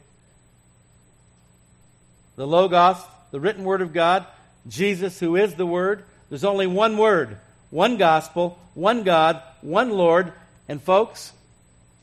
The 2.35 2.45
Logos, 2.45 2.97
the 3.31 3.39
written 3.39 3.63
word 3.63 3.81
of 3.81 3.93
God, 3.93 4.25
Jesus, 4.67 5.17
who 5.21 5.37
is 5.37 5.55
the 5.55 5.65
Word. 5.65 6.03
There's 6.27 6.43
only 6.43 6.67
one 6.67 6.97
word, 6.97 7.37
one 7.69 7.95
gospel, 7.95 8.59
one 8.73 9.03
God, 9.03 9.41
one 9.61 9.91
Lord. 9.91 10.33
And 10.67 10.81
folks, 10.81 11.31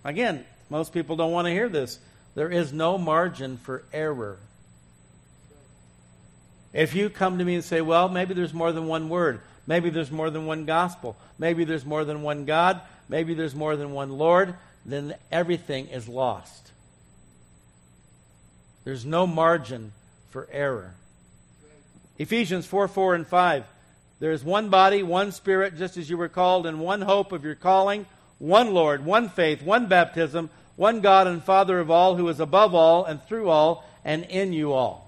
again, 0.02 0.46
most 0.70 0.94
people 0.94 1.14
don't 1.14 1.32
want 1.32 1.46
to 1.46 1.52
hear 1.52 1.68
this. 1.68 1.98
There 2.34 2.50
is 2.50 2.72
no 2.72 2.96
margin 2.96 3.58
for 3.58 3.84
error. 3.92 4.38
If 6.72 6.94
you 6.94 7.10
come 7.10 7.36
to 7.36 7.44
me 7.44 7.56
and 7.56 7.62
say, 7.62 7.82
well, 7.82 8.08
maybe 8.08 8.32
there's 8.32 8.54
more 8.54 8.72
than 8.72 8.86
one 8.86 9.10
word, 9.10 9.42
maybe 9.66 9.90
there's 9.90 10.10
more 10.10 10.30
than 10.30 10.46
one 10.46 10.64
gospel, 10.64 11.16
maybe 11.38 11.64
there's 11.64 11.84
more 11.84 12.04
than 12.04 12.22
one 12.22 12.44
God, 12.44 12.80
maybe 13.08 13.34
there's 13.34 13.54
more 13.54 13.76
than 13.76 13.92
one 13.92 14.10
Lord, 14.10 14.54
then 14.84 15.14
everything 15.32 15.88
is 15.88 16.08
lost. 16.08 16.70
There's 18.84 19.04
no 19.04 19.26
margin 19.26 19.92
for 20.30 20.46
error. 20.52 20.94
Ephesians 22.18 22.66
4 22.66 22.88
4 22.88 23.14
and 23.14 23.26
5. 23.26 23.64
There 24.20 24.30
is 24.30 24.44
one 24.44 24.68
body, 24.68 25.02
one 25.02 25.32
spirit, 25.32 25.76
just 25.76 25.96
as 25.96 26.08
you 26.08 26.16
were 26.16 26.28
called, 26.28 26.66
and 26.66 26.80
one 26.80 27.02
hope 27.02 27.32
of 27.32 27.44
your 27.44 27.56
calling, 27.56 28.06
one 28.38 28.72
Lord, 28.72 29.04
one 29.04 29.28
faith, 29.28 29.62
one 29.62 29.86
baptism, 29.86 30.50
one 30.76 31.00
God 31.00 31.26
and 31.26 31.42
Father 31.42 31.80
of 31.80 31.90
all, 31.90 32.16
who 32.16 32.28
is 32.28 32.40
above 32.40 32.74
all 32.74 33.04
and 33.04 33.22
through 33.22 33.48
all 33.48 33.88
and 34.04 34.24
in 34.24 34.52
you 34.52 34.72
all. 34.72 35.03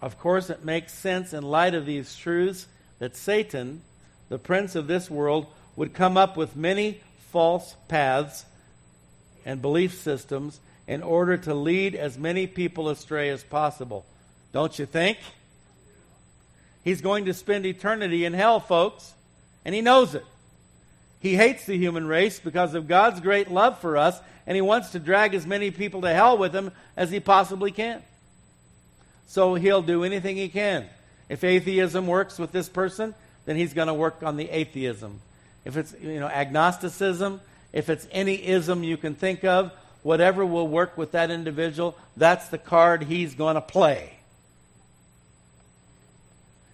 Of 0.00 0.18
course, 0.18 0.50
it 0.50 0.64
makes 0.64 0.92
sense 0.92 1.32
in 1.32 1.42
light 1.42 1.74
of 1.74 1.86
these 1.86 2.16
truths 2.16 2.66
that 2.98 3.16
Satan, 3.16 3.82
the 4.28 4.38
prince 4.38 4.74
of 4.74 4.86
this 4.86 5.10
world, 5.10 5.46
would 5.76 5.94
come 5.94 6.16
up 6.16 6.36
with 6.36 6.56
many 6.56 7.00
false 7.30 7.74
paths 7.88 8.44
and 9.44 9.62
belief 9.62 10.00
systems 10.00 10.60
in 10.86 11.02
order 11.02 11.36
to 11.36 11.54
lead 11.54 11.94
as 11.94 12.16
many 12.16 12.46
people 12.46 12.88
astray 12.88 13.28
as 13.30 13.42
possible. 13.42 14.04
Don't 14.52 14.78
you 14.78 14.86
think? 14.86 15.18
He's 16.82 17.00
going 17.00 17.26
to 17.26 17.34
spend 17.34 17.66
eternity 17.66 18.24
in 18.24 18.32
hell, 18.32 18.60
folks, 18.60 19.12
and 19.64 19.74
he 19.74 19.82
knows 19.82 20.14
it. 20.14 20.24
He 21.20 21.34
hates 21.34 21.66
the 21.66 21.76
human 21.76 22.06
race 22.06 22.38
because 22.38 22.74
of 22.74 22.88
God's 22.88 23.20
great 23.20 23.50
love 23.50 23.78
for 23.80 23.96
us, 23.96 24.18
and 24.46 24.54
he 24.54 24.62
wants 24.62 24.90
to 24.90 24.98
drag 24.98 25.34
as 25.34 25.46
many 25.46 25.70
people 25.70 26.02
to 26.02 26.14
hell 26.14 26.38
with 26.38 26.54
him 26.54 26.70
as 26.96 27.10
he 27.10 27.20
possibly 27.20 27.72
can. 27.72 28.02
So 29.28 29.54
he'll 29.54 29.82
do 29.82 30.04
anything 30.04 30.36
he 30.36 30.48
can. 30.48 30.86
If 31.28 31.44
atheism 31.44 32.06
works 32.06 32.38
with 32.38 32.50
this 32.50 32.68
person, 32.68 33.14
then 33.44 33.56
he's 33.56 33.74
going 33.74 33.88
to 33.88 33.94
work 33.94 34.22
on 34.22 34.36
the 34.36 34.48
atheism. 34.50 35.20
If 35.64 35.76
it's 35.76 35.94
you 36.02 36.18
know 36.18 36.28
agnosticism, 36.28 37.40
if 37.72 37.88
it's 37.88 38.08
any 38.10 38.34
ism 38.46 38.82
you 38.82 38.96
can 38.96 39.14
think 39.14 39.44
of, 39.44 39.70
whatever 40.02 40.44
will 40.44 40.66
work 40.66 40.96
with 40.96 41.12
that 41.12 41.30
individual, 41.30 41.96
that's 42.16 42.48
the 42.48 42.58
card 42.58 43.04
he's 43.04 43.34
going 43.34 43.54
to 43.54 43.60
play. 43.60 44.14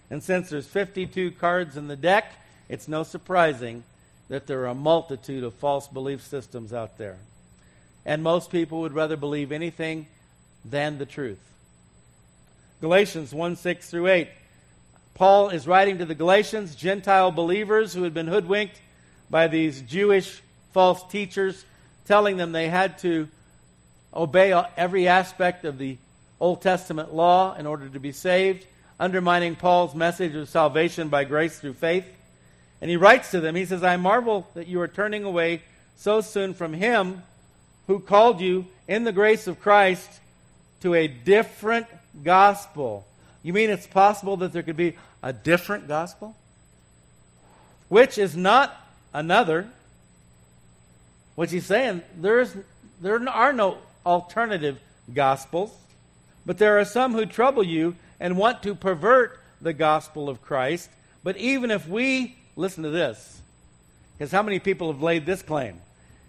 And 0.09 0.23
since 0.23 0.49
there's 0.49 0.67
52 0.67 1.31
cards 1.31 1.75
in 1.75 1.87
the 1.87 1.95
deck, 1.95 2.31
it's 2.69 2.87
no 2.87 3.03
surprising 3.03 3.83
that 4.29 4.47
there 4.47 4.61
are 4.61 4.67
a 4.67 4.75
multitude 4.75 5.43
of 5.43 5.53
false 5.55 5.87
belief 5.87 6.21
systems 6.21 6.71
out 6.71 6.97
there. 6.97 7.17
And 8.05 8.23
most 8.23 8.49
people 8.49 8.81
would 8.81 8.93
rather 8.93 9.17
believe 9.17 9.51
anything 9.51 10.07
than 10.63 10.97
the 10.99 11.05
truth. 11.05 11.39
Galatians 12.81 13.33
1 13.33 13.55
6 13.55 13.89
through 13.89 14.07
8. 14.07 14.27
Paul 15.13 15.49
is 15.49 15.65
writing 15.65 15.99
to 15.99 16.05
the 16.05 16.15
Galatians, 16.15 16.75
Gentile 16.75 17.31
believers 17.31 17.93
who 17.93 18.03
had 18.03 18.13
been 18.13 18.27
hoodwinked 18.27 18.81
by 19.29 19.47
these 19.47 19.81
Jewish 19.81 20.41
false 20.73 21.01
teachers, 21.07 21.63
telling 22.05 22.35
them 22.35 22.51
they 22.51 22.67
had 22.67 22.97
to 22.99 23.29
obey 24.13 24.51
every 24.75 25.07
aspect 25.07 25.63
of 25.63 25.77
the 25.77 25.97
Old 26.39 26.61
Testament 26.61 27.13
law 27.13 27.55
in 27.55 27.65
order 27.65 27.87
to 27.87 27.99
be 27.99 28.11
saved, 28.11 28.65
undermining 28.99 29.55
Paul's 29.55 29.95
message 29.95 30.35
of 30.35 30.49
salvation 30.49 31.07
by 31.07 31.23
grace 31.23 31.57
through 31.57 31.73
faith. 31.73 32.05
And 32.81 32.89
he 32.89 32.97
writes 32.97 33.31
to 33.31 33.39
them, 33.39 33.55
he 33.55 33.65
says, 33.65 33.83
I 33.83 33.95
marvel 33.95 34.47
that 34.53 34.67
you 34.67 34.81
are 34.81 34.87
turning 34.89 35.23
away 35.23 35.63
so 35.95 36.19
soon 36.19 36.53
from 36.53 36.73
him 36.73 37.23
who 37.87 37.99
called 37.99 38.41
you 38.41 38.67
in 38.85 39.05
the 39.05 39.13
grace 39.13 39.47
of 39.47 39.61
Christ 39.61 40.09
to 40.81 40.93
a 40.93 41.07
different 41.07 41.87
gospel. 42.23 43.05
You 43.43 43.53
mean 43.53 43.69
it's 43.69 43.87
possible 43.87 44.37
that 44.37 44.53
there 44.53 44.63
could 44.63 44.77
be 44.77 44.95
a 45.21 45.33
different 45.33 45.87
gospel? 45.87 46.35
Which 47.89 48.17
is 48.17 48.35
not 48.35 48.75
another. 49.13 49.67
What 51.35 51.51
he 51.51 51.59
saying? 51.59 52.01
There's, 52.17 52.55
there 53.01 53.27
are 53.27 53.53
no 53.53 53.77
alternative 54.05 54.79
gospels, 55.13 55.71
but 56.45 56.57
there 56.57 56.79
are 56.79 56.85
some 56.85 57.13
who 57.13 57.25
trouble 57.25 57.63
you 57.63 57.95
and 58.19 58.37
want 58.37 58.63
to 58.63 58.75
pervert 58.75 59.39
the 59.61 59.73
gospel 59.73 60.29
of 60.29 60.41
Christ. 60.41 60.89
But 61.23 61.37
even 61.37 61.71
if 61.71 61.87
we, 61.87 62.35
listen 62.55 62.83
to 62.83 62.89
this, 62.89 63.41
because 64.17 64.31
how 64.31 64.43
many 64.43 64.59
people 64.59 64.91
have 64.91 65.01
laid 65.01 65.25
this 65.25 65.41
claim? 65.41 65.81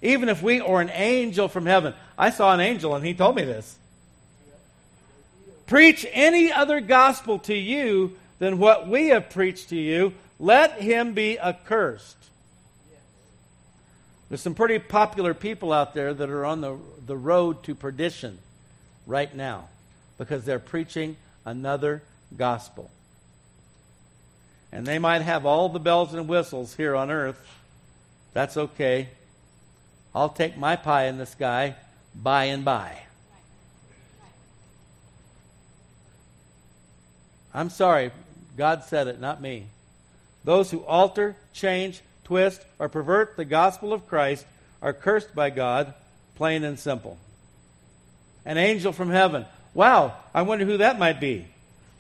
Even 0.03 0.29
if 0.29 0.43
we 0.43 0.61
or 0.61 0.81
an 0.81 0.91
angel 0.91 1.49
from 1.49 1.67
heaven, 1.67 1.95
I 2.19 2.31
saw 2.31 2.53
an 2.53 2.61
angel 2.61 2.95
and 2.95 3.05
he 3.05 3.15
told 3.15 3.37
me 3.37 3.45
this. 3.45 3.77
Preach 5.67 6.07
any 6.13 6.53
other 6.53 6.81
gospel 6.81 7.39
to 7.41 7.55
you 7.55 8.17
than 8.39 8.59
what 8.59 8.89
we 8.89 9.09
have 9.09 9.31
preached 9.31 9.71
to 9.71 9.77
you, 9.77 10.15
let 10.39 10.81
him 10.81 11.15
be 11.15 11.39
accursed. 11.39 12.17
There's 14.29 14.41
some 14.41 14.55
pretty 14.55 14.79
popular 14.79 15.35
people 15.35 15.73
out 15.73 15.95
there 15.95 16.13
that 16.13 16.31
are 16.31 16.45
on 16.45 16.61
the, 16.61 16.79
the 17.07 17.17
road 17.17 17.63
to 17.65 17.75
perdition 17.75 18.39
right 19.07 19.33
now 19.35 19.69
because 20.19 20.45
they're 20.45 20.59
preaching 20.59 21.17
another 21.45 22.03
gospel. 22.37 22.91
And 24.73 24.85
they 24.85 24.99
might 24.99 25.23
have 25.23 25.47
all 25.47 25.69
the 25.69 25.79
bells 25.79 26.13
and 26.13 26.29
whistles 26.29 26.75
here 26.75 26.97
on 26.97 27.11
earth. 27.11 27.41
That's 28.33 28.57
okay. 28.57 29.09
I'll 30.15 30.29
take 30.29 30.59
my 30.59 30.77
pie 30.77 31.07
in 31.07 31.19
the 31.19 31.27
sky 31.27 31.77
by 32.15 32.45
and 32.45 32.65
by. 32.65 32.99
I'm 37.57 37.71
sorry, 37.71 38.11
God 38.59 38.85
said 38.85 39.09
it, 39.09 39.19
not 39.19 39.41
me. 39.41 39.65
Those 40.45 40.71
who 40.71 40.85
alter, 40.85 41.37
change, 41.55 42.03
twist, 42.25 42.61
or 42.79 42.91
pervert 42.91 43.39
the 43.39 43.47
gospel 43.47 43.95
of 43.95 44.07
Christ 44.07 44.45
are 44.83 44.93
cursed 44.93 45.35
by 45.35 45.49
God, 45.49 45.95
plain 46.35 46.65
and 46.65 46.79
simple. 46.79 47.17
An 48.45 48.59
angel 48.59 48.93
from 48.93 49.09
heaven. 49.09 49.47
Wow, 49.73 50.15
I 50.35 50.43
wonder 50.43 50.67
who 50.67 50.77
that 50.77 50.99
might 50.99 51.19
be. 51.19 51.47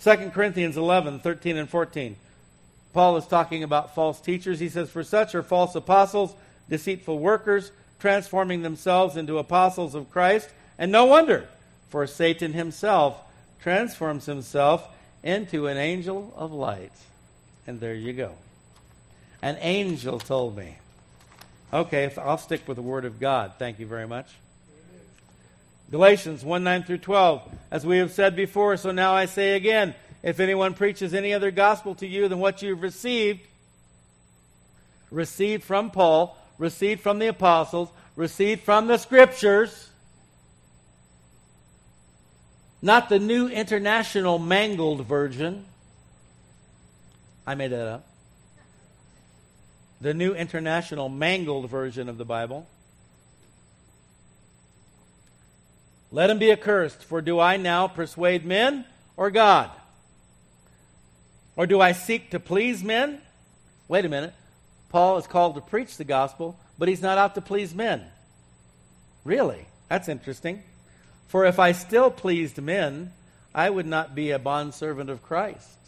2 0.04 0.30
Corinthians 0.34 0.76
11, 0.76 1.20
13 1.20 1.57
and 1.57 1.70
14. 1.70 2.16
Paul 2.92 3.16
is 3.16 3.26
talking 3.26 3.62
about 3.62 3.94
false 3.94 4.20
teachers. 4.20 4.61
He 4.61 4.68
says, 4.68 4.90
For 4.90 5.04
such 5.04 5.34
are 5.34 5.42
false 5.42 5.74
apostles, 5.74 6.34
deceitful 6.68 7.18
workers, 7.18 7.72
transforming 7.98 8.61
themselves 8.61 9.16
into 9.16 9.38
apostles 9.38 9.94
of 9.94 10.11
Christ. 10.11 10.50
And 10.78 10.92
no 10.92 11.07
wonder, 11.07 11.48
for 11.88 12.07
Satan 12.07 12.52
himself 12.52 13.18
transforms 13.62 14.26
himself 14.26 14.86
into 15.23 15.67
an 15.67 15.77
angel 15.77 16.33
of 16.37 16.53
light. 16.53 16.93
And 17.67 17.81
there 17.81 17.95
you 17.95 18.12
go. 18.12 18.33
An 19.43 19.59
angel 19.61 20.19
told 20.19 20.57
me. 20.57 20.77
Okay, 21.73 22.12
I'll 22.17 22.39
stick 22.39 22.67
with 22.67 22.77
the 22.77 22.83
Word 22.83 23.05
of 23.05 23.19
God. 23.19 23.55
Thank 23.59 23.79
you 23.79 23.87
very 23.87 24.07
much. 24.07 24.29
Galatians 25.91 26.45
1 26.45 26.64
9 26.64 26.83
through 26.85 26.99
12. 26.99 27.43
As 27.71 27.87
we 27.87 27.99
have 27.99 28.12
said 28.12 28.35
before, 28.35 28.77
so 28.77 28.91
now 28.91 29.12
I 29.14 29.27
say 29.27 29.55
again 29.55 29.95
if 30.23 30.41
anyone 30.41 30.75
preaches 30.75 31.14
any 31.14 31.33
other 31.33 31.51
gospel 31.51 31.95
to 31.97 32.07
you 32.07 32.27
than 32.29 32.41
what 32.41 32.61
you've 32.62 32.83
received, 32.83 33.41
received 35.11 35.62
from 35.62 35.91
Paul, 35.91 36.37
received 36.59 37.01
from 37.01 37.21
the 37.21 37.29
apostles, 37.29 37.89
received 38.17 38.62
from 38.62 38.89
the 38.89 38.99
scriptures, 38.99 39.89
not 42.83 43.09
the 43.09 43.18
new 43.18 43.49
international 43.49 44.39
mangled 44.39 45.07
version. 45.07 45.64
I 47.47 47.55
made 47.55 47.72
that 47.72 47.87
up. 47.87 48.07
The 50.01 50.14
new 50.14 50.35
international 50.35 51.09
mangled 51.09 51.70
version 51.70 52.09
of 52.09 52.18
the 52.18 52.24
Bible. 52.24 52.66
Let 56.12 56.31
him 56.31 56.39
be 56.39 56.53
accursed, 56.53 57.03
for 57.05 57.20
do 57.20 57.41
I 57.41 57.57
now 57.57 57.89
persuade 57.89 58.45
men 58.45 58.85
or 59.16 59.31
God? 59.31 59.70
Or 61.57 61.66
do 61.66 61.81
I 61.81 61.93
seek 61.93 62.31
to 62.31 62.41
please 62.41 62.85
men? 62.85 63.20
Wait 63.89 64.05
a 64.05 64.09
minute. 64.09 64.35
Paul 64.91 65.16
is 65.18 65.27
called 65.27 65.55
to 65.57 65.61
preach 65.61 65.97
the 65.97 66.05
gospel, 66.05 66.59
but 66.79 66.89
he's 66.89 67.03
not 67.03 67.18
out 67.18 67.35
to 67.35 67.41
please 67.41 67.74
men. 67.74 68.05
Really? 69.24 69.66
That's 69.89 70.09
interesting. 70.09 70.62
For 71.29 71.45
if 71.45 71.59
I 71.59 71.72
still 71.72 72.11
pleased 72.11 72.61
men, 72.61 73.12
I 73.55 73.70
would 73.70 73.87
not 73.87 74.14
be 74.14 74.31
a 74.31 74.39
bondservant 74.39 75.11
of 75.11 75.22
Christ. 75.22 75.79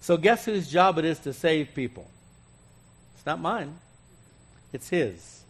So, 0.00 0.16
guess 0.16 0.44
whose 0.44 0.68
job 0.68 0.98
it 0.98 1.04
is 1.04 1.20
to 1.20 1.32
save 1.32 1.74
people? 1.74 2.10
It's 3.14 3.26
not 3.26 3.40
mine, 3.40 3.78
it's 4.72 4.88
his. 4.88 5.42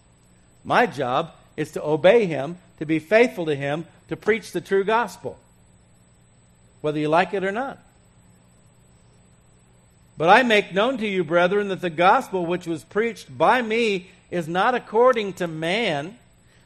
My 0.65 0.87
job 0.87 1.33
is 1.57 1.73
to 1.73 1.83
obey 1.83 2.27
him, 2.27 2.59
to 2.79 2.87
be 2.87 2.99
faithful 2.99 3.47
to 3.47 3.55
him, 3.55 3.87
to 4.09 4.17
preach 4.17 4.53
the 4.53 4.61
true 4.61 4.85
gospel, 4.85 5.39
whether 6.83 6.99
you 6.99 7.09
like 7.09 7.33
it 7.33 7.45
or 7.45 7.53
not. 7.53 7.79
But 10.19 10.29
I 10.29 10.43
make 10.43 10.75
known 10.75 10.99
to 10.99 11.09
you, 11.09 11.25
brethren, 11.25 11.69
that 11.69 11.81
the 11.81 11.91
gospel 11.91 12.45
which 12.45 12.67
was 12.67 12.85
preached 12.85 13.37
by 13.37 13.63
me 13.63 14.11
is 14.31 14.47
not 14.47 14.75
according 14.75 15.33
to 15.35 15.47
man. 15.47 16.19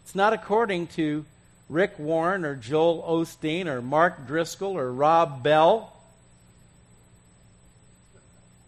It's 0.02 0.14
not 0.14 0.32
according 0.32 0.88
to 0.88 1.24
Rick 1.68 1.98
Warren 1.98 2.44
or 2.44 2.54
Joel 2.54 3.02
Osteen 3.02 3.66
or 3.66 3.82
Mark 3.82 4.26
Driscoll 4.26 4.76
or 4.76 4.92
Rob 4.92 5.42
Bell 5.42 5.92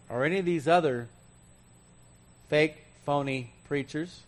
or 0.09 0.25
any 0.25 0.39
of 0.39 0.45
these 0.45 0.67
other 0.67 1.07
fake, 2.49 2.77
phony 3.05 3.51
preachers. 3.67 4.21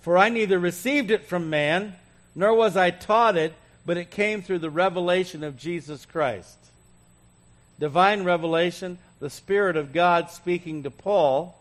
For 0.00 0.16
I 0.16 0.28
neither 0.28 0.58
received 0.58 1.10
it 1.10 1.26
from 1.26 1.50
man, 1.50 1.96
nor 2.34 2.54
was 2.54 2.76
I 2.76 2.90
taught 2.90 3.36
it, 3.36 3.52
but 3.84 3.96
it 3.96 4.10
came 4.10 4.42
through 4.42 4.60
the 4.60 4.70
revelation 4.70 5.42
of 5.42 5.58
Jesus 5.58 6.06
Christ 6.06 6.56
divine 7.78 8.24
revelation, 8.24 8.98
the 9.20 9.30
Spirit 9.30 9.76
of 9.76 9.92
God 9.92 10.30
speaking 10.30 10.82
to 10.82 10.90
Paul, 10.90 11.54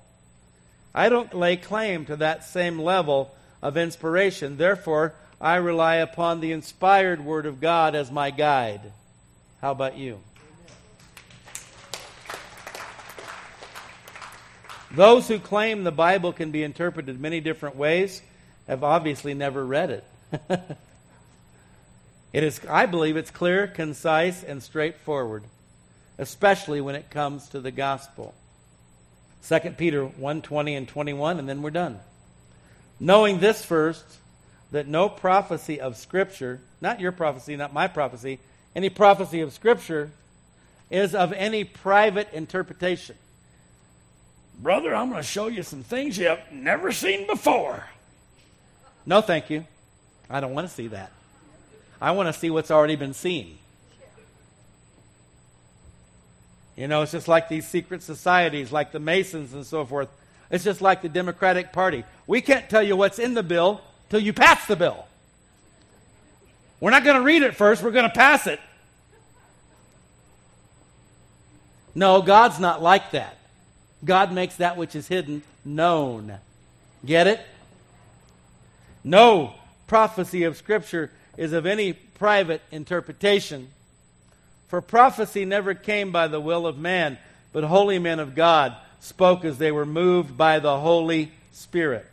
I 0.94 1.10
don't 1.10 1.34
lay 1.34 1.58
claim 1.58 2.06
to 2.06 2.16
that 2.18 2.44
same 2.44 2.80
level 2.80 3.36
of 3.62 3.78
inspiration. 3.78 4.58
Therefore, 4.58 5.14
I 5.40 5.56
rely 5.56 5.96
upon 5.96 6.40
the 6.40 6.52
inspired 6.52 7.24
Word 7.24 7.46
of 7.46 7.62
God 7.62 7.96
as 7.96 8.12
my 8.12 8.32
guide. 8.32 8.82
How 9.62 9.72
about 9.72 9.98
you? 9.98 10.20
Those 14.92 15.28
who 15.28 15.38
claim 15.38 15.84
the 15.84 15.92
Bible 15.92 16.32
can 16.34 16.52
be 16.52 16.64
interpreted 16.64 17.20
many 17.20 17.42
different 17.42 17.76
ways 17.76 18.22
have 18.68 18.84
obviously 18.84 19.34
never 19.34 19.66
read 19.66 19.90
it. 19.90 20.04
it 22.34 22.44
is, 22.44 22.62
I 22.70 22.86
believe 22.86 23.18
it's 23.18 23.32
clear, 23.32 23.68
concise, 23.68 24.44
and 24.44 24.64
straightforward 24.64 25.44
especially 26.18 26.82
when 26.82 26.96
it 26.96 27.10
comes 27.10 27.50
to 27.50 27.60
the 27.60 27.72
gospel. 27.72 28.34
2 29.48 29.60
Peter 29.78 30.06
1:20 30.06 30.78
and 30.78 30.88
21 30.88 31.40
and 31.40 31.48
then 31.48 31.62
we're 31.62 31.70
done. 31.70 32.00
Knowing 33.00 33.40
this 33.40 33.64
first 33.64 34.04
that 34.72 34.88
no 34.88 35.08
prophecy 35.08 35.80
of 35.80 35.96
scripture, 35.98 36.60
not 36.82 37.00
your 37.00 37.12
prophecy, 37.12 37.56
not 37.56 37.74
my 37.74 37.88
prophecy, 37.88 38.40
any 38.76 38.90
prophecy 38.90 39.42
of 39.42 39.54
scripture 39.54 40.12
is 40.90 41.16
of 41.16 41.34
any 41.34 41.64
private 41.64 42.32
interpretation. 42.34 43.16
Brother, 44.60 44.94
I'm 44.96 45.10
going 45.10 45.22
to 45.22 45.28
show 45.28 45.48
you 45.48 45.64
some 45.64 45.84
things 45.84 46.18
you've 46.18 46.40
never 46.52 46.92
seen 46.92 47.28
before. 47.28 47.84
No, 49.06 49.22
thank 49.22 49.50
you. 49.50 49.66
I 50.30 50.40
don't 50.40 50.54
want 50.54 50.68
to 50.68 50.74
see 50.74 50.88
that. 50.88 51.12
I 52.02 52.12
want 52.12 52.34
to 52.34 52.40
see 52.40 52.50
what's 52.50 52.72
already 52.72 52.96
been 52.96 53.14
seen. 53.14 53.58
You 56.76 56.88
know, 56.88 57.02
it's 57.02 57.12
just 57.12 57.28
like 57.28 57.50
these 57.50 57.68
secret 57.68 58.04
societies, 58.04 58.72
like 58.72 58.92
the 58.92 59.00
Masons 59.00 59.54
and 59.54 59.66
so 59.66 59.86
forth. 59.86 60.10
It's 60.50 60.64
just 60.64 60.82
like 60.82 61.02
the 61.02 61.10
Democratic 61.10 61.74
Party. 61.74 62.04
We 62.26 62.42
can't 62.42 62.70
tell 62.70 62.84
you 62.84 62.96
what's 62.96 63.20
in 63.20 63.34
the 63.34 63.44
bill 63.44 63.82
till 64.10 64.20
you 64.20 64.34
pass 64.34 64.66
the 64.68 64.76
bill. 64.76 65.06
We're 66.80 66.92
not 66.92 67.04
going 67.04 67.18
to 67.18 67.24
read 67.24 67.42
it 67.42 67.56
first, 67.56 67.84
we're 67.84 67.92
going 67.92 68.10
to 68.10 68.16
pass 68.16 68.48
it. 68.48 68.60
No, 71.96 72.22
God's 72.22 72.60
not 72.60 72.82
like 72.82 73.12
that. 73.12 73.38
God 74.06 74.32
makes 74.32 74.58
that 74.58 74.78
which 74.78 74.96
is 74.96 75.08
hidden 75.08 75.42
known. 75.66 76.38
Get 77.04 77.26
it? 77.26 77.42
No 79.04 79.54
prophecy 79.88 80.44
of 80.44 80.58
Scripture 80.58 81.10
is 81.38 81.54
of 81.54 81.66
any 81.66 81.94
private 81.94 82.62
interpretation. 82.72 83.70
For 84.68 84.82
prophecy 84.82 85.46
never 85.46 85.74
came 85.74 86.12
by 86.12 86.28
the 86.28 86.40
will 86.40 86.68
of 86.68 86.78
man, 86.78 87.18
but 87.54 87.64
holy 87.64 88.00
men 88.00 88.20
of 88.20 88.36
God 88.36 88.76
spoke 89.00 89.46
as 89.46 89.58
they 89.58 89.72
were 89.72 89.86
moved 89.86 90.38
by 90.38 90.60
the 90.60 90.80
Holy 90.80 91.32
Spirit. 91.52 92.06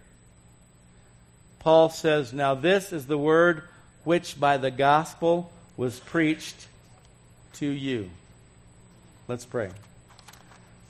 Paul 1.58 1.88
says, 1.88 2.32
Now 2.32 2.54
this 2.54 2.92
is 2.92 3.06
the 3.06 3.18
word 3.18 3.62
which 4.04 4.38
by 4.38 4.58
the 4.58 4.70
gospel 4.70 5.50
was 5.76 5.98
preached 5.98 6.68
to 7.54 7.66
you. 7.66 8.10
Let's 9.28 9.46
pray. 9.46 9.70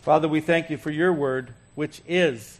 Father, 0.02 0.28
we 0.28 0.40
thank 0.40 0.70
you 0.70 0.76
for 0.76 0.90
your 0.90 1.12
word, 1.12 1.54
which 1.74 2.02
is 2.06 2.58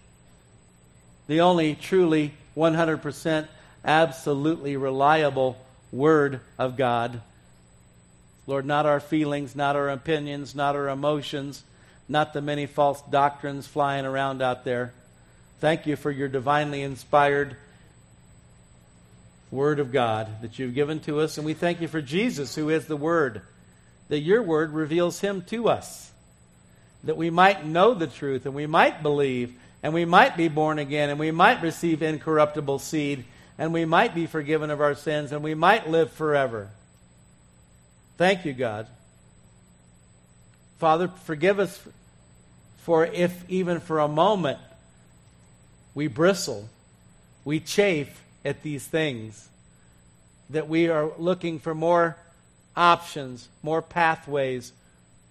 the 1.27 1.41
only 1.41 1.75
truly 1.75 2.33
100% 2.57 3.49
absolutely 3.85 4.77
reliable 4.77 5.57
word 5.93 6.41
of 6.59 6.77
God. 6.77 7.21
Lord, 8.47 8.67
not 8.67 8.87
our 8.87 9.01
feelings, 9.01 9.57
not 9.57 9.75
our 9.77 9.89
opinions, 9.89 10.55
not 10.55 10.77
our 10.77 10.89
emotions, 10.89 11.63
not 12.09 12.33
the 12.33 12.43
many 12.43 12.67
false 12.67 13.01
doctrines 13.03 13.67
flying 13.67 14.05
around 14.05 14.43
out 14.43 14.65
there. 14.65 14.93
Thank 15.61 15.87
you 15.87 15.97
for 15.97 16.11
your 16.11 16.29
divinely 16.29 16.83
inspired 16.83 17.57
Word 19.51 19.79
of 19.79 19.93
God 19.93 20.43
that 20.43 20.59
you've 20.59 20.75
given 20.75 21.01
to 21.01 21.21
us. 21.21 21.39
And 21.39 21.47
we 21.47 21.55
thank 21.55 21.81
you 21.81 21.89
for 21.89 22.03
Jesus, 22.03 22.55
who 22.55 22.69
is 22.69 22.87
the 22.87 22.97
Word, 22.97 23.43
that 24.09 24.21
your 24.21 24.43
Word 24.43 24.73
reveals 24.73 25.21
him 25.21 25.43
to 25.43 25.69
us, 25.69 26.11
that 27.05 27.17
we 27.17 27.31
might 27.31 27.65
know 27.65 27.95
the 27.95 28.07
truth 28.07 28.47
and 28.47 28.55
we 28.55 28.67
might 28.67 29.03
believe 29.03 29.55
and 29.83 29.95
we 29.95 30.05
might 30.05 30.37
be 30.37 30.49
born 30.49 30.79
again 30.79 31.11
and 31.11 31.19
we 31.19 31.31
might 31.31 31.63
receive 31.63 32.03
incorruptible 32.03 32.79
seed 32.79 33.25
and 33.59 33.73
we 33.73 33.85
might 33.85 34.15
be 34.15 34.27
forgiven 34.27 34.71
of 34.71 34.81
our 34.81 34.95
sins 34.95 35.31
and 35.31 35.43
we 35.43 35.55
might 35.55 35.89
live 35.89 36.11
forever. 36.11 36.71
Thank 38.17 38.45
you, 38.45 38.53
God. 38.53 38.87
Father, 40.85 41.09
forgive 41.09 41.61
us 41.61 41.81
for 42.77 43.07
if 43.07 43.49
even 43.49 43.81
for 43.81 44.01
a 44.01 44.07
moment 44.07 44.59
we 45.95 46.09
bristle, 46.09 46.69
we 47.43 47.59
chafe 47.59 48.23
at 48.45 48.63
these 48.63 48.87
things, 48.87 49.49
that 50.51 50.69
we 50.69 50.91
are 50.91 51.11
looking 51.17 51.59
for 51.59 51.75
more 51.75 52.19
options, 52.77 53.49
more 53.63 53.81
pathways. 53.81 54.75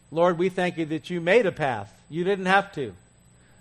Lord, 0.09 0.39
we 0.39 0.49
thank 0.49 0.79
you 0.79 0.85
that 0.85 1.11
you 1.11 1.21
made 1.21 1.45
a 1.45 1.51
path. 1.51 1.93
You 2.09 2.23
didn't 2.23 2.47
have 2.47 2.73
to. 2.73 2.95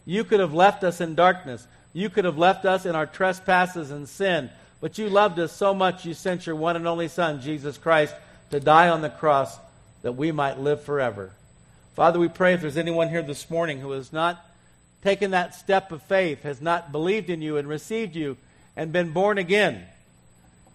You 0.07 0.25
could 0.25 0.41
have 0.41 0.55
left 0.55 0.85
us 0.85 1.03
in 1.03 1.15
darkness. 1.15 1.67
You 1.93 2.09
could 2.09 2.25
have 2.25 2.39
left 2.39 2.65
us 2.65 2.87
in 2.87 2.97
our 2.97 3.05
trespasses 3.05 3.91
and 3.91 4.09
sin. 4.09 4.49
But 4.81 4.97
you 4.97 5.11
loved 5.11 5.39
us 5.39 5.53
so 5.53 5.75
much, 5.75 6.07
you 6.07 6.15
sent 6.15 6.47
your 6.47 6.57
one 6.57 6.77
and 6.77 6.89
only 6.89 7.09
Son, 7.09 7.43
Jesus 7.43 7.77
Christ, 7.77 8.15
to 8.51 8.61
die 8.61 8.89
on 8.89 9.03
the 9.03 9.11
cross 9.11 9.59
that 10.01 10.13
we 10.13 10.33
might 10.33 10.59
live 10.59 10.83
forever. 10.83 11.33
Father, 11.95 12.19
we 12.19 12.29
pray 12.29 12.55
if 12.55 12.63
there's 12.63 12.79
anyone 12.79 13.11
here 13.11 13.21
this 13.21 13.51
morning 13.51 13.79
who 13.79 13.91
has 13.91 14.15
not 14.15 14.43
taken 15.03 15.33
that 15.33 15.55
step 15.55 15.93
of 15.93 16.03
faith, 16.03 16.43
has 16.43 16.63
not 16.63 16.91
believed 16.91 17.29
in 17.29 17.43
you 17.43 17.59
and 17.59 17.69
received 17.69 18.17
you 18.17 18.39
and 18.75 18.93
been 18.93 19.11
born 19.11 19.37
again, 19.37 19.85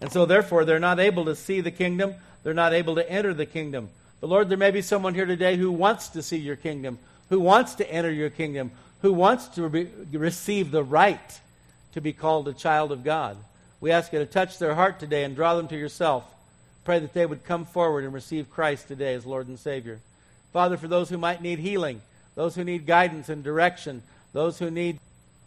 and 0.00 0.12
so 0.12 0.26
therefore 0.26 0.64
they're 0.64 0.78
not 0.78 1.00
able 1.00 1.24
to 1.24 1.34
see 1.34 1.60
the 1.60 1.72
kingdom, 1.72 2.14
they're 2.44 2.54
not 2.54 2.72
able 2.72 2.94
to 2.94 3.10
enter 3.10 3.34
the 3.34 3.46
kingdom. 3.46 3.88
But 4.20 4.30
Lord, 4.30 4.48
there 4.48 4.56
may 4.56 4.70
be 4.70 4.80
someone 4.80 5.12
here 5.12 5.26
today 5.26 5.56
who 5.56 5.72
wants 5.72 6.08
to 6.10 6.22
see 6.22 6.36
your 6.36 6.54
kingdom, 6.54 7.00
who 7.30 7.40
wants 7.40 7.74
to 7.76 7.90
enter 7.90 8.12
your 8.12 8.30
kingdom, 8.30 8.70
who 9.02 9.12
wants 9.12 9.48
to 9.48 9.66
re- 9.66 9.90
receive 10.12 10.70
the 10.70 10.84
right 10.84 11.40
to 11.94 12.00
be 12.00 12.12
called 12.12 12.46
a 12.46 12.52
child 12.52 12.92
of 12.92 13.02
God. 13.02 13.36
We 13.80 13.90
ask 13.90 14.12
you 14.12 14.20
to 14.20 14.26
touch 14.26 14.58
their 14.60 14.76
heart 14.76 15.00
today 15.00 15.24
and 15.24 15.34
draw 15.34 15.56
them 15.56 15.66
to 15.68 15.76
yourself. 15.76 16.22
Pray 16.84 17.00
that 17.00 17.12
they 17.12 17.26
would 17.26 17.44
come 17.44 17.64
forward 17.64 18.04
and 18.04 18.14
receive 18.14 18.50
Christ 18.50 18.86
today 18.86 19.14
as 19.14 19.26
Lord 19.26 19.48
and 19.48 19.58
Savior. 19.58 19.98
Father, 20.58 20.76
for 20.76 20.88
those 20.88 21.08
who 21.08 21.18
might 21.18 21.40
need 21.40 21.60
healing, 21.60 22.02
those 22.34 22.56
who 22.56 22.64
need 22.64 22.84
guidance 22.84 23.28
and 23.28 23.44
direction, 23.44 24.02
those 24.32 24.58
who 24.58 24.72
need 24.72 24.98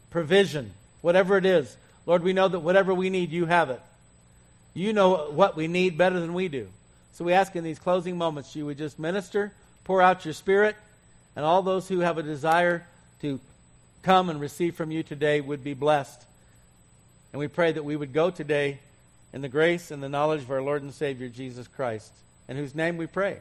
provision, 0.10 0.72
whatever 1.02 1.36
it 1.36 1.46
is, 1.46 1.76
Lord, 2.06 2.24
we 2.24 2.32
know 2.32 2.48
that 2.48 2.62
whatever 2.62 2.94
we 2.94 3.10
need, 3.10 3.34
you 3.34 3.46
have 3.46 3.72
it. 3.72 3.82
You 4.74 4.94
know 4.94 5.30
what 5.32 5.58
we 5.58 5.68
need 5.68 5.98
better 5.98 6.18
than 6.18 6.34
we 6.34 6.48
do. 6.48 6.70
So 7.12 7.26
we 7.26 7.34
ask 7.34 7.54
in 7.58 7.66
these 7.66 7.78
closing 7.78 8.18
moments 8.18 8.56
you 8.56 8.66
would 8.68 8.78
just 8.78 9.00
minister, 9.00 9.52
pour 9.84 10.02
out 10.02 10.24
your 10.24 10.34
spirit, 10.34 10.78
and 11.36 11.44
all 11.44 11.62
those 11.62 11.90
who 11.90 12.00
have 12.00 12.18
a 12.18 12.24
desire 12.24 12.88
to 13.20 13.38
come 14.04 14.30
and 14.30 14.40
receive 14.40 14.78
from 14.78 14.92
you 14.92 15.04
today 15.04 15.42
would 15.42 15.62
be 15.62 15.74
blessed. 15.74 16.24
And 17.34 17.40
we 17.42 17.50
pray 17.50 17.74
that 17.74 17.84
we 17.84 17.98
would 17.98 18.14
go 18.14 18.30
today 18.30 18.80
in 19.34 19.42
the 19.42 19.50
grace 19.50 19.92
and 19.92 20.02
the 20.02 20.08
knowledge 20.08 20.44
of 20.44 20.52
our 20.52 20.62
Lord 20.62 20.84
and 20.84 20.94
Savior 20.94 21.28
Jesus 21.28 21.68
Christ, 21.68 22.14
in 22.48 22.56
whose 22.56 22.74
name 22.74 22.96
we 22.96 23.08
pray. 23.08 23.40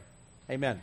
Amen. 0.50 0.82